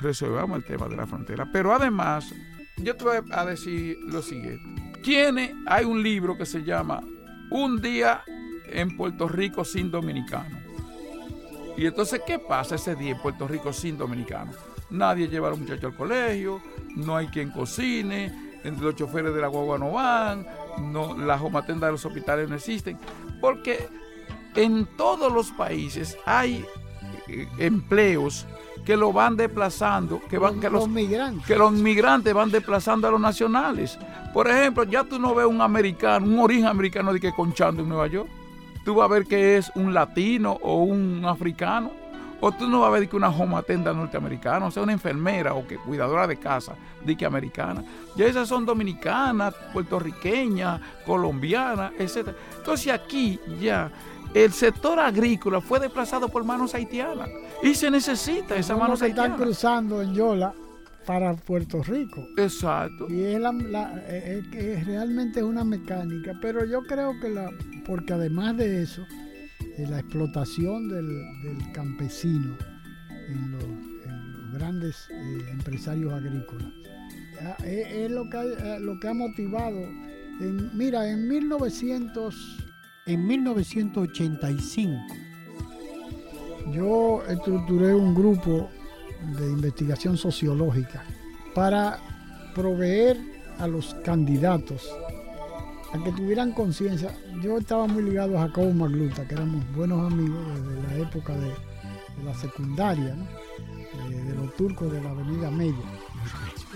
resolvamos 0.00 0.58
el 0.58 0.64
tema 0.64 0.88
de 0.88 0.96
la 0.96 1.06
frontera. 1.06 1.48
Pero 1.50 1.72
además, 1.72 2.32
yo 2.76 2.96
te 2.96 3.04
voy 3.04 3.16
a 3.30 3.44
decir 3.44 3.98
lo 4.04 4.22
siguiente. 4.22 4.62
Tiene, 5.02 5.54
hay 5.66 5.84
un 5.84 6.02
libro 6.02 6.36
que 6.36 6.46
se 6.46 6.62
llama 6.62 7.02
Un 7.50 7.80
día 7.80 8.22
en 8.66 8.96
Puerto 8.96 9.28
Rico 9.28 9.64
sin 9.64 9.90
dominicano. 9.90 10.58
Y 11.76 11.86
entonces, 11.86 12.20
¿qué 12.26 12.38
pasa 12.38 12.76
ese 12.76 12.94
día 12.94 13.12
en 13.12 13.18
Puerto 13.20 13.48
Rico 13.48 13.72
sin 13.72 13.98
dominicano? 13.98 14.52
Nadie 14.90 15.28
lleva 15.28 15.48
a 15.48 15.50
los 15.50 15.58
muchachos 15.58 15.84
al 15.84 15.96
colegio, 15.96 16.62
no 16.94 17.16
hay 17.16 17.26
quien 17.28 17.50
cocine, 17.50 18.32
los 18.64 18.96
choferes 18.96 19.34
de 19.34 19.40
la 19.40 19.48
guagua 19.48 19.78
no 19.78 19.92
van, 19.92 20.46
las 21.26 21.40
homatendas 21.40 21.88
de 21.88 21.92
los 21.92 22.04
hospitales 22.04 22.48
no 22.48 22.56
existen, 22.56 22.98
porque 23.40 23.88
en 24.54 24.86
todos 24.96 25.32
los 25.32 25.50
países 25.50 26.16
hay 26.24 26.64
eh, 27.28 27.48
empleos 27.58 28.46
que 28.84 28.96
lo 28.96 29.12
van 29.12 29.36
desplazando, 29.36 30.20
que 30.28 30.38
van 30.38 30.60
que 30.60 30.68
los, 30.68 30.88
migrantes. 30.88 31.46
que 31.46 31.56
los 31.56 31.72
migrantes 31.72 32.34
van 32.34 32.50
desplazando 32.50 33.08
a 33.08 33.10
los 33.10 33.20
nacionales. 33.20 33.98
Por 34.32 34.48
ejemplo, 34.48 34.84
ya 34.84 35.04
tú 35.04 35.18
no 35.18 35.34
ves 35.34 35.46
un 35.46 35.60
americano, 35.60 36.26
un 36.26 36.38
origen 36.38 36.66
americano 36.66 37.12
de 37.12 37.20
que 37.20 37.32
conchando 37.32 37.82
en 37.82 37.88
Nueva 37.88 38.06
York. 38.08 38.28
Tú 38.84 38.96
vas 38.96 39.06
a 39.06 39.12
ver 39.12 39.24
que 39.26 39.56
es 39.56 39.72
un 39.74 39.94
latino 39.94 40.58
o 40.60 40.82
un 40.82 41.24
africano. 41.24 41.90
O 42.40 42.52
tú 42.52 42.68
no 42.68 42.80
vas 42.80 42.88
a 42.88 42.98
ver 42.98 43.08
que 43.08 43.16
una 43.16 43.30
homatenda 43.30 43.94
norteamericana, 43.94 44.66
o 44.66 44.70
sea, 44.70 44.82
una 44.82 44.92
enfermera 44.92 45.54
o 45.54 45.66
que 45.66 45.76
cuidadora 45.78 46.26
de 46.26 46.36
casa, 46.36 46.74
de 47.02 47.16
que 47.16 47.24
americana. 47.24 47.82
Ya 48.16 48.26
esas 48.26 48.48
son 48.48 48.66
dominicanas, 48.66 49.54
puertorriqueñas, 49.72 50.78
colombianas, 51.06 51.92
etc. 51.98 52.34
Entonces 52.58 52.92
aquí 52.92 53.40
ya 53.58 53.90
el 54.34 54.52
sector 54.52 54.98
agrícola 54.98 55.60
fue 55.60 55.78
desplazado 55.78 56.28
por 56.28 56.44
manos 56.44 56.74
haitianas 56.74 57.30
y 57.62 57.74
se 57.74 57.90
necesita 57.90 58.56
esa 58.56 58.76
mano 58.76 58.94
haitiana. 58.94 59.34
están 59.34 59.36
cruzando 59.36 60.02
en 60.02 60.14
Yola 60.14 60.52
para 61.06 61.34
Puerto 61.34 61.82
Rico. 61.82 62.26
Exacto. 62.36 63.06
Y 63.08 63.22
es, 63.22 63.40
es, 64.52 64.86
realmente 64.86 65.42
una 65.42 65.64
mecánica, 65.64 66.36
pero 66.40 66.64
yo 66.64 66.82
creo 66.82 67.18
que 67.20 67.28
la, 67.28 67.50
porque 67.86 68.12
además 68.12 68.56
de 68.56 68.82
eso, 68.82 69.06
de 69.78 69.86
la 69.86 70.00
explotación 70.00 70.88
del, 70.88 71.72
campesino 71.72 72.56
en 73.28 73.52
los, 73.52 73.64
grandes 74.52 75.08
eh, 75.10 75.48
empresarios 75.50 76.12
agrícolas, 76.12 76.68
es, 77.64 78.10
lo, 78.10 78.30
que 78.30 78.36
ha, 78.36 78.78
lo 78.78 78.98
que 79.00 79.08
ha 79.08 79.14
motivado. 79.14 79.80
En, 80.40 80.76
mira, 80.76 81.08
en 81.08 81.28
1900 81.28 82.63
en 83.06 83.26
1985 83.26 84.92
yo 86.72 87.22
estructuré 87.28 87.94
un 87.94 88.14
grupo 88.14 88.70
de 89.36 89.46
investigación 89.46 90.16
sociológica 90.16 91.04
para 91.54 91.98
proveer 92.54 93.18
a 93.58 93.66
los 93.66 93.94
candidatos 94.04 94.90
a 95.92 96.02
que 96.02 96.10
tuvieran 96.12 96.52
conciencia. 96.52 97.14
Yo 97.42 97.58
estaba 97.58 97.86
muy 97.86 98.02
ligado 98.02 98.38
a 98.38 98.48
Jacobo 98.48 98.72
Magluta, 98.72 99.26
que 99.28 99.34
éramos 99.34 99.64
buenos 99.76 100.10
amigos 100.12 100.40
desde 100.54 100.82
la 100.82 101.08
época 101.08 101.34
de, 101.34 101.52
la 102.24 102.34
secundaria, 102.34 103.14
de, 104.08 104.34
los 104.34 104.54
turcos 104.56 104.90
de 104.90 105.02
la 105.02 105.10
Avenida 105.10 105.50
Media. 105.50 105.84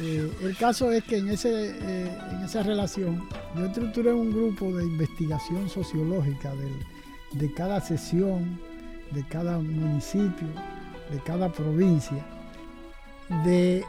Eh, 0.01 0.31
el 0.43 0.57
caso 0.57 0.93
es 0.93 1.03
que 1.03 1.17
en, 1.17 1.29
ese, 1.29 1.71
eh, 1.71 2.19
en 2.31 2.43
esa 2.45 2.63
relación 2.63 3.29
yo 3.57 3.65
estructuré 3.65 4.13
un 4.13 4.31
grupo 4.31 4.73
de 4.73 4.85
investigación 4.85 5.69
sociológica 5.69 6.53
de, 7.33 7.53
cada 7.53 7.81
sesión, 7.81 8.61
de 9.11 9.27
cada 9.27 9.59
municipio, 9.59 10.47
de 11.11 11.21
cada 11.25 11.51
provincia, 11.51 12.25
de 13.45 13.85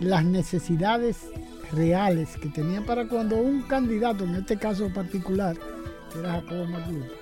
las 0.00 0.24
necesidades 0.24 1.28
reales 1.70 2.36
que 2.38 2.48
tenían 2.48 2.86
para 2.86 3.06
cuando 3.06 3.36
un 3.36 3.62
candidato, 3.62 4.24
en 4.24 4.36
este 4.36 4.56
caso 4.56 4.90
particular, 4.92 5.54
que 6.12 6.18
era 6.18 6.40
Jacobo 6.40 6.66
Magluta, 6.66 7.12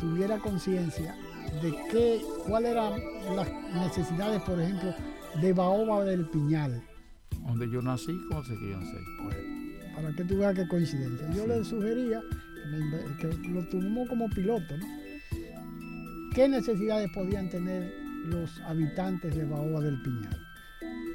tuviera 0.00 0.38
conciencia 0.38 1.16
de 1.62 1.74
qué, 1.90 2.22
cuáles 2.46 2.72
eran 2.72 2.92
las 3.34 3.48
necesidades, 3.74 4.42
por 4.42 4.60
ejemplo, 4.60 4.94
de 5.40 5.52
Baoba 5.54 6.04
del 6.04 6.26
Piñal 6.28 6.82
donde 7.46 7.68
yo 7.68 7.82
nací, 7.82 8.20
¿cómo 8.28 8.44
sé 8.44 8.56
que 8.56 8.70
yo 8.70 8.80
nací? 8.80 8.96
Pues, 9.22 9.36
para 9.94 10.12
que 10.14 10.24
tú 10.24 10.38
veas 10.38 10.54
qué 10.54 10.66
coincidencia. 10.66 11.30
Yo 11.32 11.46
le 11.46 11.64
sugería 11.64 12.22
que, 13.20 13.48
lo 13.48 13.62
tomemos 13.64 14.08
como 14.08 14.28
piloto, 14.30 14.76
¿no? 14.76 14.86
¿Qué 16.34 16.48
necesidades 16.48 17.10
podían 17.14 17.48
tener 17.48 17.92
los 18.26 18.60
habitantes 18.62 19.36
de 19.36 19.44
Baoba 19.44 19.80
del 19.80 20.00
Piñal? 20.02 20.36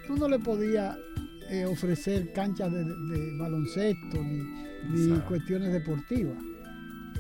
Tú 0.08 0.16
no 0.16 0.30
le 0.30 0.40
podías 0.40 0.98
eh, 1.50 1.66
ofrecer 1.66 2.32
canchas 2.34 2.72
de, 2.72 3.38
baloncesto 3.38 4.24
ni, 4.24 5.20
cuestiones 5.28 5.74
deportivas, 5.74 6.38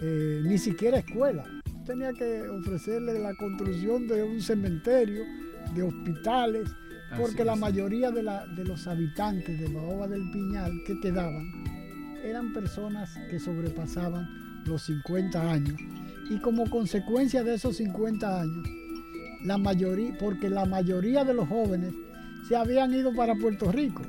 eh, 0.01 0.41
ni 0.45 0.57
siquiera 0.57 0.99
escuela. 0.99 1.43
Tenía 1.85 2.13
que 2.13 2.47
ofrecerle 2.47 3.19
la 3.19 3.35
construcción 3.35 4.07
de 4.07 4.23
un 4.23 4.41
cementerio, 4.41 5.23
de 5.73 5.83
hospitales, 5.83 6.69
porque 7.17 7.43
la 7.43 7.55
mayoría 7.55 8.11
de, 8.11 8.23
los 8.63 8.87
habitantes 8.87 9.59
de 9.59 9.67
Baoba 9.67 10.07
del 10.07 10.29
Piñal 10.31 10.71
que 10.85 10.99
quedaban 10.99 11.51
eran 12.23 12.53
personas 12.53 13.17
que 13.29 13.39
sobrepasaban 13.39 14.27
los 14.65 14.83
50 14.83 15.51
años. 15.51 15.75
Y 16.29 16.37
como 16.39 16.69
consecuencia 16.69 17.43
de 17.43 17.55
esos 17.55 17.77
50 17.77 18.41
años, 18.41 18.67
la 19.43 19.57
mayoría, 19.57 20.15
porque 20.19 20.49
la 20.49 20.65
mayoría 20.65 21.23
de 21.23 21.33
los 21.33 21.47
jóvenes 21.47 21.93
se 22.47 22.55
habían 22.55 22.93
ido 22.93 23.13
para 23.15 23.35
Puerto 23.35 23.71
Rico, 23.71 24.03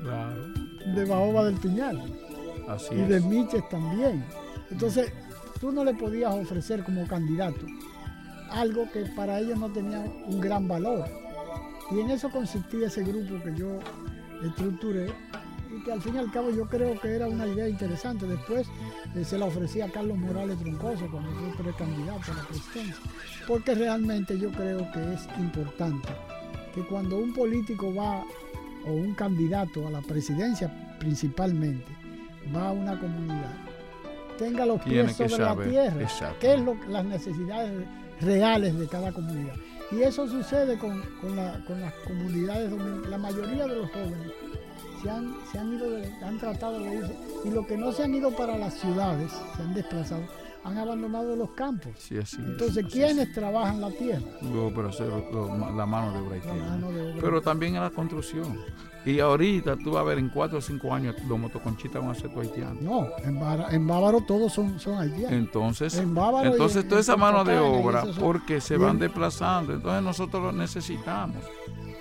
de 0.94 1.04
Baoba 1.04 1.44
del 1.44 1.56
Piñal. 1.56 2.00
y 2.90 2.96
de 2.96 3.20
Miches 3.20 3.68
también. 3.68 4.24
Entonces, 4.70 5.12
tú 5.60 5.72
no 5.72 5.84
le 5.84 5.94
podías 5.94 6.34
ofrecer 6.34 6.84
como 6.84 7.06
candidato 7.06 7.66
algo 8.50 8.90
que 8.92 9.04
para 9.16 9.38
ellos 9.38 9.58
no 9.58 9.70
tenía 9.70 10.00
un 10.00 10.40
gran 10.40 10.66
valor. 10.68 11.04
Y 11.90 12.00
en 12.00 12.10
eso 12.10 12.30
consistía 12.30 12.86
ese 12.86 13.02
grupo 13.02 13.42
que 13.42 13.54
yo 13.54 13.78
estructuré 14.44 15.12
y 15.74 15.82
que 15.84 15.92
al 15.92 16.00
fin 16.00 16.16
y 16.16 16.18
al 16.18 16.30
cabo 16.30 16.50
yo 16.50 16.66
creo 16.66 16.98
que 17.00 17.08
era 17.08 17.28
una 17.28 17.46
idea 17.46 17.68
interesante. 17.68 18.26
Después 18.26 18.68
eh, 19.14 19.24
se 19.24 19.38
la 19.38 19.46
ofrecía 19.46 19.86
a 19.86 19.88
Carlos 19.88 20.16
Morales 20.16 20.58
Troncoso 20.58 21.08
cuando 21.10 21.30
fue 21.32 21.64
precandidato 21.64 22.32
a 22.32 22.34
la 22.36 22.42
presidencia. 22.44 22.96
Porque 23.46 23.74
realmente 23.74 24.38
yo 24.38 24.50
creo 24.50 24.90
que 24.92 25.14
es 25.14 25.28
importante 25.38 26.08
que 26.74 26.86
cuando 26.86 27.18
un 27.18 27.32
político 27.34 27.94
va 27.94 28.24
o 28.86 28.92
un 28.92 29.14
candidato 29.14 29.86
a 29.86 29.90
la 29.90 30.00
presidencia 30.00 30.96
principalmente 30.98 31.86
va 32.54 32.68
a 32.68 32.72
una 32.72 32.98
comunidad, 32.98 33.52
tenga 34.38 34.64
los 34.64 34.80
pies 34.82 35.16
sobre 35.16 35.38
la 35.38 35.56
tierra, 35.56 36.08
qué 36.40 36.54
es 36.54 36.60
lo, 36.60 36.74
las 36.88 37.04
necesidades 37.04 37.84
reales 38.20 38.78
de 38.78 38.86
cada 38.86 39.12
comunidad. 39.12 39.54
Y 39.92 40.02
eso 40.02 40.28
sucede 40.28 40.78
con, 40.78 41.02
las 41.22 41.94
comunidades 42.06 42.70
donde 42.70 43.08
la 43.08 43.18
mayoría 43.18 43.66
de 43.66 43.76
los 43.76 43.90
jóvenes 43.90 44.32
se 45.02 45.10
han, 45.10 45.36
se 45.50 45.58
han 45.58 45.72
ido, 45.72 45.86
han 46.22 46.38
tratado 46.38 46.78
de 46.78 46.94
irse. 46.94 47.16
Y 47.44 47.50
los 47.50 47.66
que 47.66 47.76
no 47.76 47.90
se 47.92 48.04
han 48.04 48.14
ido 48.14 48.30
para 48.30 48.56
las 48.56 48.74
ciudades, 48.74 49.32
se 49.56 49.62
han 49.62 49.74
desplazado, 49.74 50.22
han 50.64 50.78
abandonado 50.78 51.34
los 51.36 51.50
campos. 51.50 51.92
Entonces, 52.10 52.84
¿quiénes 52.90 53.32
trabajan 53.32 53.80
la 53.80 53.90
tierra? 53.90 54.20
la 55.76 55.86
mano 55.86 56.12
de 56.12 56.18
obra 56.18 57.20
Pero 57.20 57.40
también 57.40 57.76
en 57.76 57.82
la 57.82 57.90
construcción. 57.90 58.58
Y 59.04 59.18
ahorita 59.18 59.76
tú 59.76 59.92
vas 59.92 60.02
a 60.02 60.04
ver 60.04 60.18
en 60.18 60.28
cuatro 60.28 60.58
o 60.58 60.60
cinco 60.60 60.92
años 60.92 61.16
los 61.26 61.38
motoconchistas 61.38 62.02
van 62.02 62.10
a 62.10 62.14
ser 62.14 62.30
haitianos. 62.36 62.82
No, 62.82 63.08
en, 63.24 63.86
Bávaro 63.86 64.20
todos 64.20 64.52
son, 64.52 64.78
son 64.78 64.98
haitianos. 64.98 65.32
Entonces, 65.32 65.94
entonces 65.96 66.86
toda 66.86 67.00
esa 67.00 67.16
mano 67.16 67.42
de 67.42 67.58
obra, 67.58 68.04
porque 68.18 68.60
se 68.60 68.76
van 68.76 68.98
desplazando, 68.98 69.72
entonces 69.72 70.02
nosotros 70.02 70.42
lo 70.42 70.52
necesitamos. 70.52 71.42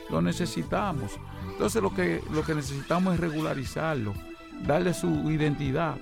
Lo 0.09 0.21
necesitamos. 0.21 1.17
Entonces 1.51 1.81
lo 1.81 1.93
que, 1.93 2.21
lo 2.33 2.43
que 2.43 2.55
necesitamos 2.55 3.13
es 3.13 3.19
regularizarlo, 3.19 4.13
darle 4.65 4.93
su 4.93 5.07
identidad 5.29 5.95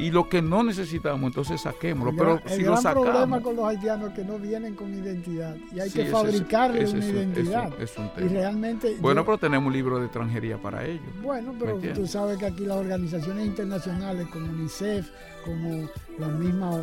y 0.00 0.10
lo 0.10 0.28
que 0.28 0.40
no 0.42 0.62
necesitamos, 0.62 1.28
entonces 1.28 1.60
saquémoslo. 1.60 2.12
Pero 2.16 2.40
el 2.44 2.50
si 2.50 2.62
gran 2.62 2.74
lo 2.74 2.76
sacamos. 2.80 3.08
problema 3.08 3.40
con 3.40 3.56
los 3.56 3.64
haitianos 3.66 4.10
que 4.12 4.24
no 4.24 4.38
vienen 4.38 4.74
con 4.74 4.92
identidad 4.94 5.56
y 5.74 5.80
hay 5.80 5.90
Sí, 5.90 5.98
que 5.98 6.02
es- 6.06 6.10
fabricarle 6.10 6.86
una 6.88 6.98
es 6.98 7.10
identidad. 7.10 7.70
es 7.80 7.96
un 7.98 8.06
y 8.06 8.08
tema. 8.10 8.30
realmente. 8.30 8.96
Bueno, 9.00 9.20
yo- 9.22 9.26
pero 9.26 9.38
tenemos 9.38 9.66
un 9.66 9.72
libro 9.72 9.98
de 9.98 10.04
extranjería 10.06 10.58
para 10.58 10.84
ellos. 10.84 11.02
Bueno, 11.22 11.52
¿Me 11.52 11.58
pero 11.60 11.78
tú 11.94 12.06
sabes 12.06 12.38
que 12.38 12.46
aquí 12.46 12.64
las 12.64 12.78
organizaciones 12.78 13.46
internacionales 13.46 14.26
como 14.32 14.46
UNICEF, 14.50 15.08
como 15.44 15.88
la 16.18 16.28
misma 16.28 16.82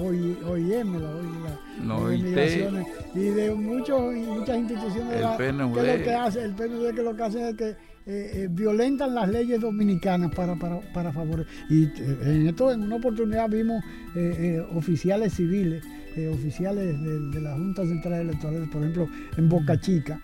OIM, 0.00 0.94
la, 0.94 1.10
la- 1.10 1.60
No, 1.82 2.08
de 2.08 2.18
migraciones, 2.18 2.86
y 3.14 3.20
de 3.20 3.50
muchos, 3.54 4.14
y 4.14 4.20
muchas 4.20 4.56
instituciones 4.58 5.14
El 5.16 5.22
la- 5.22 5.36
PNUD. 5.36 5.74
que 5.74 5.98
lo 5.98 6.04
que 6.04 6.14
hace, 6.14 6.42
el 6.44 6.54
PNUD 6.54 6.94
que 6.94 7.02
lo 7.02 7.16
que 7.16 7.22
hace 7.22 7.48
es 7.50 7.54
que 7.56 7.76
eh, 8.06 8.30
eh, 8.34 8.48
violentan 8.50 9.14
las 9.14 9.28
leyes 9.28 9.60
dominicanas 9.60 10.34
para, 10.34 10.56
para, 10.56 10.80
para 10.92 11.12
favorecer. 11.12 11.46
Y 11.70 11.84
eh, 11.84 12.18
en 12.24 12.48
esto, 12.48 12.72
en 12.72 12.82
una 12.82 12.96
oportunidad 12.96 13.48
vimos 13.48 13.82
eh, 14.16 14.34
eh, 14.38 14.66
oficiales 14.76 15.34
civiles, 15.34 15.84
oficiales 16.32 17.00
de, 17.00 17.20
de 17.30 17.40
la 17.40 17.54
Junta 17.54 17.86
Central 17.86 18.12
Electoral, 18.20 18.68
por 18.70 18.82
ejemplo, 18.82 19.08
en 19.36 19.48
Boca 19.48 19.80
Chica, 19.80 20.20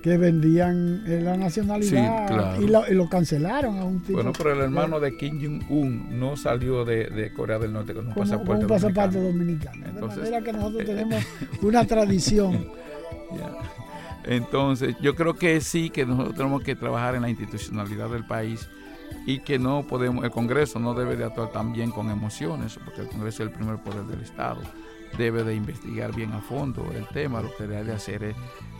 que 0.00 0.16
vendían 0.16 1.02
la 1.24 1.36
nacionalidad 1.36 2.26
Sí, 2.28 2.32
claro. 2.34 2.62
y, 2.62 2.68
lo, 2.68 2.88
y 2.88 2.94
lo 2.94 3.08
cancelaron 3.08 3.78
a 3.78 3.84
un 3.84 4.00
tipo. 4.02 4.14
Bueno, 4.14 4.32
pero 4.36 4.52
el 4.52 4.60
hermano 4.60 5.00
de 5.00 5.16
Kim 5.16 5.40
Jong-un 5.40 6.18
no 6.20 6.36
salió 6.36 6.84
de, 6.84 7.06
de 7.06 7.32
Corea 7.32 7.58
del 7.58 7.72
Norte 7.72 7.92
con 7.94 8.06
un 8.06 8.12
como, 8.12 8.24
pasaporte, 8.24 8.50
como 8.52 8.60
un 8.62 8.68
pasaporte 8.68 9.20
dominicano. 9.20 9.72
dominicano. 9.80 9.86
Entonces, 9.88 10.16
de 10.18 10.30
manera 10.30 10.44
que 10.44 10.52
nosotros 10.52 10.84
tenemos 10.84 11.24
una 11.62 11.84
tradición. 11.86 12.66
Entonces, 14.24 14.96
yo 15.00 15.14
creo 15.16 15.34
que 15.34 15.60
sí, 15.60 15.90
que 15.90 16.06
nosotros 16.06 16.36
tenemos 16.36 16.62
que 16.62 16.76
trabajar 16.76 17.14
en 17.14 17.22
la 17.22 17.30
institucionalidad 17.30 18.08
del 18.08 18.24
país 18.24 18.68
y 19.26 19.40
que 19.40 19.58
no 19.58 19.84
podemos, 19.86 20.24
el 20.24 20.30
Congreso 20.30 20.78
no 20.78 20.94
debe 20.94 21.16
de 21.16 21.24
actuar 21.24 21.50
también 21.52 21.90
con 21.90 22.10
emociones, 22.10 22.78
porque 22.84 23.02
el 23.02 23.08
Congreso 23.08 23.42
es 23.42 23.48
el 23.48 23.54
primer 23.54 23.78
poder 23.78 24.04
del 24.04 24.20
Estado. 24.20 24.60
Debe 25.18 25.44
de 25.44 25.54
investigar 25.54 26.14
bien 26.14 26.32
a 26.32 26.40
fondo 26.40 26.90
el 26.94 27.06
tema, 27.08 27.42
lo 27.42 27.54
que 27.54 27.64
debe 27.64 27.84
de 27.84 27.92
hacer 27.92 28.24
es 28.24 28.36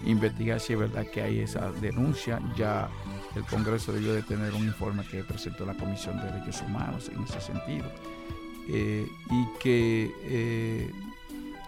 investigar 0.07 0.61
si 0.61 0.72
es 0.72 0.78
verdad 0.78 1.07
que 1.12 1.20
hay 1.20 1.40
esa 1.40 1.70
denuncia. 1.72 2.40
Ya 2.57 2.88
el 3.36 3.45
Congreso 3.45 3.93
debió 3.93 4.14
de 4.14 4.22
tener 4.22 4.53
un 4.55 4.64
informe 4.64 5.05
que 5.11 5.22
presentó 5.24 5.66
la 5.66 5.74
Comisión 5.74 6.18
de 6.18 6.32
Derechos 6.32 6.62
Humanos 6.62 7.11
en 7.14 7.22
ese 7.24 7.40
sentido. 7.40 7.90
Eh, 8.68 9.07
y 9.30 9.59
que 9.59 10.14
eh, 10.22 10.90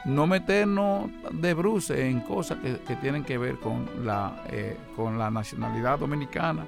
no 0.06 0.26
meternos 0.26 1.10
de 1.32 1.54
bruce 1.54 2.08
en 2.08 2.20
cosas 2.20 2.58
que, 2.58 2.78
que 2.86 2.96
tienen 2.96 3.24
que 3.24 3.38
ver 3.38 3.56
con 3.56 3.88
la, 4.04 4.42
eh, 4.50 4.76
con 4.96 5.18
la 5.18 5.30
nacionalidad 5.30 5.98
dominicana, 5.98 6.66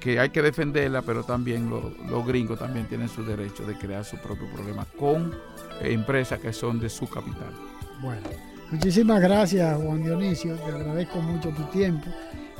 que 0.00 0.18
hay 0.18 0.30
que 0.30 0.40
defenderla, 0.42 1.02
pero 1.02 1.22
también 1.24 1.68
lo- 1.70 1.92
los 2.08 2.26
gringos 2.26 2.58
también 2.58 2.86
tienen 2.86 3.08
su 3.08 3.22
derecho 3.24 3.64
de 3.66 3.74
crear 3.76 4.04
su 4.04 4.16
propio 4.16 4.48
problema 4.52 4.86
con 4.98 5.32
eh, 5.80 5.92
empresas 5.92 6.40
que 6.40 6.52
son 6.52 6.80
de 6.80 6.88
su 6.88 7.06
capital. 7.08 7.52
Bueno, 8.00 8.22
muchísimas 8.70 9.20
gracias 9.20 9.76
Juan 9.80 10.02
Dionisio, 10.02 10.56
te 10.56 10.70
agradezco 10.72 11.20
mucho 11.20 11.50
tu 11.50 11.62
tiempo. 11.64 12.06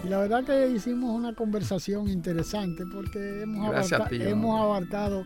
Y 0.04 0.08
la 0.08 0.18
verdad 0.18 0.44
que 0.44 0.68
hicimos 0.68 1.10
una 1.16 1.32
conversación 1.34 2.08
interesante 2.08 2.84
porque 2.86 3.42
hemos, 3.42 3.66
abarca- 3.98 4.08
ti, 4.10 4.16
hemos 4.30 4.60
abarcado 4.60 5.24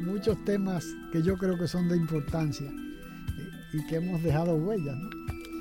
muchos 0.00 0.44
temas 0.44 0.84
que 1.12 1.22
yo 1.22 1.36
creo 1.38 1.56
que 1.56 1.68
son 1.68 1.88
de 1.88 1.96
importancia 1.96 2.70
y, 3.78 3.86
que 3.86 3.96
hemos 3.96 4.22
dejado 4.22 4.54
huellas. 4.54 4.96
¿no? 4.96 5.10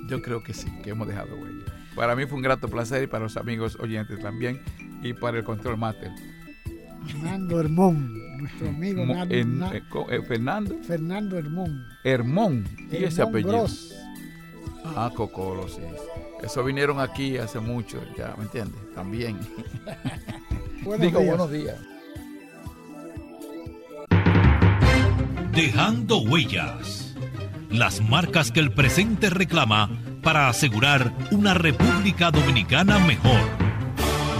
Yo 0.07 0.21
creo 0.21 0.43
que 0.43 0.53
sí, 0.53 0.67
que 0.83 0.91
hemos 0.91 1.07
dejado 1.07 1.35
huella. 1.35 1.65
Para 1.95 2.15
mí 2.15 2.25
fue 2.25 2.35
un 2.37 2.41
grato 2.43 2.67
placer 2.67 3.03
y 3.03 3.07
para 3.07 3.23
los 3.23 3.37
amigos 3.37 3.77
oyentes 3.79 4.19
también 4.19 4.61
y 5.01 5.13
para 5.13 5.37
el 5.37 5.43
control 5.43 5.77
master. 5.77 6.11
Nando 7.23 7.59
Hermón, 7.59 8.13
nuestro 8.39 8.67
amigo 8.69 9.05
Mo- 9.05 9.13
Nan- 9.13 9.31
en- 9.31 9.59
Na- 9.59 9.75
eh, 9.75 9.83
eh, 10.09 10.21
Fernando 10.27 10.75
Fernando 10.83 11.37
Hermón. 11.37 11.85
Hermón, 12.03 12.67
y 12.91 13.03
ese 13.03 13.21
apellido. 13.21 13.51
Gross. 13.51 13.95
Ah, 14.83 15.11
Cocolo, 15.15 15.67
sí. 15.67 15.81
Eso 16.43 16.63
vinieron 16.63 16.99
aquí 16.99 17.37
hace 17.37 17.59
mucho, 17.59 18.01
ya, 18.17 18.33
¿me 18.37 18.43
entiendes? 18.43 18.79
También. 18.93 19.37
Buenos 20.83 21.01
Digo, 21.07 21.19
días. 21.19 21.29
buenos 21.37 21.51
días. 21.51 21.77
Dejando 25.53 26.19
huellas. 26.21 27.04
Las 27.75 27.99
marcas 27.99 28.53
que 28.53 28.61
el 28.61 28.71
presente 28.71 29.29
reclama 29.29 29.89
para 30.23 30.47
asegurar 30.47 31.11
una 31.31 31.53
República 31.53 32.31
Dominicana 32.31 32.99
mejor. 32.99 33.41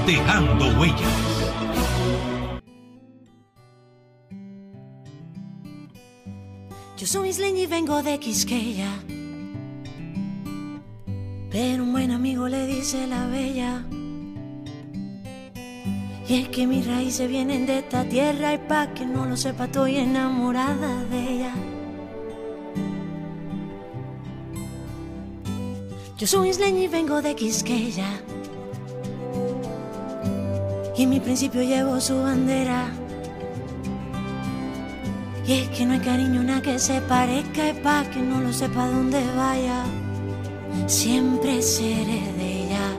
Dejando 0.08 0.68
huellas. 0.80 1.02
Yo 6.98 7.06
soy 7.06 7.30
isleña 7.30 7.64
y 7.64 7.68
vengo 7.68 8.02
de 8.02 8.20
Quisqueya. 8.20 8.94
Pero 11.52 11.84
un 11.84 11.92
buen 11.92 12.12
amigo 12.12 12.48
le 12.48 12.66
dice 12.68 13.06
la 13.06 13.28
bella. 13.28 13.84
Y 16.30 16.36
es 16.36 16.48
que 16.48 16.66
mis 16.66 16.88
raíces 16.88 17.30
vienen 17.30 17.66
de 17.66 17.80
esta 17.80 18.06
tierra 18.06 18.54
y 18.54 18.60
pa' 18.60 18.94
que 18.94 19.06
no 19.06 19.26
lo 19.26 19.36
sepa 19.36 19.66
estoy 19.66 19.98
enamorada 19.98 21.04
de 21.12 21.34
ella. 21.34 21.75
Yo 26.26 26.40
soy 26.40 26.50
isleña 26.50 26.86
y 26.86 26.88
vengo 26.88 27.22
de 27.22 27.36
Quisqueya. 27.36 28.20
Y 30.98 31.04
en 31.04 31.10
mi 31.12 31.20
principio 31.20 31.62
llevo 31.62 32.02
su 32.02 32.20
bandera. 32.20 32.88
Y 35.46 35.54
es 35.54 35.70
que 35.70 35.86
no 35.86 35.94
hay 35.94 36.00
cariño 36.00 36.42
nada 36.42 36.64
que 36.64 36.80
se 36.80 37.00
parezca 37.02 37.70
y 37.70 37.74
pa' 37.74 38.10
que 38.10 38.22
no 38.22 38.42
lo 38.42 38.52
sepa 38.52 38.88
dónde 38.88 39.22
vaya. 39.38 39.84
Siempre 40.88 41.62
seré 41.62 42.24
de 42.40 42.64
ella. 42.64 42.98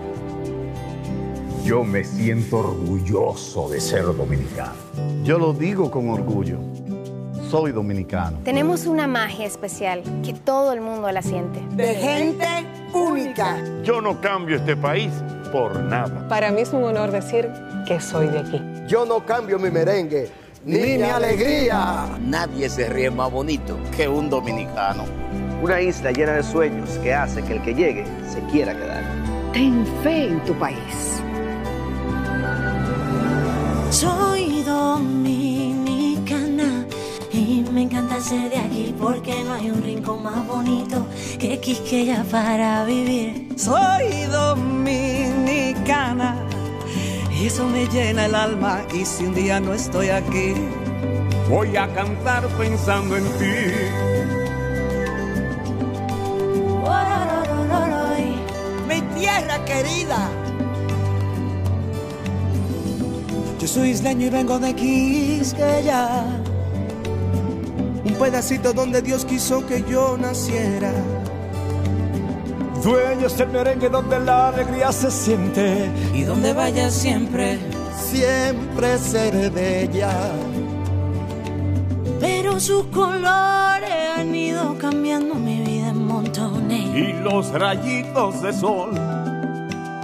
Yo 1.65 1.83
me 1.83 2.05
siento 2.05 2.59
orgulloso 2.59 3.69
de 3.69 3.81
ser 3.81 4.05
dominicano. 4.05 4.77
Yo 5.25 5.37
lo 5.37 5.53
digo 5.53 5.91
con 5.91 6.11
orgullo. 6.11 6.61
Soy 7.51 7.71
dominicano. 7.71 8.39
Tenemos 8.45 8.87
una 8.87 9.07
magia 9.07 9.47
especial 9.47 10.03
que 10.25 10.33
todo 10.33 10.73
el 10.73 10.81
mundo 10.81 11.11
la 11.13 11.23
siente. 11.23 11.61
De 11.77 11.95
gente 11.95 12.47
única. 12.93 13.59
Yo 13.85 14.01
no 14.01 14.21
cambio 14.21 14.57
este 14.57 14.77
país 14.77 15.13
por 15.53 15.81
nada. 15.81 16.27
Para 16.29 16.51
mí 16.51 16.63
es 16.63 16.73
un 16.73 16.83
honor 16.83 17.13
decir 17.13 17.49
que 17.87 18.01
soy 18.01 18.27
de 18.29 18.41
aquí. 18.41 18.61
Yo 18.89 19.07
no 19.07 19.25
cambio 19.25 19.61
mi 19.61 19.71
merengue 19.71 20.29
ni, 20.65 20.99
mi 20.99 21.03
alegría. 21.03 22.19
Nadie 22.21 22.69
se 22.69 22.89
ríe 22.89 23.11
más 23.11 23.31
bonito 23.31 23.79
que 23.97 24.09
un 24.09 24.29
dominicano. 24.29 25.05
Una 25.63 25.81
isla 25.81 26.11
llena 26.11 26.33
de 26.33 26.43
sueños 26.43 26.91
que 27.03 27.15
hace 27.15 27.43
que 27.43 27.55
el 27.55 27.63
que 27.63 27.75
llegue 27.75 28.05
se 28.29 28.41
quiera 28.51 28.75
quedar. 28.75 29.05
Ten 29.53 29.87
fe 30.03 30.27
en 30.27 30.45
tu 30.45 30.53
país. 30.55 31.23
Soy 33.91 34.63
dominicana 34.63 35.29
y 35.29 35.36
ser 38.21 38.51
de 38.51 38.57
aquí 38.57 38.95
porque 38.99 39.45
no 39.45 39.53
hay 39.55 39.71
un 39.71 39.81
rincón 39.83 40.23
más 40.23 40.47
bonito 40.47 41.07
que 41.39 41.59
Quisqueya 41.61 42.25
para 42.31 42.85
vivir. 42.85 43.49
Soy 43.57 44.25
dominicana 44.31 46.37
y 47.33 47.47
eso 47.47 47.67
me 47.67 47.87
llena 47.87 48.27
el 48.27 48.35
alma 48.35 48.83
y 48.95 49.05
si 49.05 49.25
un 49.25 49.35
día 49.35 49.61
no 49.61 49.75
estoy 49.75 50.09
aquí, 50.09 50.55
voy 51.49 51.77
a 51.77 51.93
cantar 51.95 52.47
pensando 52.59 53.17
en 53.17 53.25
ti. 53.39 53.55
Mi 58.89 59.01
tierra 59.19 59.65
querida. 59.65 60.31
yo 63.59 63.67
soy 63.67 63.91
isleño 63.91 64.27
y 64.27 64.31
vengo 64.31 64.59
de 64.59 64.75
Quisqueya. 64.75 66.46
Un 68.07 68.15
pedacito 68.15 68.73
donde 68.73 69.03
Dios 69.03 69.25
quiso 69.25 69.67
que 69.67 69.83
yo 69.83 70.17
naciera. 70.17 70.93
Dueños 72.81 73.37
del 73.37 73.49
merengue 73.49 73.89
donde 73.89 74.21
la 74.21 74.51
alegría 74.51 74.93
se 74.93 75.11
siente. 75.11 75.91
Y 76.15 76.23
donde 76.23 76.53
vaya 76.53 76.89
siempre, 76.89 77.59
siempre 77.97 78.97
seré 78.99 79.51
bella. 79.51 80.31
Pero 82.21 82.61
sus 82.61 82.87
colores 82.87 83.91
han 84.17 84.33
ido 84.33 84.79
cambiando 84.79 85.35
mi 85.35 85.63
vida 85.63 85.89
en 85.89 86.07
montones. 86.07 86.87
Y 86.95 87.13
los 87.13 87.51
rayitos 87.51 88.41
de 88.41 88.53
sol, 88.53 88.93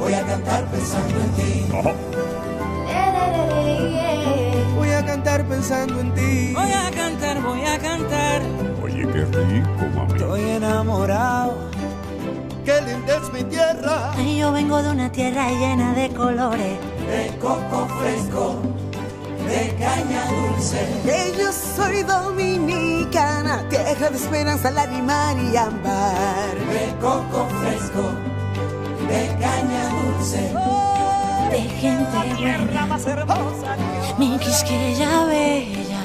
voy 0.00 0.14
a 0.14 0.26
cantar 0.26 0.64
pensando 0.66 1.20
en 1.20 1.30
ti. 1.32 1.66
Voy 4.74 4.90
a 4.90 5.04
cantar 5.04 5.44
pensando 5.46 6.00
en 6.00 6.14
ti. 6.14 6.52
Voy 6.54 6.72
a 6.72 6.90
cantar, 6.90 7.42
voy 7.42 7.62
a 7.64 7.78
cantar. 7.78 8.42
Oye, 8.82 9.06
qué 9.12 9.24
rico, 9.26 9.86
mami. 9.94 10.12
Estoy 10.14 10.40
enamorado. 10.50 11.70
Qué 12.64 12.80
linda 12.82 13.16
es 13.16 13.32
mi 13.32 13.44
tierra. 13.44 14.12
Ay, 14.16 14.38
yo 14.38 14.52
vengo 14.52 14.82
de 14.82 14.90
una 14.90 15.12
tierra 15.12 15.50
llena 15.50 15.92
de 15.94 16.08
colores. 16.10 16.78
De 17.06 17.36
coco 17.38 17.88
fresco, 18.00 18.56
de 19.46 19.74
caña 19.76 20.24
dulce. 20.30 20.86
Que 21.04 21.32
yo 21.38 21.52
soy 21.52 22.02
dominicana, 22.02 23.64
tierra 23.68 24.10
de 24.10 24.16
esperanza, 24.16 24.70
lágrima 24.70 25.34
y 25.34 25.56
ámbar. 25.56 26.54
De 26.70 26.94
coco 27.00 27.48
fresco, 27.60 28.10
de 29.10 29.22
caña 29.40 29.82
dulce. 29.90 30.42
De 31.50 31.60
gente 31.82 32.18
tierra 32.36 32.86
más 32.86 33.06
hermosa. 33.06 33.76
Mi 34.18 34.38
Quisqueya 34.38 35.24
bella. 35.24 36.02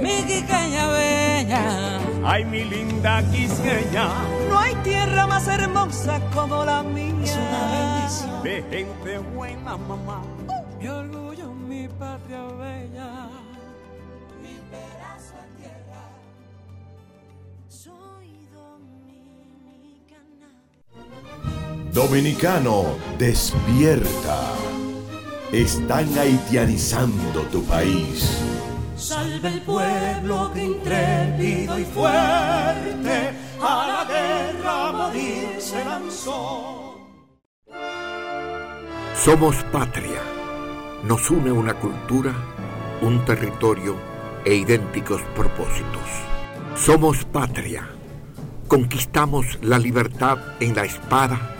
Mi 0.00 0.22
Quisqueya 0.28 0.86
bella. 0.88 1.62
Ay, 2.24 2.44
mi 2.44 2.64
linda 2.64 3.22
Quisqueya. 3.30 4.08
No 4.48 4.58
hay 4.58 4.74
tierra 4.82 5.26
más 5.26 5.46
hermosa 5.46 6.20
como 6.34 6.64
la 6.64 6.82
mía. 6.82 7.24
Es 7.24 7.36
una 7.36 7.62
bendición. 7.76 8.42
De 8.42 8.62
gente 8.70 9.18
buena, 9.18 9.76
mamá. 9.76 10.22
Mi 10.80 10.88
orgullo, 10.88 11.52
mi 11.52 11.86
patria 11.88 12.42
bella. 12.58 13.28
Mi 14.42 14.54
pedazo 14.72 15.34
de 15.42 15.48
tierra. 15.62 16.02
Soy 17.68 18.48
dominicana. 18.52 20.48
Dominicano, 21.92 22.96
despierta. 23.18 24.54
Están 25.50 26.16
haitianizando 26.16 27.42
tu 27.50 27.64
país. 27.64 28.38
Salve 28.96 29.48
el 29.48 29.60
pueblo 29.62 30.52
que 30.54 30.64
intrépido 30.64 31.78
y 31.78 31.84
fuerte 31.84 33.32
a 33.60 33.86
la 33.88 34.04
guerra 34.08 34.88
a 34.88 34.92
morir 34.92 35.48
se 35.58 35.84
lanzó. 35.84 36.96
Somos 39.16 39.56
patria. 39.72 40.22
Nos 41.02 41.28
une 41.30 41.50
una 41.50 41.74
cultura, 41.74 42.32
un 43.02 43.24
territorio 43.24 43.96
e 44.44 44.54
idénticos 44.54 45.22
propósitos. 45.34 46.08
Somos 46.76 47.24
patria. 47.24 47.88
Conquistamos 48.68 49.58
la 49.62 49.78
libertad 49.78 50.38
en 50.60 50.76
la 50.76 50.84
espada, 50.84 51.59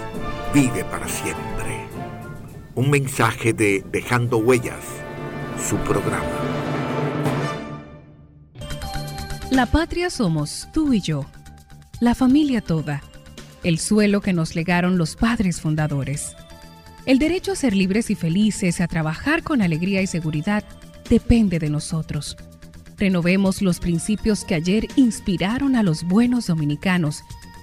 vive 0.53 0.83
para 0.83 1.07
siempre. 1.07 1.87
Un 2.75 2.89
mensaje 2.89 3.53
de 3.53 3.83
Dejando 3.91 4.37
Huellas, 4.37 4.83
su 5.57 5.77
programa. 5.77 6.25
La 9.49 9.65
patria 9.65 10.09
somos 10.09 10.67
tú 10.73 10.93
y 10.93 11.01
yo, 11.01 11.25
la 11.99 12.15
familia 12.15 12.61
toda, 12.61 13.01
el 13.63 13.79
suelo 13.79 14.21
que 14.21 14.33
nos 14.33 14.55
legaron 14.55 14.97
los 14.97 15.15
padres 15.15 15.61
fundadores. 15.61 16.35
El 17.05 17.17
derecho 17.17 17.53
a 17.53 17.55
ser 17.55 17.75
libres 17.75 18.09
y 18.09 18.15
felices, 18.15 18.81
a 18.81 18.87
trabajar 18.87 19.43
con 19.43 19.61
alegría 19.61 20.01
y 20.01 20.07
seguridad, 20.07 20.63
depende 21.09 21.59
de 21.59 21.69
nosotros. 21.69 22.37
Renovemos 22.97 23.61
los 23.61 23.79
principios 23.79 24.43
que 24.43 24.55
ayer 24.55 24.87
inspiraron 24.95 25.75
a 25.75 25.83
los 25.83 26.03
buenos 26.03 26.47
dominicanos, 26.47 27.23